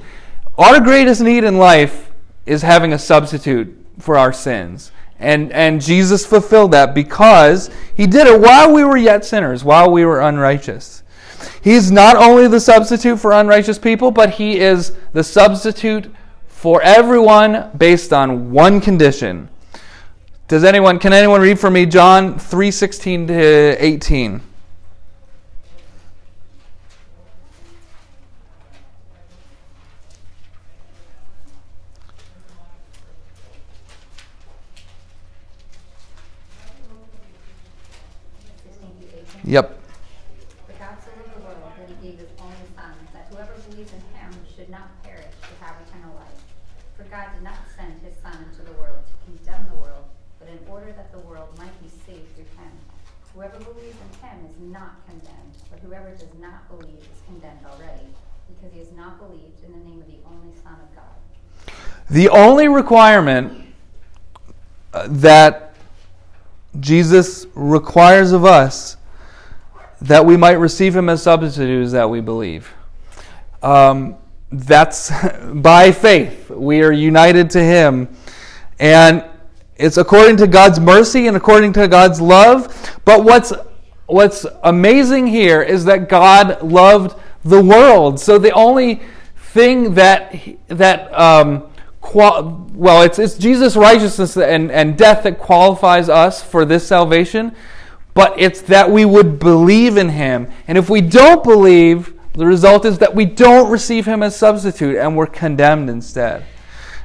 Our 0.57 0.79
greatest 0.79 1.21
need 1.21 1.43
in 1.43 1.57
life 1.57 2.11
is 2.45 2.61
having 2.61 2.93
a 2.93 2.99
substitute 2.99 3.85
for 3.99 4.17
our 4.17 4.31
sins. 4.31 4.91
And, 5.19 5.51
and 5.51 5.81
Jesus 5.81 6.25
fulfilled 6.25 6.71
that 6.71 6.95
because 6.95 7.69
He 7.95 8.07
did 8.07 8.27
it 8.27 8.39
while 8.39 8.73
we 8.73 8.83
were 8.85 8.97
yet 8.97 9.25
sinners, 9.25 9.63
while 9.63 9.91
we 9.91 10.05
were 10.05 10.21
unrighteous. 10.21 11.03
He's 11.61 11.91
not 11.91 12.15
only 12.15 12.47
the 12.47 12.59
substitute 12.59 13.19
for 13.19 13.33
unrighteous 13.33 13.79
people, 13.79 14.11
but 14.11 14.31
He 14.31 14.59
is 14.59 14.93
the 15.11 15.23
substitute 15.23 16.09
for 16.47 16.81
everyone 16.81 17.69
based 17.77 18.13
on 18.13 18.51
one 18.51 18.79
condition. 18.79 19.49
Does 20.47 20.63
anyone 20.63 20.97
can 20.97 21.11
anyone 21.11 21.41
read 21.41 21.59
for 21.59 21.69
me 21.69 21.85
John 21.85 22.39
3:16 22.39 23.27
to 23.27 23.75
18? 23.83 24.41
Yep. 39.43 39.79
For 40.67 40.73
God 40.75 40.97
so 40.99 41.11
loved 41.15 41.35
the 41.35 41.39
world 41.39 41.55
that 41.79 41.87
he 41.87 41.95
gave 42.03 42.19
his 42.19 42.27
only 42.39 42.55
Son, 42.75 42.91
that 43.13 43.27
whoever 43.31 43.53
believes 43.69 43.91
in 43.93 44.03
him 44.11 44.31
should 44.55 44.69
not 44.69 44.91
perish 45.03 45.23
but 45.39 45.55
have 45.65 45.75
eternal 45.87 46.15
life. 46.15 46.43
For 46.97 47.03
God 47.03 47.31
did 47.33 47.43
not 47.43 47.59
send 47.75 48.01
his 48.03 48.15
Son 48.21 48.35
into 48.43 48.63
the 48.63 48.75
world 48.79 48.99
to 49.07 49.13
condemn 49.23 49.67
the 49.71 49.79
world, 49.79 50.03
but 50.37 50.49
in 50.49 50.59
order 50.67 50.91
the 51.11 51.19
world 51.19 51.49
might 51.57 51.81
be 51.81 51.89
saved 52.05 52.35
through 52.35 52.45
him. 52.57 52.71
Whoever 53.33 53.57
believes 53.59 53.97
in 53.97 54.27
him 54.27 54.45
is 54.49 54.71
not 54.71 55.05
condemned, 55.07 55.53
but 55.69 55.79
whoever 55.79 56.09
does 56.11 56.33
not 56.39 56.67
believe 56.69 56.99
is 56.99 57.21
condemned 57.25 57.59
already, 57.65 58.07
because 58.47 58.73
he 58.73 58.79
has 58.79 58.91
not 58.93 59.19
believed 59.19 59.63
in 59.65 59.71
the 59.71 59.89
name 59.89 60.01
of 60.01 60.07
the 60.07 60.17
only 60.25 60.53
Son 60.63 60.73
of 60.73 60.95
God. 60.95 61.73
The 62.09 62.29
only 62.29 62.67
requirement 62.67 63.65
uh, 64.93 65.07
that 65.09 65.75
Jesus 66.79 67.45
requires 67.53 68.31
of 68.31 68.45
us 68.45 68.97
that 70.01 70.25
we 70.25 70.37
might 70.37 70.53
receive 70.53 70.95
him 70.95 71.09
as 71.09 71.23
substitute 71.23 71.83
is 71.83 71.91
that 71.91 72.09
we 72.09 72.21
believe. 72.21 72.71
Um, 73.61 74.15
that's 74.51 75.11
by 75.53 75.91
faith. 75.91 76.49
We 76.49 76.83
are 76.83 76.91
united 76.91 77.49
to 77.51 77.63
him. 77.63 78.15
And 78.79 79.25
it's 79.79 79.97
according 79.97 80.37
to 80.37 80.47
God's 80.47 80.79
mercy 80.79 81.27
and 81.27 81.37
according 81.37 81.73
to 81.73 81.87
God's 81.87 82.19
love. 82.19 82.99
But 83.05 83.23
what's 83.23 83.53
what's 84.05 84.45
amazing 84.63 85.27
here 85.27 85.61
is 85.61 85.85
that 85.85 86.09
God 86.09 86.61
loved 86.63 87.19
the 87.43 87.61
world. 87.61 88.19
So 88.19 88.37
the 88.37 88.51
only 88.51 89.01
thing 89.35 89.93
that 89.95 90.35
that 90.67 91.17
um, 91.17 91.69
well, 92.13 93.01
it's 93.03 93.19
it's 93.19 93.37
Jesus' 93.37 93.75
righteousness 93.75 94.37
and, 94.37 94.71
and 94.71 94.97
death 94.97 95.23
that 95.23 95.39
qualifies 95.39 96.09
us 96.09 96.41
for 96.41 96.65
this 96.65 96.87
salvation 96.87 97.55
but 98.17 98.33
it's 98.39 98.61
that 98.61 98.89
we 98.89 99.05
would 99.05 99.37
believe 99.37 99.95
in 99.95 100.09
him. 100.09 100.49
And 100.67 100.75
if 100.75 100.89
we 100.89 101.01
don't 101.01 101.43
believe, 101.43 102.15
the 102.33 102.47
result 102.47 102.83
is 102.83 102.97
that 102.97 103.13
we 103.13 103.25
don't 103.25 103.69
receive 103.69 104.07
him 104.07 104.23
as 104.23 104.35
substitute 104.35 104.97
and 104.97 105.15
we're 105.15 105.27
condemned 105.27 105.87
instead. 105.87 106.43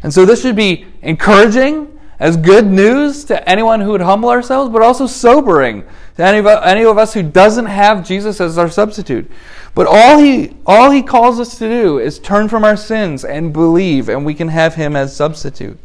And 0.03 0.11
so 0.11 0.25
this 0.25 0.41
should 0.41 0.57
be 0.57 0.87
encouraging 1.03 1.92
as 2.23 2.37
good 2.37 2.69
news 2.69 3.25
to 3.25 3.49
anyone 3.49 3.81
who 3.81 3.91
would 3.91 4.01
humble 4.01 4.29
ourselves, 4.29 4.71
but 4.73 4.81
also 4.81 5.09
sobering 5.09 5.83
to 6.17 6.23
any 6.23 6.39
of, 6.39 6.47
any 6.47 6.85
of 6.85 6.97
us 6.97 7.13
who 7.13 7.23
doesn't 7.23 7.67
have 7.67 8.07
Jesus 8.07 8.41
as 8.41 8.57
our 8.57 8.71
substitute. 8.71 9.29
But 9.75 9.89
all 9.89 10.19
he, 10.19 10.57
all 10.65 10.93
he 10.93 11.03
calls 11.03 11.41
us 11.41 11.59
to 11.59 11.69
do 11.69 11.99
is 11.99 12.21
turn 12.21 12.49
from 12.49 12.63
our 12.63 12.77
sins 12.77 13.25
and 13.25 13.53
believe, 13.53 14.09
and 14.09 14.25
we 14.25 14.35
can 14.35 14.47
have 14.47 14.77
him 14.77 14.95
as 14.95 15.17
substitute. 15.17 15.77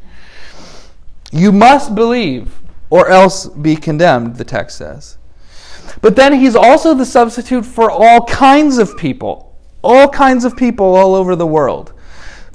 You 1.31 1.51
must 1.51 1.95
believe 1.95 2.59
or 2.91 3.09
else 3.09 3.47
be 3.47 3.75
condemned, 3.75 4.35
the 4.35 4.45
text 4.45 4.77
says. 4.77 5.17
But 6.01 6.15
then 6.15 6.33
he's 6.33 6.55
also 6.55 6.93
the 6.93 7.05
substitute 7.07 7.65
for 7.65 7.89
all 7.89 8.25
kinds 8.25 8.77
of 8.77 8.95
people, 8.95 9.57
all 9.83 10.07
kinds 10.07 10.45
of 10.45 10.55
people 10.55 10.95
all 10.95 11.15
over 11.15 11.35
the 11.35 11.47
world. 11.47 11.93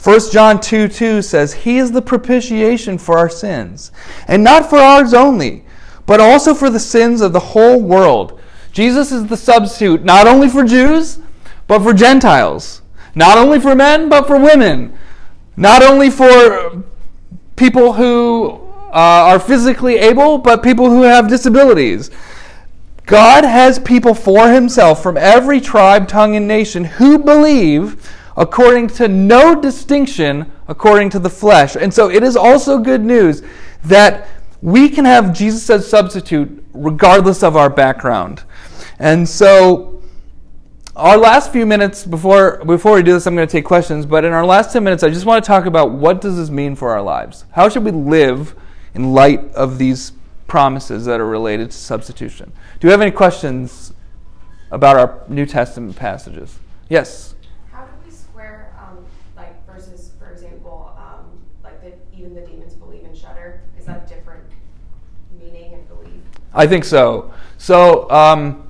1 0.02 0.32
John 0.32 0.58
2 0.58 0.88
2 0.88 1.22
says, 1.22 1.54
He 1.54 1.78
is 1.78 1.92
the 1.92 2.02
propitiation 2.02 2.98
for 2.98 3.18
our 3.18 3.28
sins, 3.28 3.92
and 4.26 4.42
not 4.42 4.68
for 4.68 4.78
ours 4.78 5.14
only, 5.14 5.64
but 6.06 6.18
also 6.18 6.54
for 6.54 6.70
the 6.70 6.80
sins 6.80 7.20
of 7.20 7.32
the 7.32 7.38
whole 7.38 7.80
world. 7.80 8.40
Jesus 8.72 9.12
is 9.12 9.26
the 9.26 9.36
substitute 9.36 10.02
not 10.02 10.26
only 10.26 10.48
for 10.48 10.64
Jews, 10.64 11.20
but 11.68 11.82
for 11.82 11.92
Gentiles. 11.92 12.82
Not 13.14 13.38
only 13.38 13.60
for 13.60 13.74
men, 13.76 14.08
but 14.08 14.26
for 14.26 14.38
women. 14.40 14.98
Not 15.56 15.82
only 15.82 16.10
for 16.10 16.82
people 17.54 17.92
who 17.92 18.52
uh, 18.92 19.30
are 19.30 19.38
physically 19.38 19.96
able, 19.96 20.38
but 20.38 20.62
people 20.62 20.90
who 20.90 21.02
have 21.02 21.28
disabilities. 21.28 22.10
God 23.06 23.44
has 23.44 23.78
people 23.78 24.14
for 24.14 24.50
himself 24.50 25.02
from 25.02 25.16
every 25.16 25.60
tribe, 25.60 26.08
tongue, 26.08 26.34
and 26.34 26.48
nation 26.48 26.84
who 26.84 27.18
believe 27.18 28.10
according 28.36 28.88
to 28.88 29.08
no 29.08 29.60
distinction 29.60 30.50
according 30.68 31.10
to 31.10 31.18
the 31.18 31.30
flesh. 31.30 31.76
And 31.76 31.92
so 31.92 32.10
it 32.10 32.22
is 32.22 32.36
also 32.36 32.78
good 32.78 33.02
news 33.02 33.42
that 33.84 34.28
we 34.60 34.88
can 34.88 35.04
have 35.04 35.32
Jesus 35.32 35.68
as 35.70 35.88
substitute 35.88 36.64
regardless 36.72 37.42
of 37.42 37.56
our 37.56 37.68
background. 37.68 38.44
And 38.98 39.28
so 39.28 40.02
our 40.94 41.16
last 41.16 41.52
few 41.52 41.66
minutes 41.66 42.04
before 42.04 42.64
before 42.64 42.94
we 42.94 43.02
do 43.02 43.12
this 43.12 43.26
I'm 43.26 43.34
going 43.34 43.48
to 43.48 43.52
take 43.52 43.64
questions, 43.64 44.06
but 44.06 44.24
in 44.24 44.32
our 44.32 44.46
last 44.46 44.72
10 44.72 44.84
minutes 44.84 45.02
I 45.02 45.08
just 45.08 45.26
want 45.26 45.42
to 45.42 45.46
talk 45.46 45.66
about 45.66 45.92
what 45.92 46.20
does 46.20 46.36
this 46.36 46.50
mean 46.50 46.76
for 46.76 46.90
our 46.90 47.02
lives? 47.02 47.44
How 47.52 47.68
should 47.68 47.84
we 47.84 47.90
live 47.90 48.54
in 48.94 49.12
light 49.12 49.52
of 49.54 49.78
these 49.78 50.12
promises 50.46 51.06
that 51.06 51.18
are 51.20 51.26
related 51.26 51.70
to 51.70 51.76
substitution? 51.76 52.52
Do 52.78 52.86
you 52.86 52.90
have 52.90 53.00
any 53.00 53.10
questions 53.10 53.94
about 54.70 54.96
our 54.96 55.24
New 55.28 55.46
Testament 55.46 55.96
passages? 55.96 56.58
Yes. 56.88 57.34
How 57.70 57.84
do 57.84 57.92
we 58.04 58.10
square, 58.10 58.74
um, 58.78 59.04
like, 59.36 59.64
verses, 59.66 60.10
for 60.18 60.30
example, 60.30 60.94
um, 60.98 61.38
like 61.64 61.80
the, 61.82 61.92
even 62.14 62.34
the 62.34 62.42
demons 62.42 62.74
believe 62.74 63.04
in 63.04 63.14
Shudder? 63.14 63.62
Is 63.78 63.86
that 63.86 64.06
different 64.08 64.44
meaning 65.40 65.74
and 65.74 65.88
belief? 65.88 66.20
I 66.54 66.66
think 66.66 66.84
so. 66.84 67.32
So 67.58 68.10
um, 68.10 68.68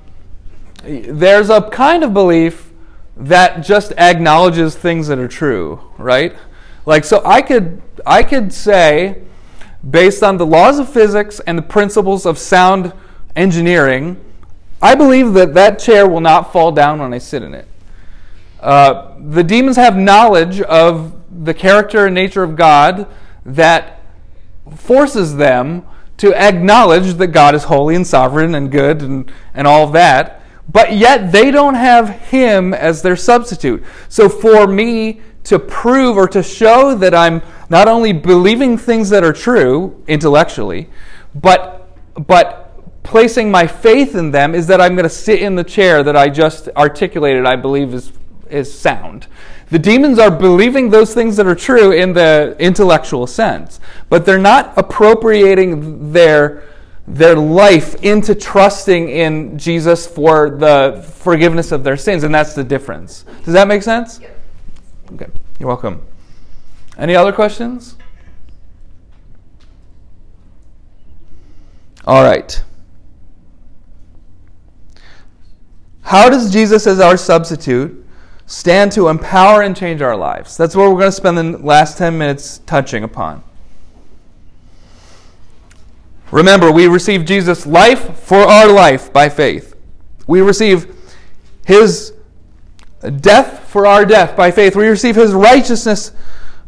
there's 0.83 1.49
a 1.49 1.61
kind 1.69 2.03
of 2.03 2.13
belief 2.13 2.71
that 3.15 3.61
just 3.61 3.91
acknowledges 3.97 4.75
things 4.75 5.07
that 5.07 5.19
are 5.19 5.27
true, 5.27 5.79
right? 5.97 6.35
Like 6.85 7.03
so 7.03 7.21
I 7.25 7.41
could 7.41 7.81
I 8.05 8.23
could 8.23 8.51
say 8.51 9.21
based 9.89 10.23
on 10.23 10.37
the 10.37 10.45
laws 10.45 10.79
of 10.79 10.89
physics 10.89 11.39
and 11.41 11.57
the 11.57 11.61
principles 11.63 12.25
of 12.25 12.37
sound 12.37 12.93
engineering, 13.35 14.17
I 14.81 14.95
believe 14.95 15.33
that 15.33 15.53
that 15.53 15.79
chair 15.79 16.07
will 16.07 16.21
not 16.21 16.51
fall 16.53 16.71
down 16.71 16.99
when 16.99 17.13
I 17.13 17.17
sit 17.19 17.43
in 17.43 17.53
it. 17.53 17.67
uh, 18.61 19.13
the 19.19 19.43
demons 19.43 19.75
have 19.75 19.97
knowledge 19.97 20.61
of 20.61 21.13
the 21.43 21.53
character 21.53 22.05
and 22.05 22.15
nature 22.15 22.43
of 22.43 22.55
God 22.55 23.07
that 23.45 24.01
forces 24.75 25.35
them 25.35 25.85
to 26.17 26.33
acknowledge 26.33 27.15
that 27.15 27.27
God 27.27 27.55
is 27.55 27.65
holy 27.65 27.95
and 27.95 28.05
sovereign 28.05 28.55
and 28.55 28.71
good 28.71 29.01
and, 29.01 29.31
and 29.53 29.67
all 29.67 29.87
that, 29.87 30.41
but 30.71 30.93
yet 30.93 31.31
they 31.31 31.51
don't 31.51 31.75
have 31.75 32.09
Him 32.09 32.73
as 32.73 33.01
their 33.01 33.15
substitute. 33.15 33.83
So 34.09 34.29
for 34.29 34.67
me 34.67 35.21
to 35.45 35.59
prove 35.59 36.15
or 36.15 36.27
to 36.29 36.41
show 36.41 36.95
that 36.95 37.13
I'm 37.13 37.41
not 37.69 37.87
only 37.87 38.13
believing 38.13 38.77
things 38.77 39.09
that 39.09 39.23
are 39.23 39.33
true 39.33 40.01
intellectually, 40.07 40.89
but 41.35 41.79
but 42.27 42.63
placing 43.03 43.51
my 43.51 43.67
faith 43.67 44.15
in 44.15 44.31
them 44.31 44.55
is 44.55 44.67
that 44.67 44.81
I'm 44.81 44.95
going 44.95 45.03
to 45.03 45.09
sit 45.09 45.41
in 45.41 45.55
the 45.55 45.63
chair 45.63 46.03
that 46.03 46.15
I 46.15 46.29
just 46.29 46.69
articulated, 46.69 47.45
I 47.45 47.55
believe 47.55 47.93
is, 47.93 48.13
is 48.49 48.73
sound. 48.73 49.27
The 49.73 49.79
demons 49.79 50.19
are 50.19 50.29
believing 50.29 50.91
those 50.91 51.15
things 51.15 51.35
that 51.37 51.47
are 51.47 51.55
true 51.55 51.93
in 51.93 52.13
the 52.13 52.55
intellectual 52.59 53.25
sense, 53.25 53.79
but 54.07 54.23
they're 54.23 54.37
not 54.37 54.71
appropriating 54.77 56.13
their, 56.13 56.61
their 57.07 57.35
life 57.35 57.95
into 58.03 58.35
trusting 58.35 59.09
in 59.09 59.57
Jesus 59.57 60.05
for 60.05 60.51
the 60.51 61.03
forgiveness 61.15 61.71
of 61.71 61.83
their 61.83 61.97
sins, 61.97 62.23
and 62.23 62.35
that's 62.35 62.53
the 62.53 62.63
difference. 62.63 63.25
Does 63.45 63.55
that 63.55 63.67
make 63.67 63.81
sense? 63.81 64.19
Okay, 65.13 65.25
you're 65.57 65.69
welcome. 65.69 66.05
Any 66.99 67.15
other 67.15 67.31
questions? 67.31 67.95
All 72.05 72.23
right. 72.23 72.63
How 76.03 76.29
does 76.29 76.53
Jesus, 76.53 76.85
as 76.85 76.99
our 76.99 77.17
substitute, 77.17 78.02
stand 78.45 78.91
to 78.93 79.09
empower 79.09 79.61
and 79.61 79.75
change 79.75 80.01
our 80.01 80.15
lives? 80.15 80.57
That's 80.57 80.75
what 80.75 80.89
we're 80.89 80.99
going 80.99 81.05
to 81.05 81.11
spend 81.11 81.37
the 81.37 81.57
last 81.57 81.97
10 81.97 82.17
minutes 82.17 82.59
touching 82.65 83.03
upon. 83.03 83.43
Remember, 86.31 86.71
we 86.71 86.87
receive 86.87 87.25
Jesus' 87.25 87.65
life 87.65 88.17
for 88.19 88.39
our 88.39 88.67
life 88.67 89.13
by 89.13 89.29
faith. 89.29 89.75
We 90.25 90.41
receive 90.41 90.95
his 91.65 92.13
death 93.19 93.67
for 93.69 93.85
our 93.85 94.05
death 94.05 94.35
by 94.35 94.51
faith. 94.51 94.75
We 94.75 94.87
receive 94.87 95.15
his 95.15 95.33
righteousness 95.33 96.11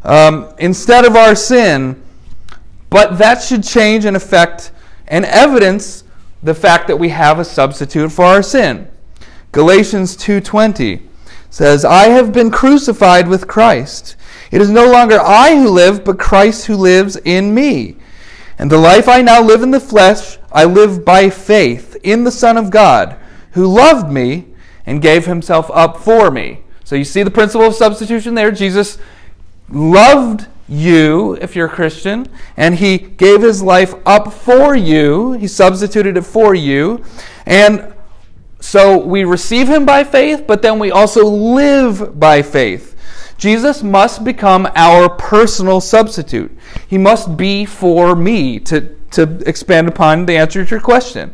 um, 0.03 0.53
instead 0.59 1.05
of 1.05 1.15
our 1.15 1.36
sin. 1.36 2.01
But 2.89 3.17
that 3.17 3.41
should 3.41 3.63
change 3.63 4.05
and 4.05 4.15
affect 4.15 4.71
and 5.07 5.26
evidence 5.26 6.03
the 6.43 6.53
fact 6.53 6.88
that 6.88 6.97
we 6.97 7.09
have 7.09 7.39
a 7.39 7.45
substitute 7.45 8.11
for 8.11 8.26
our 8.26 8.43
sin. 8.43 8.88
Galatians 9.51 10.15
2:20 10.15 11.01
says, 11.56 11.86
"I 11.86 12.10
have 12.10 12.34
been 12.34 12.51
crucified 12.51 13.30
with 13.30 13.47
Christ. 13.47 14.18
It 14.51 14.60
is 14.60 14.70
no 14.70 14.91
longer 14.91 15.22
I 15.22 15.56
who 15.56 15.70
live, 15.70 16.03
but 16.03 16.20
Christ 16.20 16.66
who 16.66 16.76
lives 16.76 17.16
in 17.24 17.53
me. 17.53 17.95
And 18.60 18.70
the 18.70 18.78
life 18.78 19.08
I 19.08 19.22
now 19.22 19.41
live 19.41 19.64
in 19.64 19.72
the 19.72 19.80
flesh, 19.80 20.38
I 20.51 20.66
live 20.66 21.06
by 21.06 21.30
faith 21.30 21.95
in 22.03 22.26
the 22.26 22.32
Son 22.32 22.58
of 22.58 22.72
God, 22.72 23.16
who 23.51 23.66
loved 23.66 24.12
me 24.12 24.47
and 24.86 25.01
gave 25.01 25.28
himself 25.28 25.72
up 25.74 26.03
for 26.03 26.30
me." 26.30 26.60
So 26.84 26.97
you 26.97 27.06
see 27.06 27.24
the 27.24 27.32
principle 27.32 27.68
of 27.68 27.76
substitution 27.76 28.36
there. 28.36 28.51
Jesus 28.51 28.97
loved 29.72 30.47
you, 30.68 31.38
if 31.39 31.56
you're 31.56 31.68
a 31.68 31.70
Christian, 31.70 32.28
and 32.58 32.76
he 32.76 32.97
gave 32.97 33.41
his 33.41 33.64
life 33.64 33.95
up 34.06 34.34
for 34.34 34.76
you. 34.76 35.32
He 35.39 35.47
substituted 35.47 36.18
it 36.18 36.26
for 36.26 36.53
you. 36.53 36.99
And 37.45 37.93
so 38.66 38.97
we 38.97 39.26
receive 39.26 39.70
him 39.70 39.86
by 39.86 40.03
faith, 40.03 40.45
but 40.47 40.63
then 40.63 40.80
we 40.80 40.89
also 40.89 41.24
live 41.24 42.20
by 42.20 42.41
faith. 42.41 42.95
Jesus 43.38 43.84
must 43.84 44.24
become 44.24 44.68
our 44.76 45.07
personal 45.07 45.80
substitute. 45.80 46.51
He 46.88 46.97
must 46.97 47.38
be 47.38 47.66
for 47.66 48.16
me, 48.16 48.59
to, 48.61 48.95
to 49.11 49.43
expand 49.45 49.88
upon 49.88 50.26
the 50.26 50.36
answer 50.36 50.66
to 50.66 50.72
your 50.72 50.82
question. 50.82 51.32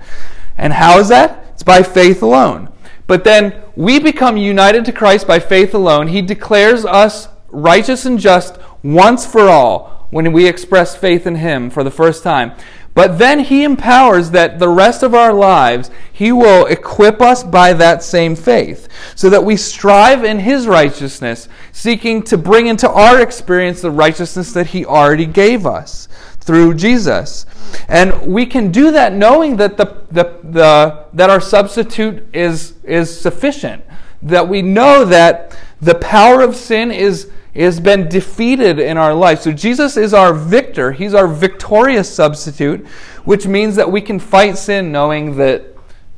And 0.57 0.73
how 0.73 0.99
is 0.99 1.07
that? 1.07 1.45
It's 1.53 1.63
by 1.63 1.84
faith 1.84 2.21
alone. 2.21 2.67
But 3.07 3.23
then 3.23 3.63
we 3.77 3.97
become 3.97 4.36
united 4.36 4.84
to 4.84 4.91
Christ 4.91 5.25
by 5.25 5.39
faith 5.39 5.73
alone. 5.73 6.09
He 6.09 6.21
declares 6.21 6.84
us 6.84 7.29
righteous 7.47 8.05
and 8.05 8.19
just 8.19 8.57
once 8.84 9.25
for 9.25 9.47
all 9.47 10.07
when 10.09 10.34
we 10.34 10.49
express 10.49 10.97
faith 10.97 11.25
in 11.25 11.36
Him 11.36 11.69
for 11.69 11.86
the 11.86 11.91
first 11.91 12.23
time. 12.23 12.51
But 12.93 13.19
then 13.19 13.39
he 13.39 13.63
empowers 13.63 14.31
that 14.31 14.59
the 14.59 14.67
rest 14.67 15.01
of 15.01 15.15
our 15.15 15.33
lives, 15.33 15.89
he 16.11 16.31
will 16.31 16.65
equip 16.65 17.21
us 17.21 17.43
by 17.43 17.73
that 17.73 18.03
same 18.03 18.35
faith, 18.35 18.89
so 19.15 19.29
that 19.29 19.45
we 19.45 19.55
strive 19.55 20.23
in 20.23 20.39
his 20.39 20.67
righteousness, 20.67 21.47
seeking 21.71 22.21
to 22.23 22.37
bring 22.37 22.67
into 22.67 22.89
our 22.89 23.21
experience 23.21 23.81
the 23.81 23.91
righteousness 23.91 24.51
that 24.53 24.67
he 24.67 24.85
already 24.85 25.25
gave 25.25 25.65
us 25.65 26.09
through 26.41 26.73
Jesus. 26.73 27.45
And 27.87 28.27
we 28.27 28.45
can 28.45 28.71
do 28.71 28.91
that 28.91 29.13
knowing 29.13 29.55
that 29.57 29.77
the, 29.77 30.03
the, 30.11 30.39
the 30.43 31.05
that 31.13 31.29
our 31.29 31.39
substitute 31.39 32.27
is, 32.33 32.73
is 32.83 33.17
sufficient. 33.17 33.83
That 34.21 34.47
we 34.47 34.61
know 34.61 35.05
that 35.05 35.57
the 35.81 35.95
power 35.95 36.41
of 36.41 36.55
sin 36.55 36.91
is 36.91 37.29
has 37.55 37.79
been 37.79 38.07
defeated 38.07 38.79
in 38.79 38.97
our 38.97 39.13
life. 39.13 39.41
So 39.41 39.51
Jesus 39.51 39.97
is 39.97 40.13
our 40.13 40.33
victor. 40.33 40.91
He's 40.91 41.13
our 41.13 41.27
victorious 41.27 42.13
substitute, 42.13 42.87
which 43.25 43.45
means 43.45 43.75
that 43.75 43.91
we 43.91 44.01
can 44.01 44.19
fight 44.19 44.57
sin 44.57 44.91
knowing 44.91 45.37
that 45.37 45.65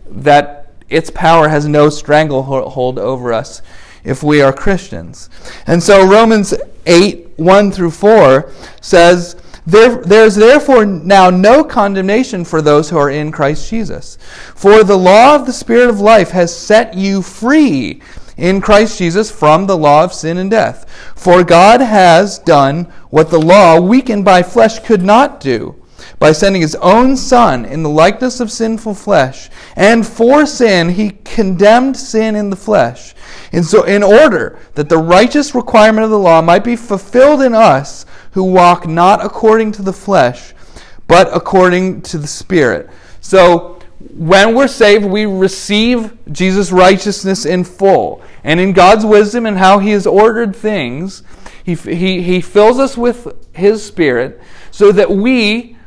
that 0.05 0.71
its 0.89 1.09
power 1.09 1.49
has 1.49 1.67
no 1.67 1.89
stranglehold 1.89 2.99
over 2.99 3.33
us 3.33 3.61
if 4.03 4.21
we 4.21 4.41
are 4.41 4.53
Christians. 4.53 5.29
And 5.65 5.81
so 5.81 6.07
Romans 6.07 6.53
8, 6.85 7.31
1 7.37 7.71
through 7.71 7.91
4 7.91 8.51
says, 8.81 9.35
there, 9.65 9.95
there 10.01 10.25
is 10.25 10.35
therefore 10.35 10.85
now 10.85 11.29
no 11.29 11.63
condemnation 11.63 12.43
for 12.43 12.61
those 12.61 12.89
who 12.89 12.97
are 12.97 13.09
in 13.09 13.31
Christ 13.31 13.69
Jesus. 13.69 14.17
For 14.55 14.83
the 14.83 14.97
law 14.97 15.35
of 15.35 15.45
the 15.45 15.53
Spirit 15.53 15.89
of 15.89 16.01
life 16.01 16.31
has 16.31 16.55
set 16.55 16.93
you 16.93 17.21
free 17.21 18.01
in 18.37 18.61
Christ 18.61 18.97
Jesus 18.97 19.31
from 19.31 19.65
the 19.65 19.77
law 19.77 20.03
of 20.03 20.13
sin 20.13 20.37
and 20.37 20.49
death. 20.49 20.89
For 21.15 21.43
God 21.43 21.81
has 21.81 22.39
done 22.39 22.85
what 23.09 23.29
the 23.29 23.39
law, 23.39 23.79
weakened 23.79 24.25
by 24.25 24.43
flesh, 24.43 24.79
could 24.79 25.03
not 25.03 25.39
do 25.39 25.75
by 26.19 26.31
sending 26.31 26.61
his 26.61 26.75
own 26.75 27.17
Son 27.17 27.65
in 27.65 27.83
the 27.83 27.89
likeness 27.89 28.39
of 28.39 28.51
sinful 28.51 28.95
flesh. 28.95 29.49
And 29.75 30.05
for 30.05 30.45
sin, 30.45 30.89
he 30.89 31.11
condemned 31.23 31.97
sin 31.97 32.35
in 32.35 32.49
the 32.49 32.55
flesh. 32.55 33.13
And 33.51 33.65
so, 33.65 33.83
in 33.83 34.03
order 34.03 34.59
that 34.75 34.89
the 34.89 34.97
righteous 34.97 35.53
requirement 35.53 36.05
of 36.05 36.11
the 36.11 36.19
law 36.19 36.41
might 36.41 36.63
be 36.63 36.75
fulfilled 36.75 37.41
in 37.41 37.53
us 37.53 38.05
who 38.31 38.43
walk 38.43 38.87
not 38.87 39.23
according 39.23 39.71
to 39.73 39.81
the 39.81 39.93
flesh, 39.93 40.53
but 41.07 41.29
according 41.35 42.01
to 42.03 42.17
the 42.17 42.27
Spirit. 42.27 42.89
So, 43.21 43.72
when 44.11 44.53
we're 44.55 44.67
saved, 44.67 45.05
we 45.05 45.25
receive 45.25 46.17
Jesus' 46.31 46.71
righteousness 46.71 47.45
in 47.45 47.63
full. 47.63 48.21
And 48.43 48.59
in 48.59 48.73
God's 48.73 49.05
wisdom 49.05 49.45
and 49.45 49.57
how 49.57 49.79
He 49.79 49.91
has 49.91 50.05
ordered 50.05 50.55
things, 50.55 51.23
He, 51.63 51.75
he, 51.75 52.21
he 52.21 52.41
fills 52.41 52.79
us 52.79 52.97
with 52.97 53.47
His 53.55 53.83
Spirit 53.83 54.41
so 54.71 54.91
that 54.91 55.09
we 55.09 55.77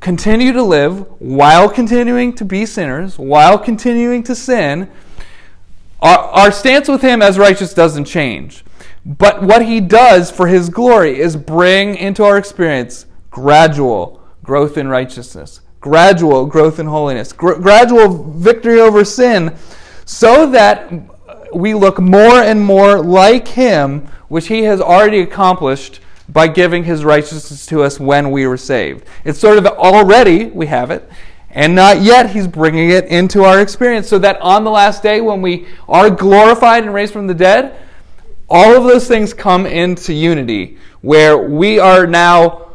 continue 0.00 0.52
to 0.52 0.62
live 0.62 1.06
while 1.20 1.68
continuing 1.68 2.34
to 2.34 2.44
be 2.44 2.66
sinners, 2.66 3.18
while 3.18 3.58
continuing 3.58 4.22
to 4.24 4.34
sin. 4.34 4.90
Our, 6.00 6.18
our 6.18 6.52
stance 6.52 6.88
with 6.88 7.02
Him 7.02 7.22
as 7.22 7.38
righteous 7.38 7.72
doesn't 7.72 8.04
change. 8.04 8.64
But 9.06 9.42
what 9.42 9.64
He 9.64 9.80
does 9.80 10.30
for 10.30 10.48
His 10.48 10.68
glory 10.68 11.18
is 11.18 11.36
bring 11.36 11.94
into 11.94 12.24
our 12.24 12.36
experience 12.36 13.06
gradual 13.30 14.22
growth 14.42 14.76
in 14.76 14.88
righteousness 14.88 15.61
gradual 15.82 16.46
growth 16.46 16.78
in 16.78 16.86
holiness, 16.86 17.32
gr- 17.32 17.54
gradual 17.54 18.32
victory 18.32 18.80
over 18.80 19.04
sin, 19.04 19.54
so 20.06 20.48
that 20.50 20.90
we 21.54 21.74
look 21.74 22.00
more 22.00 22.40
and 22.40 22.64
more 22.64 23.02
like 23.02 23.48
Him, 23.48 24.06
which 24.28 24.46
He 24.46 24.62
has 24.62 24.80
already 24.80 25.20
accomplished 25.20 26.00
by 26.28 26.46
giving 26.46 26.84
His 26.84 27.04
righteousness 27.04 27.66
to 27.66 27.82
us 27.82 28.00
when 28.00 28.30
we 28.30 28.46
were 28.46 28.56
saved. 28.56 29.04
It's 29.24 29.38
sort 29.38 29.58
of 29.58 29.66
already 29.66 30.46
we 30.46 30.66
have 30.66 30.90
it, 30.90 31.06
and 31.50 31.74
not 31.74 32.00
yet 32.00 32.30
He's 32.30 32.46
bringing 32.46 32.90
it 32.90 33.06
into 33.06 33.42
our 33.42 33.60
experience, 33.60 34.08
so 34.08 34.18
that 34.20 34.40
on 34.40 34.64
the 34.64 34.70
last 34.70 35.02
day 35.02 35.20
when 35.20 35.42
we 35.42 35.66
are 35.88 36.08
glorified 36.08 36.84
and 36.84 36.94
raised 36.94 37.12
from 37.12 37.26
the 37.26 37.34
dead, 37.34 37.76
all 38.48 38.76
of 38.76 38.84
those 38.84 39.08
things 39.08 39.34
come 39.34 39.66
into 39.66 40.12
unity, 40.12 40.78
where 41.00 41.36
we 41.36 41.80
are 41.80 42.06
now 42.06 42.68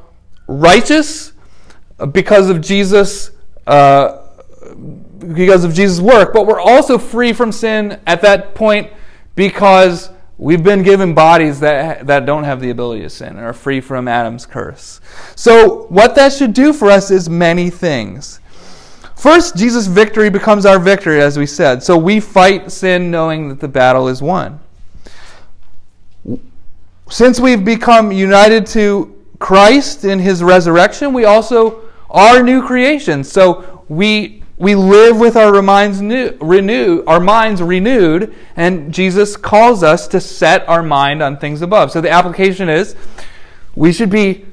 righteous 0.47 1.31
because 2.05 2.49
of 2.49 2.61
Jesus, 2.61 3.31
uh, 3.65 4.19
because 5.19 5.63
of 5.63 5.73
Jesus' 5.73 5.99
work, 5.99 6.33
but 6.33 6.45
we're 6.45 6.59
also 6.59 6.97
free 6.97 7.33
from 7.33 7.51
sin 7.51 7.99
at 8.05 8.21
that 8.21 8.53
point 8.55 8.91
because 9.35 10.09
we've 10.37 10.63
been 10.63 10.83
given 10.83 11.13
bodies 11.13 11.59
that, 11.59 12.05
that 12.07 12.25
don't 12.25 12.43
have 12.43 12.61
the 12.61 12.69
ability 12.69 13.01
to 13.01 13.09
sin 13.09 13.29
and 13.29 13.39
are 13.39 13.53
free 13.53 13.81
from 13.81 14.07
Adam's 14.07 14.45
curse. 14.45 15.01
So, 15.35 15.87
what 15.87 16.15
that 16.15 16.33
should 16.33 16.53
do 16.53 16.73
for 16.73 16.89
us 16.89 17.09
is 17.09 17.29
many 17.29 17.69
things. 17.69 18.39
First, 19.17 19.55
Jesus' 19.55 19.87
victory 19.87 20.29
becomes 20.29 20.63
our 20.63 20.77
victory, 20.77 21.19
as 21.19 21.39
we 21.39 21.47
said. 21.47 21.81
So 21.81 21.97
we 21.97 22.19
fight 22.19 22.71
sin 22.71 23.09
knowing 23.09 23.49
that 23.49 23.59
the 23.59 23.67
battle 23.67 24.07
is 24.07 24.21
won. 24.21 24.59
since 27.09 27.39
we've 27.39 27.65
become 27.65 28.11
united 28.11 28.67
to 28.67 29.15
Christ 29.39 30.05
in 30.05 30.19
his 30.19 30.43
resurrection, 30.43 31.13
we 31.13 31.25
also 31.25 31.86
are 32.09 32.43
new 32.43 32.65
creations. 32.65 33.31
So 33.31 33.83
we 33.89 34.43
we 34.57 34.73
live 34.73 35.19
with 35.19 35.35
our 35.35 35.61
minds 35.61 36.01
new, 36.01 36.35
renew, 36.41 37.03
our 37.05 37.19
minds 37.19 37.61
renewed, 37.61 38.33
and 38.55 38.91
Jesus 38.91 39.37
calls 39.37 39.83
us 39.83 40.07
to 40.07 40.19
set 40.19 40.67
our 40.67 40.81
mind 40.81 41.21
on 41.21 41.37
things 41.37 41.61
above. 41.61 41.91
So 41.91 42.01
the 42.01 42.09
application 42.09 42.67
is 42.67 42.95
we 43.75 43.93
should 43.93 44.09
be 44.09 44.45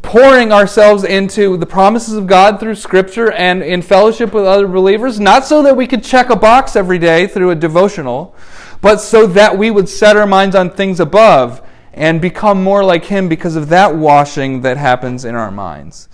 pouring 0.00 0.52
ourselves 0.52 1.04
into 1.04 1.56
the 1.56 1.66
promises 1.66 2.14
of 2.14 2.26
God 2.26 2.58
through 2.58 2.74
Scripture 2.74 3.30
and 3.30 3.62
in 3.62 3.80
fellowship 3.82 4.32
with 4.32 4.44
other 4.44 4.66
believers, 4.66 5.20
not 5.20 5.44
so 5.44 5.62
that 5.62 5.76
we 5.76 5.86
could 5.86 6.02
check 6.02 6.30
a 6.30 6.36
box 6.36 6.74
every 6.74 6.98
day 6.98 7.28
through 7.28 7.50
a 7.50 7.54
devotional, 7.54 8.34
but 8.80 8.96
so 8.96 9.26
that 9.28 9.56
we 9.56 9.70
would 9.70 9.88
set 9.88 10.16
our 10.16 10.26
minds 10.26 10.56
on 10.56 10.70
things 10.70 10.98
above 10.98 11.62
and 11.92 12.20
become 12.20 12.62
more 12.62 12.82
like 12.82 13.04
Him 13.04 13.28
because 13.28 13.54
of 13.54 13.68
that 13.68 13.94
washing 13.94 14.62
that 14.62 14.78
happens 14.78 15.24
in 15.24 15.34
our 15.34 15.50
minds. 15.50 16.08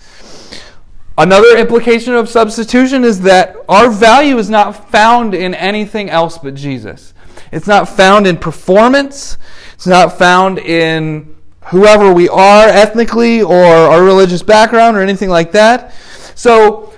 Another 1.19 1.57
implication 1.57 2.13
of 2.13 2.29
substitution 2.29 3.03
is 3.03 3.19
that 3.21 3.57
our 3.67 3.89
value 3.89 4.37
is 4.37 4.49
not 4.49 4.89
found 4.89 5.35
in 5.35 5.53
anything 5.53 6.09
else 6.09 6.37
but 6.37 6.55
Jesus. 6.55 7.13
It's 7.51 7.67
not 7.67 7.89
found 7.89 8.25
in 8.25 8.37
performance. 8.37 9.37
It's 9.73 9.85
not 9.85 10.17
found 10.17 10.59
in 10.59 11.35
whoever 11.65 12.13
we 12.13 12.29
are 12.29 12.69
ethnically 12.69 13.41
or 13.41 13.65
our 13.65 14.01
religious 14.01 14.41
background 14.41 14.95
or 14.95 15.01
anything 15.01 15.27
like 15.27 15.51
that. 15.51 15.93
So, 16.35 16.93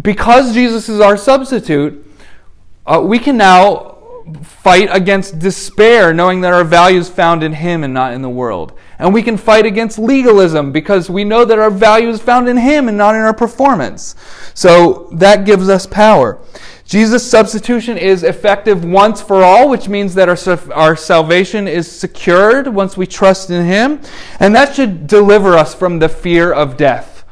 because 0.00 0.54
Jesus 0.54 0.88
is 0.88 0.98
our 0.98 1.18
substitute, 1.18 2.02
uh, 2.86 3.02
we 3.04 3.18
can 3.18 3.36
now 3.36 3.98
fight 4.42 4.88
against 4.90 5.38
despair, 5.38 6.14
knowing 6.14 6.40
that 6.40 6.54
our 6.54 6.64
value 6.64 6.98
is 6.98 7.10
found 7.10 7.42
in 7.42 7.52
Him 7.52 7.84
and 7.84 7.92
not 7.92 8.14
in 8.14 8.22
the 8.22 8.30
world. 8.30 8.72
And 8.98 9.12
we 9.12 9.22
can 9.22 9.36
fight 9.36 9.66
against 9.66 9.98
legalism 9.98 10.72
because 10.72 11.10
we 11.10 11.24
know 11.24 11.44
that 11.44 11.58
our 11.58 11.70
value 11.70 12.08
is 12.08 12.20
found 12.20 12.48
in 12.48 12.56
Him 12.56 12.88
and 12.88 12.96
not 12.96 13.14
in 13.14 13.20
our 13.20 13.34
performance. 13.34 14.14
So 14.54 15.08
that 15.12 15.44
gives 15.44 15.68
us 15.68 15.86
power. 15.86 16.38
Jesus' 16.86 17.28
substitution 17.28 17.98
is 17.98 18.22
effective 18.22 18.84
once 18.84 19.20
for 19.20 19.42
all, 19.42 19.68
which 19.68 19.88
means 19.88 20.14
that 20.14 20.28
our, 20.28 20.72
our 20.72 20.96
salvation 20.96 21.66
is 21.66 21.90
secured 21.90 22.68
once 22.68 22.96
we 22.96 23.06
trust 23.06 23.50
in 23.50 23.66
Him. 23.66 24.00
And 24.38 24.54
that 24.54 24.74
should 24.74 25.06
deliver 25.06 25.54
us 25.54 25.74
from 25.74 25.98
the 25.98 26.08
fear 26.08 26.52
of 26.52 26.76
death. 26.76 27.24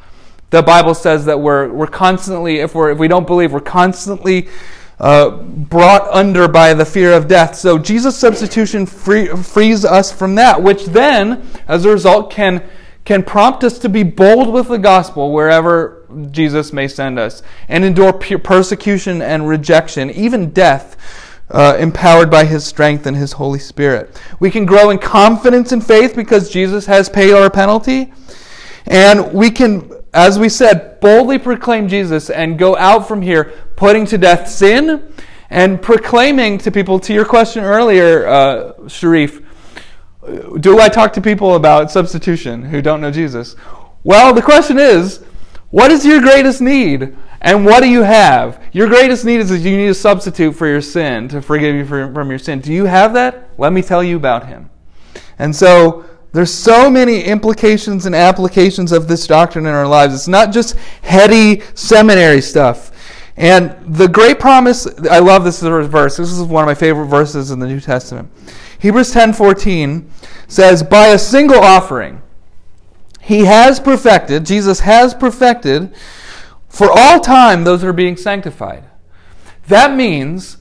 The 0.49 0.61
Bible 0.61 0.93
says 0.93 1.25
that 1.25 1.39
we're, 1.39 1.69
we're 1.69 1.87
constantly, 1.87 2.59
if, 2.59 2.75
we're, 2.75 2.91
if 2.91 2.97
we 2.97 3.07
don't 3.07 3.25
believe, 3.25 3.51
we're 3.51 3.59
constantly 3.61 4.49
uh, 4.99 5.29
brought 5.29 6.07
under 6.09 6.47
by 6.47 6.73
the 6.73 6.85
fear 6.85 7.13
of 7.13 7.27
death. 7.27 7.55
So 7.55 7.77
Jesus' 7.77 8.17
substitution 8.17 8.85
free, 8.85 9.27
frees 9.27 9.83
us 9.85 10.11
from 10.11 10.35
that, 10.35 10.61
which 10.61 10.85
then, 10.85 11.45
as 11.67 11.85
a 11.85 11.91
result, 11.91 12.31
can, 12.31 12.63
can 13.03 13.23
prompt 13.23 13.63
us 13.63 13.77
to 13.79 13.89
be 13.89 14.03
bold 14.03 14.53
with 14.53 14.67
the 14.69 14.77
gospel 14.77 15.31
wherever 15.31 16.07
Jesus 16.31 16.71
may 16.71 16.87
send 16.87 17.19
us 17.19 17.43
and 17.67 17.83
endure 17.83 18.13
persecution 18.13 19.21
and 19.21 19.47
rejection, 19.47 20.09
even 20.11 20.51
death, 20.51 20.95
uh, 21.51 21.77
empowered 21.79 22.31
by 22.31 22.45
his 22.45 22.65
strength 22.65 23.05
and 23.05 23.15
his 23.15 23.33
Holy 23.33 23.59
Spirit. 23.59 24.19
We 24.39 24.49
can 24.49 24.65
grow 24.65 24.89
in 24.89 24.97
confidence 24.97 25.71
and 25.71 25.85
faith 25.85 26.15
because 26.15 26.49
Jesus 26.49 26.85
has 26.85 27.09
paid 27.09 27.33
our 27.33 27.49
penalty. 27.49 28.13
And 28.87 29.33
we 29.33 29.51
can, 29.51 29.91
as 30.15 30.39
we 30.39 30.47
said, 30.47 30.99
boldly 31.01 31.37
proclaim 31.37 31.89
Jesus 31.89 32.29
and 32.29 32.57
go 32.57 32.77
out 32.77 33.05
from 33.05 33.21
here 33.21 33.51
putting 33.75 34.05
to 34.05 34.17
death 34.17 34.47
sin 34.47 35.13
and 35.49 35.81
proclaiming 35.81 36.57
to 36.59 36.71
people, 36.71 36.99
to 37.01 37.13
your 37.13 37.25
question 37.25 37.63
earlier, 37.65 38.25
uh, 38.25 38.87
Sharif, 38.87 39.41
do 40.59 40.79
I 40.79 40.87
talk 40.87 41.11
to 41.13 41.21
people 41.21 41.55
about 41.55 41.91
substitution 41.91 42.63
who 42.63 42.81
don't 42.81 43.01
know 43.01 43.11
Jesus? 43.11 43.57
Well, 44.03 44.33
the 44.33 44.41
question 44.41 44.79
is, 44.79 45.21
what 45.69 45.91
is 45.91 46.05
your 46.05 46.21
greatest 46.21 46.61
need? 46.61 47.15
And 47.41 47.65
what 47.65 47.81
do 47.81 47.89
you 47.89 48.01
have? 48.01 48.63
Your 48.71 48.87
greatest 48.87 49.25
need 49.25 49.41
is 49.41 49.49
that 49.49 49.59
you 49.59 49.75
need 49.75 49.89
a 49.89 49.93
substitute 49.93 50.53
for 50.53 50.65
your 50.65 50.81
sin, 50.81 51.27
to 51.27 51.41
forgive 51.41 51.75
you 51.75 51.85
from 51.85 52.29
your 52.29 52.39
sin. 52.39 52.59
Do 52.59 52.71
you 52.71 52.85
have 52.85 53.13
that? 53.13 53.49
Let 53.57 53.73
me 53.73 53.81
tell 53.81 54.03
you 54.03 54.15
about 54.15 54.47
him. 54.47 54.69
And 55.37 55.53
so 55.53 56.05
there's 56.35 56.53
so 56.53 56.89
many 56.89 57.23
implications 57.23 58.05
and 58.05 58.13
applications 58.13 58.91
of 58.91 59.07
this 59.07 59.25
doctrine 59.25 59.65
in 59.65 59.73
our 59.73 59.87
lives. 59.87 60.13
It's 60.13 60.27
not 60.27 60.51
just 60.51 60.75
heady 61.01 61.61
seminary 61.75 62.41
stuff. 62.41 62.91
And 63.37 63.75
the 63.85 64.07
great 64.07 64.39
promise, 64.39 64.87
I 65.09 65.19
love 65.19 65.43
this 65.43 65.61
verse. 65.61 66.17
This 66.17 66.31
is 66.31 66.41
one 66.41 66.63
of 66.63 66.67
my 66.67 66.75
favorite 66.75 67.07
verses 67.07 67.51
in 67.51 67.59
the 67.59 67.67
New 67.67 67.79
Testament. 67.79 68.29
Hebrews 68.79 69.11
10:14 69.11 70.09
says, 70.47 70.83
"By 70.83 71.07
a 71.07 71.19
single 71.19 71.59
offering, 71.59 72.21
he 73.21 73.45
has 73.45 73.79
perfected, 73.79 74.45
Jesus 74.45 74.81
has 74.81 75.13
perfected 75.13 75.91
for 76.67 76.89
all 76.91 77.21
time 77.21 77.63
those 77.63 77.81
who 77.81 77.87
are 77.87 77.93
being 77.93 78.17
sanctified. 78.17 78.83
That 79.69 79.95
means 79.95 80.57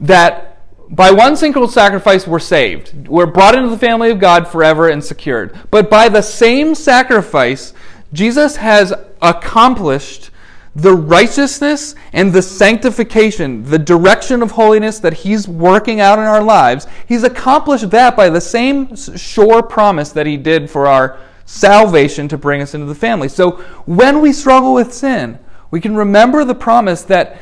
that 0.00 0.49
by 0.90 1.12
one 1.12 1.36
single 1.36 1.68
sacrifice 1.68 2.26
we're 2.26 2.40
saved. 2.40 3.06
We're 3.06 3.26
brought 3.26 3.54
into 3.54 3.70
the 3.70 3.78
family 3.78 4.10
of 4.10 4.18
God 4.18 4.48
forever 4.48 4.88
and 4.88 5.02
secured. 5.02 5.56
But 5.70 5.88
by 5.88 6.08
the 6.08 6.22
same 6.22 6.74
sacrifice, 6.74 7.72
Jesus 8.12 8.56
has 8.56 8.92
accomplished 9.22 10.30
the 10.74 10.92
righteousness 10.92 11.94
and 12.12 12.32
the 12.32 12.42
sanctification, 12.42 13.64
the 13.64 13.78
direction 13.78 14.42
of 14.42 14.52
holiness 14.52 14.98
that 15.00 15.14
He's 15.14 15.46
working 15.46 16.00
out 16.00 16.18
in 16.18 16.24
our 16.24 16.42
lives. 16.42 16.86
He's 17.06 17.22
accomplished 17.22 17.90
that 17.90 18.16
by 18.16 18.28
the 18.28 18.40
same 18.40 18.94
sure 18.96 19.62
promise 19.62 20.10
that 20.12 20.26
He 20.26 20.36
did 20.36 20.70
for 20.70 20.86
our 20.86 21.18
salvation 21.44 22.28
to 22.28 22.38
bring 22.38 22.62
us 22.62 22.74
into 22.74 22.86
the 22.86 22.94
family. 22.94 23.28
So 23.28 23.52
when 23.86 24.20
we 24.20 24.32
struggle 24.32 24.74
with 24.74 24.92
sin, 24.92 25.38
we 25.70 25.80
can 25.80 25.96
remember 25.96 26.44
the 26.44 26.54
promise 26.54 27.02
that 27.02 27.38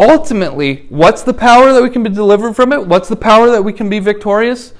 ultimately, 0.00 0.86
what's 0.88 1.22
the 1.22 1.34
power 1.34 1.72
that 1.72 1.82
we 1.82 1.90
can 1.90 2.02
be 2.02 2.10
delivered 2.10 2.54
from 2.54 2.72
it? 2.72 2.86
What's 2.86 3.08
the 3.08 3.16
power 3.16 3.50
that 3.50 3.62
we 3.62 3.72
can 3.72 3.88
be 3.88 3.98
victorious 3.98 4.72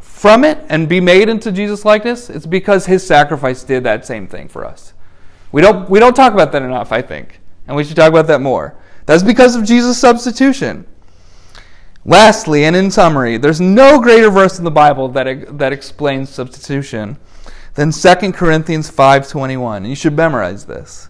from 0.00 0.44
it 0.44 0.58
and 0.68 0.88
be 0.88 1.00
made 1.00 1.28
into 1.28 1.50
Jesus' 1.50 1.84
likeness? 1.84 2.30
It's 2.30 2.46
because 2.46 2.86
his 2.86 3.06
sacrifice 3.06 3.64
did 3.64 3.84
that 3.84 4.06
same 4.06 4.26
thing 4.26 4.48
for 4.48 4.64
us. 4.64 4.94
We 5.52 5.60
don't, 5.60 5.90
we 5.90 5.98
don't 5.98 6.14
talk 6.14 6.32
about 6.32 6.52
that 6.52 6.62
enough, 6.62 6.92
I 6.92 7.02
think, 7.02 7.40
and 7.66 7.76
we 7.76 7.84
should 7.84 7.96
talk 7.96 8.10
about 8.10 8.28
that 8.28 8.40
more. 8.40 8.76
That's 9.06 9.22
because 9.22 9.56
of 9.56 9.64
Jesus' 9.64 9.98
substitution. 9.98 10.86
Lastly, 12.04 12.64
and 12.64 12.74
in 12.74 12.90
summary, 12.90 13.36
there's 13.36 13.60
no 13.60 14.00
greater 14.00 14.30
verse 14.30 14.58
in 14.58 14.64
the 14.64 14.70
Bible 14.70 15.08
that, 15.08 15.58
that 15.58 15.72
explains 15.72 16.30
substitution 16.30 17.18
than 17.74 17.92
2 17.92 18.32
Corinthians 18.32 18.90
5:21. 18.90 19.88
You 19.88 19.94
should 19.94 20.16
memorize 20.16 20.64
this. 20.64 21.08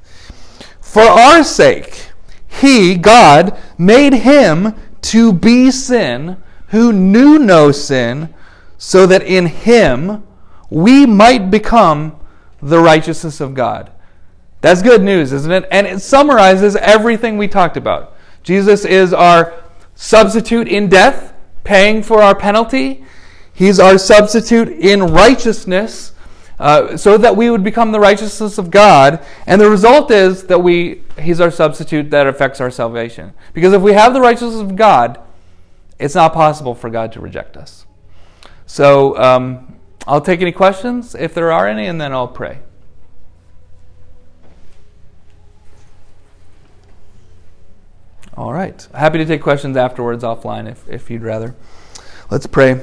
For 0.81 1.03
our 1.03 1.45
sake, 1.45 2.10
he, 2.51 2.97
God, 2.97 3.57
made 3.79 4.13
him 4.13 4.75
to 5.03 5.33
be 5.33 5.71
sin 5.71 6.37
who 6.69 6.93
knew 6.93 7.39
no 7.39 7.73
sin, 7.73 8.33
so 8.79 9.07
that 9.07 9.23
in 9.23 9.47
him 9.47 10.23
we 10.69 11.07
might 11.07 11.51
become 11.51 12.17
the 12.63 12.79
righteousness 12.79 13.41
of 13.41 13.55
God. 13.55 13.91
That's 14.61 14.83
good 14.83 15.03
news, 15.03 15.33
isn't 15.33 15.51
it? 15.51 15.67
And 15.71 15.87
it 15.87 16.01
summarizes 16.01 16.77
everything 16.77 17.39
we 17.39 17.49
talked 17.49 17.77
about. 17.77 18.15
Jesus 18.43 18.85
is 18.85 19.13
our 19.13 19.55
substitute 19.95 20.69
in 20.69 20.89
death, 20.89 21.33
paying 21.65 22.03
for 22.03 22.23
our 22.23 22.35
penalty. 22.35 23.05
He's 23.53 23.81
our 23.81 23.99
substitute 23.99 24.69
in 24.69 25.03
righteousness, 25.03 26.13
uh, 26.61 26.95
so 26.97 27.17
that 27.17 27.35
we 27.35 27.51
would 27.51 27.65
become 27.65 27.91
the 27.91 27.99
righteousness 27.99 28.59
of 28.59 28.71
God. 28.71 29.25
And 29.47 29.61
the 29.61 29.71
result 29.71 30.11
is 30.11 30.45
that 30.45 30.59
we 30.59 31.03
He's 31.19 31.41
our 31.41 31.51
substitute 31.51 32.11
that 32.11 32.27
affects 32.27 32.61
our 32.61 32.71
salvation. 32.71 33.33
Because 33.55 33.73
if 33.73 33.83
we 33.83 33.95
have 33.95 34.13
the 34.13 34.21
righteousness 34.21 34.61
of 34.61 34.77
God, 34.77 35.19
it's 35.99 36.15
not 36.15 36.35
possible 36.35 36.75
for 36.75 36.91
God 36.91 37.13
to 37.13 37.21
reject 37.21 37.57
us. 37.57 37.87
So 38.67 39.19
um, 39.19 39.77
I'll 40.07 40.21
take 40.21 40.41
any 40.41 40.53
questions 40.53 41.15
if 41.15 41.35
there 41.35 41.51
are 41.51 41.67
any, 41.67 41.87
and 41.87 42.01
then 42.01 42.13
I'll 42.13 42.29
pray. 42.29 42.59
All 48.37 48.53
right. 48.53 48.87
Happy 48.95 49.19
to 49.19 49.25
take 49.25 49.43
questions 49.43 49.77
afterwards 49.77 50.25
offline 50.25 50.71
if, 50.71 50.89
if 50.89 51.11
you'd 51.11 51.23
rather. 51.23 51.55
Let's 52.31 52.47
pray. 52.47 52.81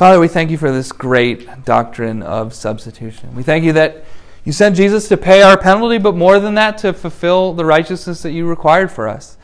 Father, 0.00 0.18
we 0.18 0.28
thank 0.28 0.50
you 0.50 0.56
for 0.56 0.72
this 0.72 0.92
great 0.92 1.66
doctrine 1.66 2.22
of 2.22 2.54
substitution. 2.54 3.34
We 3.34 3.42
thank 3.42 3.64
you 3.64 3.74
that 3.74 4.02
you 4.46 4.50
sent 4.50 4.74
Jesus 4.74 5.08
to 5.08 5.18
pay 5.18 5.42
our 5.42 5.58
penalty, 5.58 5.98
but 5.98 6.16
more 6.16 6.40
than 6.40 6.54
that, 6.54 6.78
to 6.78 6.94
fulfill 6.94 7.52
the 7.52 7.66
righteousness 7.66 8.22
that 8.22 8.32
you 8.32 8.46
required 8.46 8.90
for 8.90 9.06
us. 9.06 9.36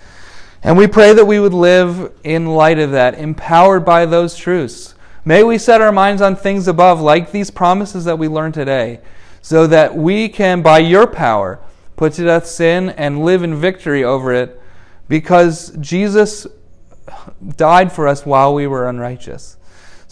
And 0.62 0.78
we 0.78 0.86
pray 0.86 1.12
that 1.12 1.26
we 1.26 1.38
would 1.38 1.52
live 1.52 2.10
in 2.24 2.46
light 2.46 2.78
of 2.78 2.92
that, 2.92 3.18
empowered 3.18 3.84
by 3.84 4.06
those 4.06 4.34
truths. 4.34 4.94
May 5.26 5.42
we 5.42 5.58
set 5.58 5.82
our 5.82 5.92
minds 5.92 6.22
on 6.22 6.34
things 6.34 6.66
above, 6.66 7.02
like 7.02 7.32
these 7.32 7.50
promises 7.50 8.06
that 8.06 8.18
we 8.18 8.26
learned 8.26 8.54
today, 8.54 9.00
so 9.42 9.66
that 9.66 9.94
we 9.94 10.26
can, 10.26 10.62
by 10.62 10.78
your 10.78 11.06
power, 11.06 11.60
put 11.96 12.14
to 12.14 12.24
death 12.24 12.46
sin 12.46 12.88
and 12.88 13.22
live 13.22 13.42
in 13.42 13.56
victory 13.56 14.02
over 14.02 14.32
it, 14.32 14.58
because 15.06 15.76
Jesus 15.80 16.46
died 17.46 17.92
for 17.92 18.08
us 18.08 18.24
while 18.24 18.54
we 18.54 18.66
were 18.66 18.88
unrighteous. 18.88 19.55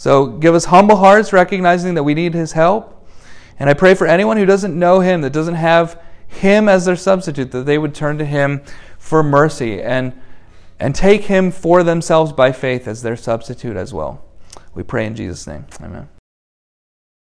So 0.05 0.27
give 0.27 0.53
us 0.53 0.65
humble 0.65 0.97
hearts, 0.97 1.33
recognizing 1.33 1.95
that 1.95 2.03
we 2.03 2.13
need 2.13 2.35
His 2.35 2.51
help. 2.51 3.09
And 3.57 3.71
I 3.71 3.73
pray 3.73 3.95
for 3.95 4.05
anyone 4.05 4.37
who 4.37 4.45
doesn't 4.45 4.77
know 4.77 4.99
Him, 4.99 5.21
that 5.21 5.33
doesn't 5.33 5.55
have 5.55 5.99
Him 6.27 6.69
as 6.69 6.85
their 6.85 6.95
substitute, 6.95 7.49
that 7.49 7.65
they 7.65 7.79
would 7.79 7.95
turn 7.95 8.19
to 8.19 8.25
Him 8.25 8.61
for 8.99 9.23
mercy 9.23 9.81
and, 9.81 10.13
and 10.79 10.93
take 10.93 11.23
Him 11.23 11.49
for 11.49 11.81
themselves 11.81 12.33
by 12.33 12.51
faith 12.51 12.87
as 12.87 13.01
their 13.01 13.15
substitute 13.15 13.75
as 13.75 13.95
well. 13.95 14.23
We 14.75 14.83
pray 14.83 15.07
in 15.07 15.15
Jesus' 15.15 15.47
name. 15.47 15.65
Amen. 15.81 16.07